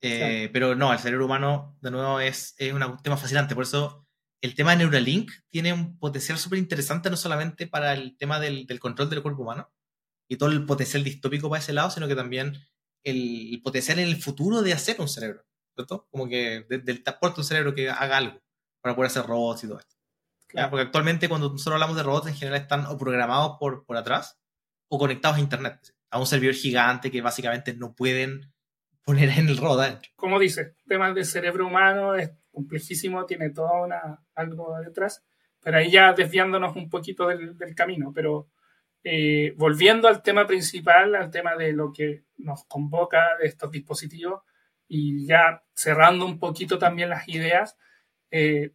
Eh, 0.02 0.50
pero 0.54 0.76
no, 0.76 0.94
el 0.94 1.00
cerebro 1.00 1.26
humano, 1.26 1.78
de 1.82 1.92
nuevo, 1.92 2.20
es, 2.20 2.56
es 2.58 2.74
un 2.74 2.98
tema 3.04 3.18
fascinante. 3.18 3.54
Por 3.54 3.64
eso 3.64 4.08
el 4.42 4.56
tema 4.56 4.72
de 4.72 4.78
Neuralink 4.78 5.32
tiene 5.50 5.74
un 5.74 6.00
potencial 6.00 6.40
súper 6.40 6.58
interesante, 6.58 7.10
no 7.10 7.18
solamente 7.18 7.68
para 7.68 7.94
el 7.94 8.18
tema 8.18 8.40
del, 8.40 8.66
del, 8.66 8.80
control 8.80 9.10
del 9.10 9.22
cuerpo 9.22 9.44
humano 9.44 9.72
y 10.28 10.38
todo 10.38 10.50
el 10.50 10.66
potencial 10.66 11.04
distópico 11.04 11.50
para 11.50 11.62
ese 11.62 11.74
lado, 11.74 11.90
sino 11.90 12.08
que 12.08 12.16
también 12.16 12.58
el, 13.04 13.60
potencial 13.64 14.00
en 14.00 14.08
el 14.08 14.22
futuro 14.22 14.62
de 14.62 14.74
hacer 14.74 15.00
un 15.00 15.08
cerebro, 15.08 15.46
¿cierto? 15.76 16.08
Como 16.12 16.28
que 16.28 16.66
del 16.70 17.04
transporte 17.04 17.42
un 17.42 17.46
cerebro 17.46 17.74
que 17.74 17.90
haga 17.90 18.18
algo 18.18 18.42
para 18.82 18.96
poder 18.96 19.12
hacer 19.12 19.26
robots 19.26 19.64
y 19.64 19.68
todo 19.68 19.80
esto. 19.80 19.96
Porque 20.70 20.86
actualmente 20.86 21.28
cuando 21.28 21.50
nosotros 21.50 21.74
hablamos 21.74 21.98
de 21.98 22.04
robots 22.04 22.28
en 22.28 22.36
general 22.36 22.62
están 22.62 22.86
o 22.86 22.98
programados 22.98 23.58
por, 23.60 23.86
por 23.86 23.98
atrás 23.98 24.40
o 24.88 24.98
conectados 24.98 25.38
a 25.38 25.42
Internet, 25.42 25.94
a 26.10 26.20
un 26.20 26.26
servidor 26.26 26.56
gigante 26.56 27.12
que 27.12 27.22
básicamente 27.22 27.74
no 27.74 27.94
pueden 27.94 28.54
poner 29.04 29.30
en 29.30 29.48
el 29.48 29.58
roda. 29.58 30.02
Como 30.16 30.40
dice, 30.40 30.76
temas 30.86 31.16
de 31.16 31.24
cerebro 31.24 31.68
humano 31.68 32.16
es 32.16 32.32
complejísimo, 32.52 33.26
tiene 33.26 33.52
toda 33.52 33.82
una, 33.82 34.22
algo 34.36 34.78
detrás, 34.84 35.24
pero 35.62 35.78
ahí 35.78 35.92
ya 35.92 36.12
desviándonos 36.14 36.76
un 36.76 36.90
poquito 36.90 37.28
del, 37.28 37.56
camino, 37.76 38.12
pero 38.14 38.50
eh, 39.04 39.54
volviendo 39.58 40.08
al 40.08 40.22
tema 40.22 40.46
principal, 40.48 41.16
al 41.16 41.32
tema 41.32 41.56
de 41.56 41.74
lo 41.74 41.94
que 41.94 42.24
nos 42.38 42.66
convoca 42.66 43.38
de 43.40 43.48
estos 43.48 43.72
dispositivos 43.72 44.44
y 44.88 45.26
ya 45.26 45.64
cerrando 45.74 46.26
un 46.26 46.40
poquito 46.40 46.78
también 46.78 47.10
las 47.10 47.28
ideas, 47.28 47.78
eh, 48.32 48.72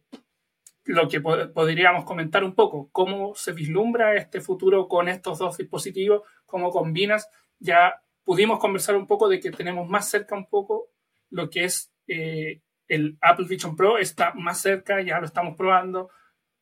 lo 0.85 1.07
que 1.07 1.21
podríamos 1.21 2.05
comentar 2.05 2.43
un 2.43 2.55
poco, 2.55 2.89
cómo 2.91 3.35
se 3.35 3.53
vislumbra 3.53 4.15
este 4.15 4.41
futuro 4.41 4.87
con 4.87 5.07
estos 5.07 5.39
dos 5.39 5.57
dispositivos, 5.57 6.23
cómo 6.45 6.71
combinas 6.71 7.29
ya 7.59 8.01
pudimos 8.23 8.59
conversar 8.59 8.95
un 8.95 9.07
poco 9.07 9.29
de 9.29 9.39
que 9.39 9.51
tenemos 9.51 9.87
más 9.87 10.09
cerca 10.09 10.35
un 10.35 10.47
poco 10.47 10.89
lo 11.29 11.49
que 11.49 11.65
es 11.65 11.91
eh, 12.07 12.61
el 12.87 13.17
Apple 13.21 13.47
Vision 13.47 13.75
Pro, 13.75 13.97
está 13.97 14.33
más 14.33 14.61
cerca, 14.61 15.01
ya 15.01 15.19
lo 15.19 15.25
estamos 15.25 15.55
probando. 15.55 16.09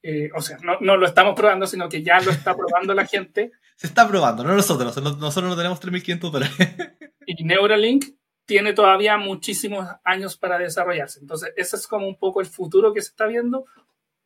Eh, 0.03 0.29
o 0.35 0.41
sea, 0.41 0.57
no, 0.63 0.79
no, 0.79 0.97
lo 0.97 1.05
estamos 1.05 1.35
probando, 1.35 1.67
sino 1.67 1.87
que 1.87 2.01
ya 2.01 2.19
lo 2.19 2.31
está 2.31 2.55
probando 2.55 2.93
la 2.93 3.05
gente. 3.05 3.51
Se 3.75 3.87
está 3.87 4.07
probando, 4.07 4.43
no 4.43 4.53
nosotros, 4.53 4.95
nosotros 4.97 5.49
no 5.49 5.55
tenemos 5.55 5.81
3.500 5.81 6.31
dólares. 6.31 6.55
y 7.25 7.43
Neuralink 7.43 8.05
tiene 8.45 8.73
todavía 8.73 9.17
muchísimos 9.17 9.87
años 10.03 10.37
para 10.37 10.57
desarrollarse. 10.57 11.19
Entonces, 11.19 11.53
ese 11.55 11.77
es 11.77 11.87
como 11.87 12.07
un 12.07 12.17
poco 12.17 12.41
el 12.41 12.47
futuro 12.47 12.93
que 12.93 13.01
se 13.01 13.09
está 13.09 13.25
viendo. 13.25 13.65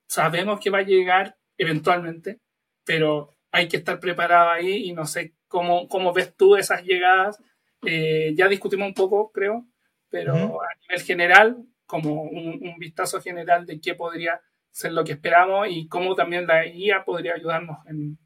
Sabemos 0.08 0.60
que 0.60 0.70
va 0.70 0.80
a 0.80 0.84
llegar 0.84 1.38
eventualmente, 1.58 2.40
pero 2.84 3.30
hay 3.52 3.68
que 3.68 3.78
estar 3.78 4.00
preparado 4.00 4.50
ahí 4.50 4.90
y 4.90 4.94
no 4.94 5.06
sé 5.06 5.36
cómo, 5.48 5.88
cómo 5.88 6.12
ves 6.12 6.36
tú 6.36 6.56
esas 6.56 6.84
llegadas. 6.84 7.42
Eh, 7.86 8.34
ya 8.36 8.48
discutimos 8.48 8.88
un 8.88 8.94
poco, 8.94 9.32
creo, 9.32 9.66
pero 10.10 10.62
a 10.62 10.68
nivel 10.82 11.06
general, 11.06 11.58
como 11.86 12.24
un, 12.24 12.76
vistazo 12.78 13.22
general 13.22 13.66
de 13.66 13.80
qué 13.80 13.96
podría 13.96 14.42
ser 14.76 14.92
lo 14.92 15.06
que 15.06 15.14
esperamos 15.14 15.70
y 15.72 15.88
cómo 15.88 16.16
también 16.16 16.46
la 16.46 16.68
IA 16.68 17.06
podría 17.06 17.34
ayudarnos 17.34 17.78
en, 17.88 18.20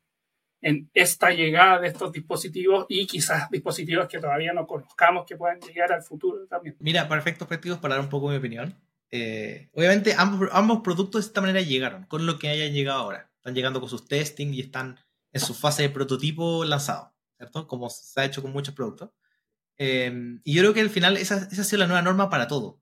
en 0.61 0.89
esta 0.95 1.29
llegada 1.29 1.79
de 1.79 1.89
estos 1.89 2.11
dispositivos 2.11 2.87
y 2.89 3.05
quizás 3.05 3.51
dispositivos 3.51 4.07
que 4.07 4.17
todavía 4.17 4.51
no 4.51 4.65
conozcamos 4.65 5.27
que 5.27 5.37
puedan 5.37 5.59
llegar 5.59 5.93
al 5.93 6.01
futuro 6.01 6.47
también. 6.47 6.75
Mira, 6.79 7.07
para 7.07 7.21
efectos 7.21 7.47
prácticos, 7.47 7.77
para 7.77 7.93
dar 7.95 8.03
un 8.03 8.09
poco 8.09 8.29
mi 8.29 8.35
opinión, 8.37 8.75
eh, 9.11 9.69
obviamente 9.73 10.15
ambos, 10.17 10.49
ambos 10.51 10.81
productos 10.81 11.21
de 11.21 11.27
esta 11.27 11.39
manera 11.39 11.61
llegaron, 11.61 12.05
con 12.05 12.25
lo 12.25 12.39
que 12.39 12.49
hayan 12.49 12.73
llegado 12.73 12.99
ahora. 12.99 13.29
Están 13.35 13.53
llegando 13.53 13.79
con 13.79 13.87
sus 13.87 14.07
testing 14.07 14.51
y 14.51 14.61
están 14.61 14.97
en 15.31 15.41
su 15.41 15.53
fase 15.53 15.83
de 15.83 15.89
prototipo 15.91 16.65
lanzado, 16.65 17.13
¿cierto? 17.37 17.67
Como 17.67 17.91
se 17.91 18.19
ha 18.19 18.25
hecho 18.25 18.41
con 18.41 18.51
muchos 18.51 18.73
productos. 18.73 19.11
Em, 19.77 20.41
y 20.43 20.55
yo 20.55 20.63
creo 20.63 20.73
que 20.73 20.81
al 20.81 20.89
final 20.89 21.15
esa, 21.15 21.47
esa 21.51 21.61
ha 21.61 21.65
sido 21.65 21.81
la 21.81 21.87
nueva 21.87 22.01
norma 22.01 22.31
para 22.31 22.47
todo. 22.47 22.81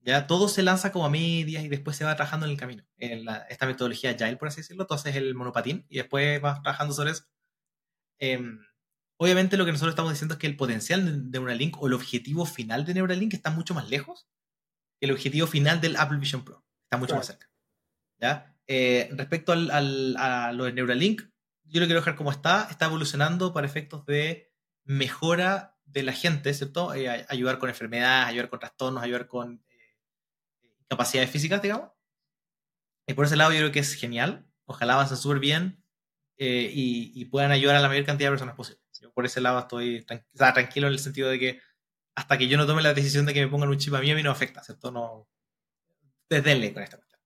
Ya 0.00 0.26
todo 0.26 0.48
se 0.48 0.62
lanza 0.62 0.92
como 0.92 1.06
a 1.06 1.10
medias 1.10 1.64
y 1.64 1.68
después 1.68 1.96
se 1.96 2.04
va 2.04 2.14
trabajando 2.14 2.46
en 2.46 2.52
el 2.52 2.58
camino. 2.58 2.84
En 2.96 3.26
esta 3.48 3.66
metodología 3.66 4.10
Agile, 4.10 4.36
por 4.36 4.48
así 4.48 4.58
decirlo, 4.58 4.86
tú 4.86 4.94
haces 4.94 5.16
el 5.16 5.34
monopatín 5.34 5.84
y 5.88 5.98
después 5.98 6.40
vas 6.40 6.62
trabajando 6.62 6.94
sobre 6.94 7.10
eso. 7.10 7.24
Em, 8.18 8.60
obviamente 9.16 9.56
lo 9.56 9.64
que 9.64 9.72
nosotros 9.72 9.92
estamos 9.92 10.12
diciendo 10.12 10.34
es 10.34 10.40
que 10.40 10.46
el 10.46 10.56
potencial 10.56 11.30
de 11.30 11.38
Neuralink 11.38 11.80
o 11.82 11.86
el 11.86 11.94
objetivo 11.94 12.46
final 12.46 12.84
de 12.84 12.94
Neuralink 12.94 13.34
está 13.34 13.50
mucho 13.50 13.74
más 13.74 13.88
lejos 13.90 14.28
que 14.98 15.06
el 15.06 15.12
objetivo 15.12 15.46
final 15.46 15.80
del 15.80 15.96
Apple 15.96 16.18
Vision 16.18 16.44
Pro. 16.44 16.64
Está 16.84 16.96
mucho 16.96 17.16
más 17.16 17.26
cerca. 17.26 17.50
¿ya? 18.18 18.56
Eh, 18.66 19.08
respecto 19.12 19.52
al, 19.52 19.70
al, 19.70 20.16
a 20.16 20.52
lo 20.52 20.64
de 20.64 20.72
Neuralink, 20.72 21.22
yo 21.64 21.80
lo 21.80 21.86
quiero 21.86 22.00
dejar 22.00 22.16
como 22.16 22.30
está. 22.30 22.68
Está 22.70 22.86
evolucionando 22.86 23.52
para 23.52 23.66
efectos 23.66 24.06
de 24.06 24.52
mejora 24.84 25.76
de 25.84 26.02
la 26.02 26.12
gente, 26.12 26.52
¿cierto? 26.54 26.94
Eh, 26.94 27.26
ayudar 27.28 27.58
con 27.58 27.68
enfermedades, 27.68 28.28
ayudar 28.28 28.48
con 28.50 28.58
trastornos, 28.58 29.02
ayudar 29.02 29.26
con 29.26 29.62
incapacidades 30.88 31.30
físicas, 31.30 31.62
digamos. 31.62 31.90
Y 33.06 33.14
por 33.14 33.24
ese 33.24 33.36
lado 33.36 33.52
yo 33.52 33.58
creo 33.58 33.72
que 33.72 33.80
es 33.80 33.94
genial. 33.94 34.46
Ojalá 34.66 34.94
avance 34.94 35.16
súper 35.16 35.38
bien 35.38 35.82
eh, 36.36 36.70
y, 36.72 37.12
y, 37.14 37.24
puedan 37.26 37.50
ayudar 37.52 37.76
a 37.76 37.80
la 37.80 37.88
mayor 37.88 38.04
cantidad 38.04 38.28
de 38.28 38.32
personas 38.32 38.54
posible. 38.54 38.82
Yo 39.00 39.12
por 39.12 39.24
ese 39.24 39.40
lado 39.40 39.58
estoy 39.58 40.04
tranquilo 40.34 40.86
en 40.88 40.92
el 40.92 40.98
sentido 40.98 41.30
de 41.30 41.38
que 41.38 41.60
hasta 42.14 42.36
que 42.36 42.48
yo 42.48 42.58
no 42.58 42.66
tome 42.66 42.82
la 42.82 42.94
decisión 42.94 43.26
de 43.26 43.34
que 43.34 43.40
me 43.40 43.48
pongan 43.48 43.68
un 43.68 43.78
chip 43.78 43.94
a 43.94 44.00
mí, 44.00 44.10
a 44.10 44.14
mí 44.14 44.22
no 44.22 44.30
afecta, 44.30 44.62
¿cierto? 44.62 44.90
No... 44.90 45.28
Desdenle 46.28 46.74
con 46.74 46.82
esta 46.82 46.96
cuestión. 46.96 47.20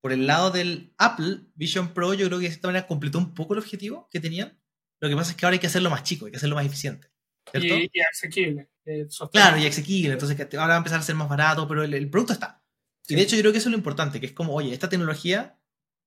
Por 0.00 0.12
el 0.12 0.26
lado 0.26 0.50
del 0.50 0.94
Apple 0.98 1.40
Vision 1.54 1.92
Pro, 1.92 2.14
yo 2.14 2.26
creo 2.26 2.38
que 2.38 2.46
de 2.46 2.52
esta 2.52 2.68
manera 2.68 2.86
completó 2.86 3.18
un 3.18 3.34
poco 3.34 3.54
el 3.54 3.60
objetivo 3.60 4.08
que 4.10 4.20
tenían. 4.20 4.60
Lo 5.00 5.08
que 5.08 5.16
pasa 5.16 5.30
es 5.30 5.36
que 5.36 5.46
ahora 5.46 5.54
hay 5.54 5.58
que 5.58 5.66
hacerlo 5.66 5.90
más 5.90 6.04
chico, 6.04 6.26
hay 6.26 6.32
que 6.32 6.36
hacerlo 6.36 6.54
más 6.54 6.66
eficiente. 6.66 7.10
¿cierto? 7.50 7.74
Y, 7.76 7.90
y 7.92 8.00
asequible. 8.00 8.68
Eh, 8.84 9.08
claro, 9.32 9.58
y 9.58 9.66
asequible. 9.66 10.12
Entonces 10.12 10.38
ahora 10.54 10.68
va 10.68 10.74
a 10.74 10.78
empezar 10.78 11.00
a 11.00 11.02
ser 11.02 11.16
más 11.16 11.28
barato, 11.28 11.66
pero 11.66 11.82
el, 11.82 11.94
el 11.94 12.10
producto 12.10 12.34
está. 12.34 12.62
Y 13.08 13.14
de 13.14 13.22
hecho 13.22 13.36
yo 13.36 13.42
creo 13.42 13.52
que 13.52 13.58
eso 13.58 13.68
es 13.68 13.72
lo 13.72 13.78
importante, 13.78 14.20
que 14.20 14.26
es 14.26 14.32
como, 14.32 14.54
oye, 14.54 14.72
esta 14.72 14.88
tecnología 14.88 15.58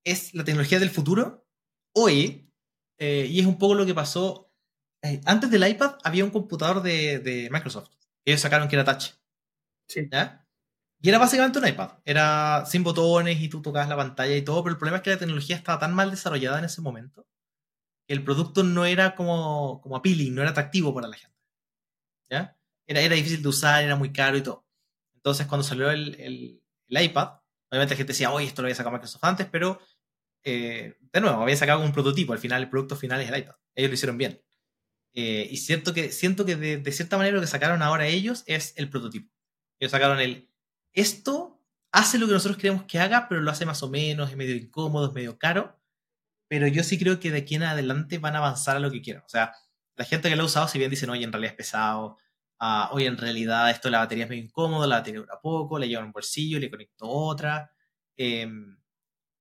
es 0.04 0.34
la 0.34 0.44
tecnología 0.44 0.78
del 0.78 0.90
futuro 0.90 1.46
hoy, 1.94 2.50
eh, 2.98 3.26
y 3.28 3.40
es 3.40 3.46
un 3.46 3.58
poco 3.58 3.74
lo 3.74 3.86
que 3.86 3.94
pasó. 3.94 4.52
Eh, 5.02 5.20
antes 5.24 5.50
del 5.50 5.66
iPad 5.66 5.96
había 6.04 6.24
un 6.24 6.30
computador 6.30 6.82
de, 6.82 7.18
de, 7.20 7.48
Microsoft, 7.50 7.90
que 8.24 8.32
ellos 8.32 8.40
sacaron 8.40 8.68
que 8.68 8.76
era 8.76 8.84
touch. 8.84 9.14
Sí. 9.88 10.08
¿ya? 10.10 10.46
Y 11.02 11.08
era 11.08 11.18
básicamente 11.18 11.58
un 11.58 11.66
iPad. 11.66 11.98
Era 12.04 12.64
sin 12.66 12.84
botones 12.84 13.40
y 13.40 13.48
tú 13.48 13.62
tocabas 13.62 13.88
la 13.88 13.96
pantalla 13.96 14.36
y 14.36 14.42
todo, 14.42 14.62
pero 14.62 14.74
el 14.74 14.78
problema 14.78 14.98
es 14.98 15.02
que 15.02 15.10
la 15.10 15.18
tecnología 15.18 15.56
estaba 15.56 15.78
tan 15.78 15.94
mal 15.94 16.10
desarrollada 16.10 16.58
en 16.58 16.66
ese 16.66 16.82
momento 16.82 17.26
que 18.06 18.14
el 18.14 18.24
producto 18.24 18.64
no 18.64 18.84
era 18.84 19.14
como, 19.14 19.80
como 19.82 19.96
appealing, 19.96 20.34
no 20.34 20.42
era 20.42 20.50
atractivo 20.50 20.92
para 20.92 21.08
la 21.08 21.16
gente. 21.16 21.38
¿ya? 22.28 22.58
Era, 22.86 23.00
era 23.00 23.14
difícil 23.14 23.42
de 23.42 23.48
usar, 23.48 23.84
era 23.84 23.96
muy 23.96 24.12
caro 24.12 24.36
y 24.36 24.42
todo. 24.42 24.66
Entonces, 25.14 25.46
cuando 25.46 25.62
salió 25.62 25.90
el, 25.90 26.16
el, 26.20 26.59
el 26.90 27.04
iPad, 27.04 27.28
obviamente 27.70 27.94
la 27.94 27.96
gente 27.96 28.12
decía, 28.12 28.32
oye, 28.32 28.46
esto 28.46 28.62
lo 28.62 28.66
había 28.66 28.74
sacado 28.74 28.92
Microsoft 28.92 29.24
antes, 29.24 29.46
pero 29.46 29.80
eh, 30.42 30.96
de 31.00 31.20
nuevo, 31.20 31.42
había 31.42 31.56
sacado 31.56 31.80
un 31.80 31.92
prototipo. 31.92 32.32
Al 32.32 32.38
final, 32.38 32.62
el 32.62 32.70
producto 32.70 32.96
final 32.96 33.20
es 33.20 33.28
el 33.28 33.38
iPad. 33.38 33.54
Ellos 33.74 33.90
lo 33.90 33.94
hicieron 33.94 34.18
bien. 34.18 34.42
Eh, 35.12 35.48
y 35.50 35.56
cierto 35.56 35.92
que, 35.92 36.12
siento 36.12 36.44
que 36.44 36.56
de, 36.56 36.78
de, 36.78 36.92
cierta 36.92 37.16
manera 37.16 37.34
lo 37.34 37.40
que 37.40 37.48
sacaron 37.48 37.82
ahora 37.82 38.06
ellos 38.06 38.44
es 38.46 38.74
el 38.76 38.88
prototipo. 38.88 39.32
Ellos 39.78 39.92
sacaron 39.92 40.20
el. 40.20 40.48
Esto 40.92 41.60
hace 41.92 42.18
lo 42.18 42.26
que 42.26 42.32
nosotros 42.32 42.58
queremos 42.58 42.84
que 42.84 42.98
haga, 42.98 43.28
pero 43.28 43.40
lo 43.40 43.50
hace 43.50 43.66
más 43.66 43.82
o 43.82 43.90
menos, 43.90 44.30
es 44.30 44.36
medio 44.36 44.54
incómodo, 44.56 45.08
es 45.08 45.14
medio 45.14 45.38
caro. 45.38 45.80
Pero 46.48 46.66
yo 46.66 46.82
sí 46.82 46.98
creo 46.98 47.20
que 47.20 47.30
de 47.30 47.38
aquí 47.38 47.56
en 47.56 47.62
adelante 47.62 48.18
van 48.18 48.34
a 48.34 48.38
avanzar 48.38 48.76
a 48.76 48.80
lo 48.80 48.90
que 48.90 49.02
quieran. 49.02 49.22
O 49.24 49.28
sea, 49.28 49.52
la 49.96 50.04
gente 50.04 50.28
que 50.28 50.36
lo 50.36 50.42
ha 50.42 50.46
usado, 50.46 50.68
si 50.68 50.78
bien 50.78 50.90
dicen, 50.90 51.10
oye, 51.10 51.24
en 51.24 51.32
realidad 51.32 51.52
es 51.52 51.56
pesado, 51.56 52.16
uh, 52.60 52.94
oye, 52.94 53.06
en 53.06 53.16
realidad 53.16 53.70
esto 53.70 53.90
la 53.90 53.98
batería 54.00 54.24
es 54.24 54.30
medio 54.30 54.44
incómodo, 54.44 54.86
la 54.86 54.98
batería 54.98 55.20
dura 55.20 55.40
poco, 55.40 55.78
le 55.78 55.88
lleva 55.88 56.00
en 56.00 56.06
un 56.06 56.12
bolsillo, 56.12 56.58
le 56.58 56.70
conecto 56.70 57.08
otra. 57.08 57.70
Eh, 58.16 58.48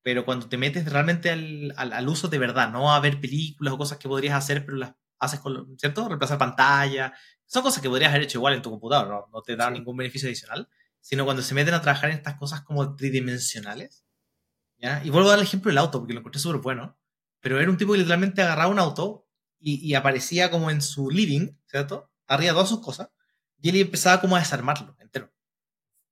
pero 0.02 0.26
cuando 0.26 0.48
te 0.48 0.58
metes 0.58 0.92
realmente 0.92 1.30
al, 1.30 1.74
al, 1.78 1.94
al, 1.94 2.08
uso 2.08 2.28
de 2.30 2.40
verdad, 2.40 2.72
no 2.72 2.94
a 2.94 3.00
ver 3.00 3.20
películas 3.20 3.74
o 3.74 3.78
cosas 3.78 3.98
que 3.98 4.08
podrías 4.08 4.36
hacer, 4.36 4.66
pero 4.66 4.78
las 4.78 4.96
haces 5.20 5.40
con, 5.40 5.78
¿cierto? 5.78 6.08
Reemplazar 6.08 6.38
pantalla, 6.38 7.14
son 7.46 7.64
cosas 7.64 7.82
que 7.82 7.90
podrías 7.90 8.12
haber 8.12 8.24
hecho 8.24 8.38
igual 8.38 8.54
en 8.54 8.62
tu 8.62 8.70
computador, 8.70 9.08
no, 9.08 9.28
no 9.32 9.42
te 9.42 9.56
da 9.56 9.68
sí. 9.68 9.74
ningún 9.74 9.98
beneficio 9.98 10.28
adicional, 10.28 10.70
sino 11.02 11.26
cuando 11.26 11.42
se 11.44 11.54
meten 11.54 11.74
a 11.74 11.82
trabajar 11.82 12.12
en 12.12 12.18
estas 12.18 12.36
cosas 12.36 12.62
como 12.62 12.96
tridimensionales, 12.96 14.06
¿ya? 14.78 15.02
Y 15.04 15.10
vuelvo 15.10 15.28
a 15.28 15.32
dar 15.32 15.40
el 15.40 15.46
ejemplo 15.46 15.70
del 15.70 15.80
auto, 15.80 16.00
porque 16.00 16.14
lo 16.14 16.20
encontré 16.20 16.40
súper 16.40 16.62
bueno, 16.62 16.98
pero 17.42 17.60
era 17.60 17.70
un 17.70 17.78
tipo 17.78 17.92
que 17.92 18.00
literalmente 18.00 18.42
agarraba 18.42 18.72
un 18.72 18.80
auto 18.80 19.28
y, 19.60 19.76
y 19.86 19.96
aparecía 19.96 20.50
como 20.50 20.72
en 20.72 20.82
su 20.82 21.10
living, 21.10 21.58
¿cierto? 21.66 22.10
Arriba 22.30 22.54
todas 22.54 22.70
sus 22.70 22.80
cosas, 22.80 23.10
y 23.62 23.70
él 23.70 23.76
empezaba 23.76 24.22
como 24.22 24.36
a 24.36 24.40
desarmarlo 24.40 24.96
entero. 25.00 25.30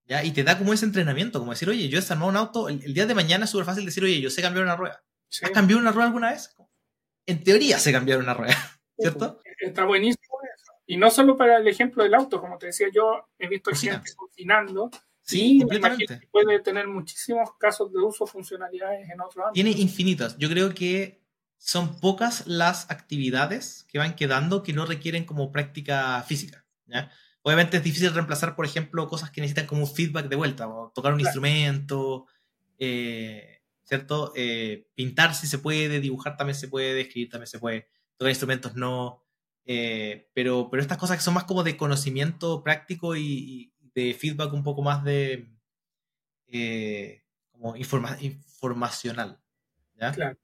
¿Ya? 0.05 0.24
Y 0.24 0.32
te 0.32 0.43
da 0.43 0.57
como 0.57 0.74
ese 0.74 0.86
entrenamiento, 0.86 1.39
como 1.39 1.51
decir, 1.51 1.70
oye, 1.70 1.88
yo 1.88 1.97
he 1.97 2.01
desarmado 2.01 2.30
un 2.30 2.38
auto, 2.38 2.70
el, 2.70 2.84
el 2.84 2.93
día 2.93 3.05
de 3.05 3.13
mañana 3.13 3.45
es 3.45 3.51
súper 3.51 3.65
fácil 3.65 3.86
decir, 3.86 4.03
oye, 4.03 4.20
yo 4.20 4.30
sé 4.30 4.41
cambiar 4.41 4.65
una 4.65 4.76
rueda. 4.76 5.03
Sí. 5.30 5.45
¿Has 5.45 5.51
cambiado 5.51 5.82
una 5.82 5.91
rueda 5.91 6.07
alguna 6.07 6.32
vez? 6.32 6.53
En 7.26 7.43
teoría 7.43 7.78
sé 7.78 7.91
cambiar 7.91 8.20
una 8.20 8.34
rueda, 8.34 8.55
¿cierto? 8.97 9.41
Está 9.59 9.86
buenísimo 9.86 10.38
eso. 10.55 10.72
Y 10.86 10.97
no 10.97 11.11
solo 11.11 11.36
para 11.36 11.57
el 11.57 11.68
ejemplo 11.68 12.03
del 12.03 12.13
auto, 12.13 12.39
como 12.39 12.57
te 12.57 12.68
decía 12.68 12.88
yo, 12.93 13.28
he 13.38 13.47
visto 13.47 13.72
Cocina. 13.72 13.95
gente 13.95 14.13
cocinando. 14.15 14.89
Sí, 15.22 15.61
me 15.70 15.76
imagino 15.76 16.20
que 16.20 16.28
puede 16.28 16.61
tener 16.61 16.88
muchísimos 16.88 17.49
casos 17.59 17.91
de 17.91 17.99
uso, 17.99 18.26
funcionalidades 18.26 19.09
en 19.09 19.20
otros 19.20 19.47
ámbitos. 19.47 19.53
Tiene 19.53 19.72
infinitas. 19.72 20.38
Yo 20.38 20.47
creo 20.47 20.74
que 20.74 21.22
son 21.58 21.99
pocas 21.99 22.45
las 22.47 22.89
actividades 22.91 23.86
que 23.89 23.97
van 23.97 24.16
quedando 24.16 24.64
que 24.64 24.74
no 24.74 24.86
requieren 24.86 25.26
como 25.26 25.51
práctica 25.51 26.24
física. 26.24 26.66
¿ya? 26.86 27.12
Obviamente 27.41 27.78
es 27.78 27.84
difícil 27.84 28.14
reemplazar, 28.14 28.55
por 28.55 28.66
ejemplo, 28.66 29.08
cosas 29.08 29.32
que 29.32 29.41
necesitan 29.41 29.68
como 29.68 29.88
feedback 29.88 30.28
de 30.28 30.36
vuelta, 30.36 30.68
o 30.68 30.91
tocar 30.93 31.14
un 31.14 31.20
claro. 31.20 31.30
instrumento, 31.30 32.26
eh, 32.78 33.62
¿cierto? 33.84 34.34
Eh, 34.36 34.88
pintar 34.95 35.34
si 35.34 35.47
se 35.47 35.58
puede, 35.58 35.99
dibujar 35.99 36.38
también 36.38 36.55
se 36.55 36.68
puede, 36.68 37.01
escribir 37.01 37.30
también 37.30 37.47
se 37.47 37.60
puede, 37.60 37.89
tocar 38.18 38.32
instrumentos 38.32 38.76
no. 38.76 39.24
Eh, 39.66 40.30
pero, 40.34 40.70
pero 40.70 40.82
estas 40.82 40.97
cosas 40.97 41.18
que 41.18 41.24
son 41.24 41.34
más 41.34 41.45
como 41.45 41.64
de 41.64 41.78
conocimiento 41.78 42.64
práctico 42.64 43.16
y, 43.16 43.24
y 43.24 43.74
de 43.93 44.14
feedback 44.14 44.53
un 44.53 44.64
poco 44.64 44.82
más 44.82 45.03
de 45.03 45.49
como 47.51 47.76
informa 47.76 48.18
informacional. 48.22 49.39
¿ya? 49.99 50.12
Claro. 50.12 50.38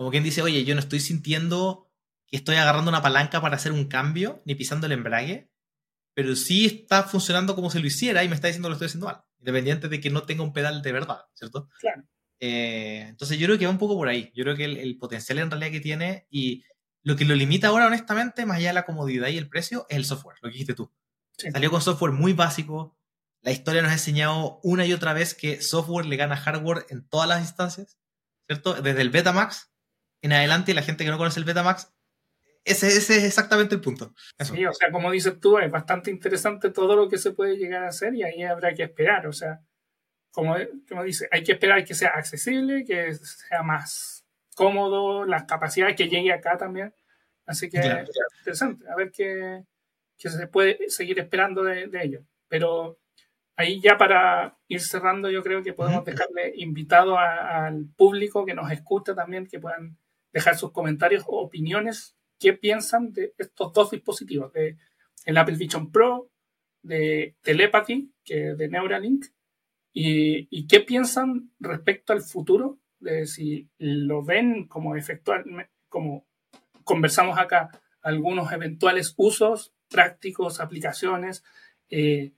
Como 0.00 0.10
quien 0.10 0.24
dice, 0.24 0.40
oye, 0.40 0.64
yo 0.64 0.74
no 0.74 0.80
estoy 0.80 0.98
sintiendo 0.98 1.92
que 2.26 2.38
estoy 2.38 2.56
agarrando 2.56 2.88
una 2.88 3.02
palanca 3.02 3.42
para 3.42 3.56
hacer 3.56 3.70
un 3.70 3.84
cambio, 3.84 4.40
ni 4.46 4.54
pisando 4.54 4.86
el 4.86 4.92
embrague, 4.92 5.50
pero 6.14 6.34
sí 6.36 6.64
está 6.64 7.02
funcionando 7.02 7.54
como 7.54 7.68
si 7.68 7.80
lo 7.80 7.86
hiciera 7.86 8.24
y 8.24 8.28
me 8.30 8.34
está 8.34 8.46
diciendo 8.46 8.68
que 8.68 8.70
lo 8.70 8.74
estoy 8.76 8.86
haciendo 8.86 9.08
mal, 9.08 9.20
independiente 9.40 9.90
de 9.90 10.00
que 10.00 10.08
no 10.08 10.22
tenga 10.22 10.42
un 10.42 10.54
pedal 10.54 10.80
de 10.80 10.92
verdad, 10.92 11.26
¿cierto? 11.34 11.68
Claro. 11.80 12.02
Eh, 12.40 13.08
entonces 13.10 13.38
yo 13.38 13.46
creo 13.46 13.58
que 13.58 13.66
va 13.66 13.72
un 13.72 13.76
poco 13.76 13.94
por 13.94 14.08
ahí. 14.08 14.32
Yo 14.34 14.42
creo 14.44 14.56
que 14.56 14.64
el, 14.64 14.78
el, 14.78 14.96
potencial 14.96 15.38
en 15.38 15.50
realidad 15.50 15.70
que 15.70 15.80
tiene 15.80 16.26
y 16.30 16.64
lo 17.02 17.14
que 17.14 17.26
lo 17.26 17.34
limita 17.34 17.68
ahora, 17.68 17.86
honestamente, 17.86 18.46
más 18.46 18.56
allá 18.56 18.68
de 18.68 18.74
la 18.76 18.86
comodidad 18.86 19.28
y 19.28 19.36
el 19.36 19.50
precio, 19.50 19.84
es 19.90 19.98
el 19.98 20.06
software, 20.06 20.38
lo 20.40 20.48
que 20.48 20.52
dijiste 20.52 20.72
tú. 20.72 20.90
Sí. 21.36 21.50
Salió 21.50 21.70
con 21.70 21.82
software 21.82 22.12
muy 22.12 22.32
básico. 22.32 22.96
La 23.42 23.52
historia 23.52 23.82
nos 23.82 23.90
ha 23.90 23.96
enseñado 23.96 24.60
una 24.62 24.86
y 24.86 24.94
otra 24.94 25.12
vez 25.12 25.34
que 25.34 25.60
software 25.60 26.06
le 26.06 26.16
gana 26.16 26.38
hardware 26.38 26.86
en 26.88 27.06
todas 27.06 27.28
las 27.28 27.42
instancias, 27.42 27.98
¿cierto? 28.46 28.80
Desde 28.80 29.02
el 29.02 29.10
Betamax 29.10 29.69
en 30.22 30.32
adelante, 30.32 30.74
la 30.74 30.82
gente 30.82 31.04
que 31.04 31.10
no 31.10 31.18
conoce 31.18 31.40
el 31.40 31.46
Betamax 31.46 31.92
ese, 32.64 32.88
ese, 32.88 33.16
es 33.16 33.24
exactamente 33.24 33.74
el 33.74 33.80
punto. 33.80 34.14
Eso. 34.38 34.54
Sí, 34.54 34.64
o 34.66 34.72
sea, 34.72 34.90
como 34.90 35.10
dices 35.10 35.40
tú, 35.40 35.58
es 35.58 35.70
bastante 35.70 36.10
interesante 36.10 36.70
todo 36.70 36.94
lo 36.94 37.08
que 37.08 37.18
se 37.18 37.32
puede 37.32 37.56
llegar 37.56 37.84
a 37.84 37.88
hacer 37.88 38.14
y 38.14 38.22
ahí 38.22 38.42
habrá 38.42 38.74
que 38.74 38.82
esperar. 38.82 39.26
O 39.26 39.32
sea, 39.32 39.60
como, 40.30 40.56
como 40.88 41.02
dice, 41.02 41.28
hay 41.30 41.42
que 41.42 41.52
esperar 41.52 41.84
que 41.84 41.94
sea 41.94 42.10
accesible, 42.10 42.84
que 42.84 43.14
sea 43.14 43.62
más 43.62 44.26
cómodo, 44.54 45.24
las 45.24 45.44
capacidades 45.44 45.96
que 45.96 46.08
llegue 46.08 46.32
acá 46.32 46.58
también. 46.58 46.94
Así 47.46 47.68
que 47.68 47.80
claro. 47.80 48.02
es 48.02 48.38
interesante, 48.38 48.84
a 48.88 48.94
ver 48.94 49.10
qué, 49.10 49.64
qué, 50.18 50.28
se 50.28 50.46
puede 50.46 50.88
seguir 50.88 51.18
esperando 51.18 51.64
de, 51.64 51.88
de 51.88 52.04
ello. 52.04 52.20
Pero 52.46 52.98
ahí 53.56 53.80
ya 53.80 53.96
para 53.96 54.58
ir 54.68 54.80
cerrando, 54.80 55.30
yo 55.30 55.42
creo 55.42 55.62
que 55.62 55.72
podemos 55.72 56.04
dejarle 56.04 56.52
invitado 56.56 57.18
a, 57.18 57.66
al 57.66 57.86
público 57.96 58.44
que 58.44 58.54
nos 58.54 58.70
escucha 58.70 59.14
también, 59.14 59.46
que 59.46 59.58
puedan 59.58 59.96
dejar 60.32 60.56
sus 60.56 60.72
comentarios 60.72 61.24
o 61.26 61.40
opiniones 61.40 62.16
qué 62.38 62.54
piensan 62.54 63.12
de 63.12 63.34
estos 63.38 63.72
dos 63.72 63.90
dispositivos, 63.90 64.52
de 64.52 64.76
Apple 65.36 65.56
Vision 65.56 65.92
Pro, 65.92 66.30
de 66.82 67.36
Telepathy, 67.42 68.12
que 68.24 68.54
de 68.54 68.68
Neuralink, 68.68 69.26
y, 69.92 70.66
qué 70.66 70.80
piensan 70.80 71.50
respecto 71.58 72.12
al 72.12 72.22
futuro, 72.22 72.78
de 73.00 73.26
si 73.26 73.68
lo 73.78 74.22
ven 74.22 74.66
como 74.68 74.96
efectual, 74.96 75.44
como 75.88 76.26
conversamos 76.84 77.38
acá, 77.38 77.70
algunos 78.02 78.52
eventuales 78.52 79.14
usos 79.16 79.74
prácticos, 79.88 80.60
aplicaciones, 80.60 81.44
eh, 81.90 82.32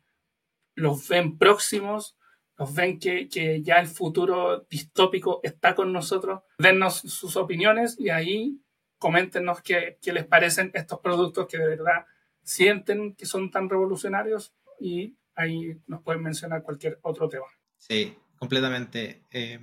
los 0.75 1.07
ven 1.09 1.37
próximos, 1.37 2.17
los 2.63 2.75
ven 2.75 2.99
que, 2.99 3.29
que, 3.29 3.61
ya 3.63 3.77
el 3.77 3.89
futuro 3.89 4.67
distópico 4.71 5.41
está 5.43 5.75
con 5.75 5.93
nosotros, 5.93 6.43
dennos 6.59 6.95
sus 6.95 7.37
opiniones 7.37 7.97
y 7.99 8.11
ahí 8.11 8.61
coméntenos 8.99 9.63
qué, 9.63 9.99
qué, 10.01 10.13
les 10.13 10.25
parecen 10.25 10.71
estos 10.75 11.01
productos 11.01 11.49
que 11.49 11.59
de 11.59 11.67
verdad 11.67 12.07
sienten 12.43 13.15
que 13.15 13.27
son 13.27 13.51
tan 13.51 13.69
revolucionarios 13.69 14.55
y 14.79 15.17
ahí 15.35 15.77
nos 15.87 16.03
pueden 16.03 16.23
mencionar 16.23 16.63
cualquier 16.63 17.01
otro 17.03 17.29
tema. 17.29 17.47
Sí, 17.77 18.17
completamente. 18.39 19.25
Eh, 19.33 19.59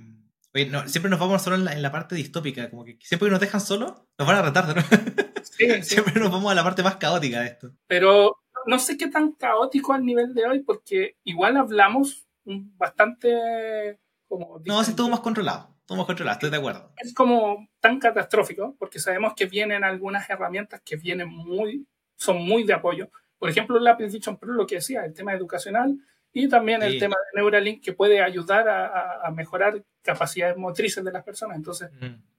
oye, 0.54 0.66
no, 0.66 0.86
siempre 0.86 1.10
nos 1.10 1.20
vamos 1.20 1.40
solo 1.40 1.56
en 1.56 1.64
la, 1.64 1.72
en 1.72 1.80
la, 1.80 1.90
parte 1.90 2.14
distópica, 2.14 2.68
como 2.68 2.84
que 2.84 2.98
siempre 3.00 3.28
que 3.28 3.32
nos 3.32 3.40
dejan 3.40 3.62
solo, 3.62 4.08
nos 4.18 4.28
van 4.28 4.36
a 4.36 4.42
retar, 4.42 4.76
¿no? 4.76 4.82
Sí, 5.42 5.66
siempre 5.82 6.20
nos 6.20 6.30
vamos 6.30 6.52
a 6.52 6.54
la 6.54 6.62
parte 6.62 6.82
más 6.82 6.96
caótica 6.96 7.40
de 7.40 7.46
esto. 7.46 7.72
Pero 7.86 8.36
no 8.66 8.78
sé 8.78 8.98
qué 8.98 9.08
tan 9.08 9.32
caótico 9.32 9.94
al 9.94 10.04
nivel 10.04 10.34
de 10.34 10.46
hoy, 10.46 10.60
porque 10.60 11.16
igual 11.24 11.56
hablamos 11.56 12.26
bastante 12.44 13.98
como... 14.28 14.60
No, 14.64 14.82
sí, 14.84 14.94
todo 14.94 15.08
más 15.08 15.20
controlado, 15.20 15.74
todo 15.86 15.98
más 15.98 16.06
controlado, 16.06 16.34
estoy 16.34 16.50
de 16.50 16.56
acuerdo. 16.56 16.92
Es 16.96 17.14
como 17.14 17.68
tan 17.80 17.98
catastrófico 17.98 18.76
porque 18.78 18.98
sabemos 18.98 19.34
que 19.34 19.46
vienen 19.46 19.84
algunas 19.84 20.28
herramientas 20.30 20.80
que 20.84 20.96
vienen 20.96 21.28
muy, 21.28 21.86
son 22.16 22.38
muy 22.38 22.64
de 22.64 22.74
apoyo. 22.74 23.10
Por 23.38 23.48
ejemplo, 23.48 23.78
el 23.78 23.86
Apple 23.86 24.08
Vision 24.08 24.36
Pro, 24.36 24.52
lo 24.52 24.66
que 24.66 24.76
decía, 24.76 25.04
el 25.04 25.14
tema 25.14 25.32
educacional 25.32 25.96
y 26.32 26.48
también 26.48 26.82
el 26.82 26.98
tema 26.98 27.16
de 27.16 27.40
Neuralink 27.40 27.82
que 27.82 27.92
puede 27.92 28.22
ayudar 28.22 28.68
a, 28.68 29.26
a, 29.26 29.30
mejorar 29.30 29.82
capacidades 30.02 30.56
motrices 30.56 31.04
de 31.04 31.10
las 31.10 31.24
personas. 31.24 31.56
Entonces, 31.56 31.90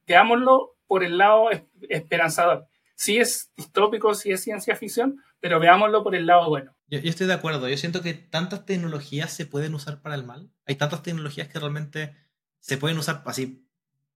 veámoslo 0.08 0.76
por 0.88 1.04
el 1.04 1.18
lado 1.18 1.49
esperanzador. 1.89 2.68
Sí 2.95 3.18
es 3.18 3.52
distópico, 3.58 4.14
sí 4.14 4.32
es 4.32 4.41
ciencia 4.43 4.76
ficción, 4.76 5.22
pero 5.39 5.60
veámoslo 5.60 6.04
por 6.04 6.16
el 6.16 6.26
lado 6.26 6.47
bueno. 6.49 6.76
Yo, 6.92 7.00
estoy 7.04 7.26
de 7.28 7.34
acuerdo. 7.34 7.70
Yo 7.70 7.78
siento 7.78 8.02
que 8.02 8.14
tantas 8.14 8.66
tecnologías 8.66 9.32
se 9.32 9.46
pueden 9.46 9.74
usar 9.74 10.02
para 10.02 10.16
el 10.16 10.26
mal. 10.26 10.52
Hay 10.66 10.76
tantas 10.76 11.02
tecnologías 11.02 11.48
que 11.48 11.58
realmente 11.58 12.16
se 12.60 12.78
pueden 12.78 12.98
usar 12.98 13.24
así 13.26 13.66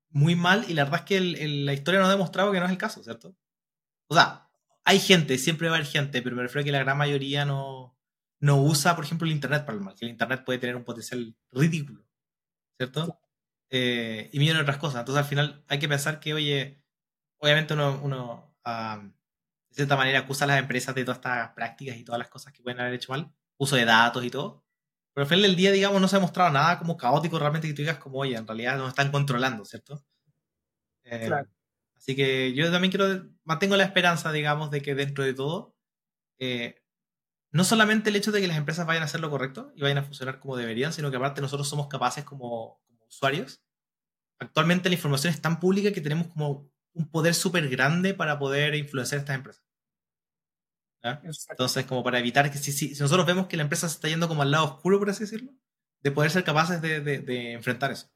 muy 0.10 0.36
mal 0.36 0.66
y 0.70 0.74
la 0.74 0.84
verdad 0.84 1.02
es 1.02 1.06
que 1.06 1.22
la 1.48 1.74
historia 1.74 2.00
nos 2.00 2.10
ha 2.10 2.14
demostrado 2.14 2.52
que 2.52 2.60
no 2.60 2.66
es 2.66 2.72
el 2.72 2.78
caso, 2.78 3.02
¿cierto? 3.04 3.36
O 4.08 4.16
sea, 4.16 4.50
hay 4.84 5.00
gente, 5.00 5.38
siempre 5.38 5.70
va 5.70 5.76
a 5.76 5.78
haber 5.78 5.90
gente, 5.90 6.22
pero 6.22 6.36
me 6.36 6.44
refiero 6.44 6.62
a 6.62 6.66
que 6.66 6.72
la 6.72 6.80
gran 6.80 6.98
mayoría 6.98 7.46
no, 7.46 7.98
no 8.40 8.62
usa, 8.62 8.96
por 8.96 9.06
ejemplo, 9.06 9.26
el 9.26 9.34
Internet 9.34 9.66
para 9.66 9.78
el 9.78 9.84
mal, 9.84 9.96
que 9.96 10.06
el 10.06 10.12
Internet 10.12 10.44
puede 10.46 10.60
tener 10.60 10.76
un 10.76 10.84
potencial 10.84 11.36
ridículo, 11.52 12.06
¿cierto? 12.78 13.20
Eh, 13.70 14.30
y 14.32 14.40
millones 14.40 14.60
de 14.60 14.64
otras 14.64 14.78
cosas. 14.78 15.00
Entonces, 15.00 15.24
al 15.24 15.30
final, 15.30 15.66
hay 15.68 15.80
que 15.80 15.90
pensar 15.90 16.20
que, 16.20 16.34
oye, 16.34 16.84
obviamente 17.40 17.74
uno, 17.74 18.00
uno 18.04 18.56
de 19.76 19.84
cierta 19.84 19.98
manera 19.98 20.20
acusa 20.20 20.46
a 20.46 20.48
las 20.48 20.60
empresas 20.60 20.96
de 20.96 21.04
todas 21.04 21.18
estas 21.18 21.50
prácticas 21.50 21.98
y 21.98 22.06
todas 22.06 22.18
las 22.18 22.30
cosas 22.30 22.54
que 22.54 22.64
pueden 22.64 22.80
haber 22.80 22.94
hecho 22.94 23.12
mal, 23.12 23.30
uso 23.58 23.76
de 23.76 23.84
datos 23.84 24.24
y 24.24 24.30
todo. 24.30 24.64
Pero 25.14 25.24
al 25.24 25.28
final 25.28 25.42
del 25.42 25.58
día, 25.58 25.74
digamos, 25.74 26.00
no 26.00 26.08
se 26.08 26.16
ha 26.16 26.22
mostrado 26.22 26.50
nada 26.50 26.80
como 26.80 26.96
caótico 26.96 27.38
realmente 27.38 27.68
que 27.68 27.74
tú 27.74 27.82
digas 27.82 27.98
como, 27.98 28.20
oye, 28.20 28.38
en 28.38 28.48
realidad 28.48 28.78
nos 28.78 28.88
están 28.88 29.12
controlando, 29.12 29.66
¿cierto? 29.66 30.02
Eh, 31.04 31.26
claro. 31.28 31.50
Así 31.98 32.16
que 32.16 32.54
yo 32.54 32.72
también 32.72 32.90
quiero, 32.90 33.30
mantengo 33.44 33.76
la 33.76 33.84
esperanza, 33.84 34.32
digamos, 34.32 34.72
de 34.72 34.82
que 34.82 34.96
dentro 34.96 35.26
de 35.26 35.34
todo, 35.34 35.76
eh, 36.40 36.82
no 37.52 37.66
solamente 37.66 38.12
el 38.12 38.16
hecho 38.16 38.32
de 38.32 38.40
que 38.40 38.48
las 38.48 38.58
empresas 38.58 38.86
vayan 38.86 39.04
a 39.04 39.08
hacer 39.08 39.20
lo 39.20 39.30
correcto 39.30 39.74
y 39.76 39.82
vayan 39.82 39.98
a 39.98 40.04
funcionar 40.04 40.40
como 40.40 40.56
deberían, 40.56 40.94
sino 40.94 41.12
que 41.12 41.18
aparte 41.18 41.42
nosotros 41.42 41.68
somos 41.68 41.88
capaces 41.88 42.24
como, 42.24 42.82
como 42.88 43.06
usuarios. 43.08 43.62
Actualmente 44.40 44.88
la 44.88 44.96
información 44.96 45.34
es 45.34 45.42
tan 45.42 45.60
pública 45.60 45.92
que 45.92 46.02
tenemos 46.02 46.28
como 46.28 46.72
un 46.94 47.12
poder 47.12 47.34
súper 47.34 47.68
grande 47.68 48.14
para 48.14 48.40
poder 48.40 48.74
influenciar 48.76 49.20
a 49.20 49.22
estas 49.22 49.36
empresas. 49.36 49.65
Entonces, 51.50 51.86
como 51.86 52.04
para 52.04 52.20
evitar 52.20 52.52
que 52.52 52.58
si, 52.58 52.72
si, 52.72 52.90
nosotros 53.00 53.26
vemos 53.26 53.48
que 53.48 53.58
la 53.58 53.64
empresa 53.64 53.88
se 53.88 53.96
está 53.96 54.08
yendo 54.08 54.28
como 54.28 54.42
al 54.42 54.52
lado 54.52 54.66
oscuro, 54.66 55.00
por 55.00 55.10
así 55.10 55.24
decirlo, 55.24 55.52
de 56.02 56.12
poder 56.12 56.32
ser 56.32 56.44
capaces 56.44 56.82
de, 56.82 57.00
de, 57.02 57.52
enfrentar 57.54 57.92
eso. 57.92 58.10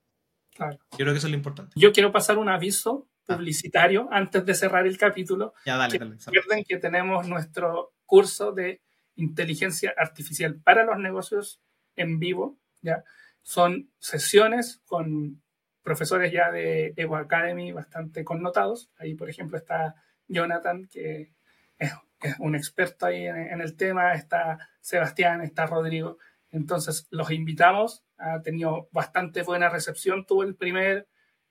Claro. 0.55 0.77
Yo 0.91 0.97
creo 0.97 1.13
que 1.13 1.19
eso 1.19 1.27
es 1.27 1.31
lo 1.31 1.37
importante. 1.37 1.73
Yo 1.75 1.91
quiero 1.93 2.11
pasar 2.11 2.37
un 2.37 2.49
aviso 2.49 3.07
ah. 3.27 3.35
publicitario 3.35 4.07
antes 4.11 4.45
de 4.45 4.53
cerrar 4.55 4.87
el 4.87 4.97
capítulo. 4.97 5.53
Ya, 5.65 5.77
dale, 5.77 5.99
que 5.99 6.05
Recuerden 6.05 6.65
que 6.67 6.77
tenemos 6.77 7.27
nuestro 7.27 7.93
curso 8.05 8.51
de 8.51 8.81
inteligencia 9.15 9.93
artificial 9.95 10.59
para 10.61 10.83
los 10.83 10.97
negocios 10.97 11.61
en 11.95 12.19
vivo. 12.19 12.57
¿ya? 12.81 13.03
Son 13.41 13.89
sesiones 13.99 14.81
con 14.85 15.41
profesores 15.83 16.31
ya 16.31 16.51
de 16.51 16.93
Evo 16.95 17.15
Academy 17.15 17.71
bastante 17.71 18.23
connotados. 18.23 18.89
Ahí, 18.97 19.15
por 19.15 19.29
ejemplo, 19.29 19.57
está 19.57 19.95
Jonathan, 20.27 20.87
que 20.91 21.33
es, 21.77 21.91
un 22.39 22.55
experto 22.55 23.05
ahí 23.05 23.26
en, 23.26 23.61
el 23.61 23.76
tema, 23.76 24.13
está 24.13 24.70
Sebastián, 24.82 25.41
está 25.41 25.65
Rodrigo. 25.65 26.17
Entonces, 26.51 27.07
los 27.11 27.32
invitamos. 27.32 28.03
Ha 28.17 28.41
tenido 28.41 28.89
bastante 28.91 29.43
buena 29.43 29.70
recepción. 29.70 30.26
Tuvo 30.26 30.43
el 30.43 30.55
primer 30.55 31.07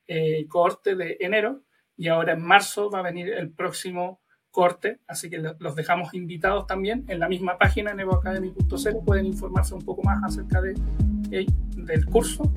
eh, 0.07 0.45
corte 0.47 0.95
de 0.95 1.17
enero 1.19 1.63
y 1.95 2.07
ahora 2.07 2.33
en 2.33 2.41
marzo 2.41 2.89
va 2.89 2.99
a 2.99 3.03
venir 3.03 3.29
el 3.29 3.51
próximo 3.51 4.21
corte, 4.51 4.99
así 5.07 5.29
que 5.29 5.37
los 5.37 5.75
dejamos 5.75 6.13
invitados 6.13 6.65
también 6.65 7.05
en 7.07 7.19
la 7.19 7.29
misma 7.29 7.57
página 7.57 7.91
en 7.91 7.99
evoacademy.cl 7.99 9.05
pueden 9.05 9.27
informarse 9.27 9.75
un 9.75 9.83
poco 9.83 10.01
más 10.03 10.23
acerca 10.23 10.61
de, 10.61 10.75
eh, 11.31 11.45
del 11.75 12.05
curso 12.05 12.51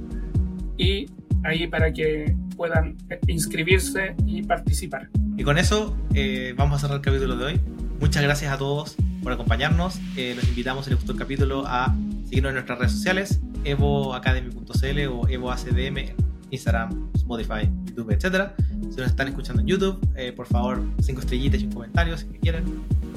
y 0.79 1.07
ahí 1.45 1.67
para 1.67 1.93
que 1.93 2.35
puedan 2.57 2.97
inscribirse 3.27 4.15
y 4.27 4.43
participar. 4.43 5.11
Y 5.37 5.43
con 5.43 5.59
eso 5.59 5.97
eh, 6.15 6.55
vamos 6.57 6.77
a 6.77 6.81
cerrar 6.81 6.99
el 6.99 7.03
capítulo 7.03 7.37
de 7.37 7.45
hoy. 7.45 7.61
Muchas 8.03 8.25
gracias 8.25 8.53
a 8.53 8.59
todos 8.59 8.97
por 9.23 9.33
acompañarnos. 9.33 10.01
Eh, 10.17 10.35
los 10.35 10.45
invitamos, 10.49 10.87
si 10.87 10.91
les 10.91 10.99
gustó 10.99 11.13
el 11.13 11.19
capítulo, 11.19 11.63
a 11.69 11.95
seguirnos 12.25 12.51
en 12.51 12.55
nuestras 12.55 12.77
redes 12.81 12.91
sociales, 12.91 13.41
evoacademy.cl 13.63 15.07
o 15.07 15.29
evoacdm, 15.29 16.17
Instagram, 16.51 17.11
Spotify, 17.15 17.71
YouTube, 17.85 18.11
etc. 18.11 18.51
Si 18.91 18.97
nos 18.97 19.07
están 19.07 19.29
escuchando 19.29 19.61
en 19.61 19.69
YouTube, 19.69 20.05
eh, 20.17 20.33
por 20.33 20.49
favor, 20.49 20.83
cinco 21.01 21.21
estrellitas 21.21 21.61
y 21.61 21.67
un 21.67 21.73
comentario 21.75 22.19
si 22.19 22.27
quieren. 22.27 22.65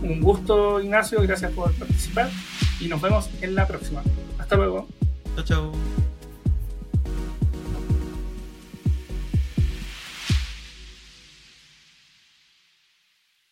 Un 0.03 0.21
gusto, 0.21 0.79
Ignacio, 0.79 1.19
gracias 1.23 1.51
por 1.53 1.73
participar 1.73 2.29
y 2.79 2.87
nos 2.87 3.01
vemos 3.01 3.27
en 3.41 3.55
la 3.55 3.65
próxima. 3.65 4.03
Hasta 4.37 4.55
luego. 4.55 4.87
Chao, 5.35 5.45
chao. 5.45 5.71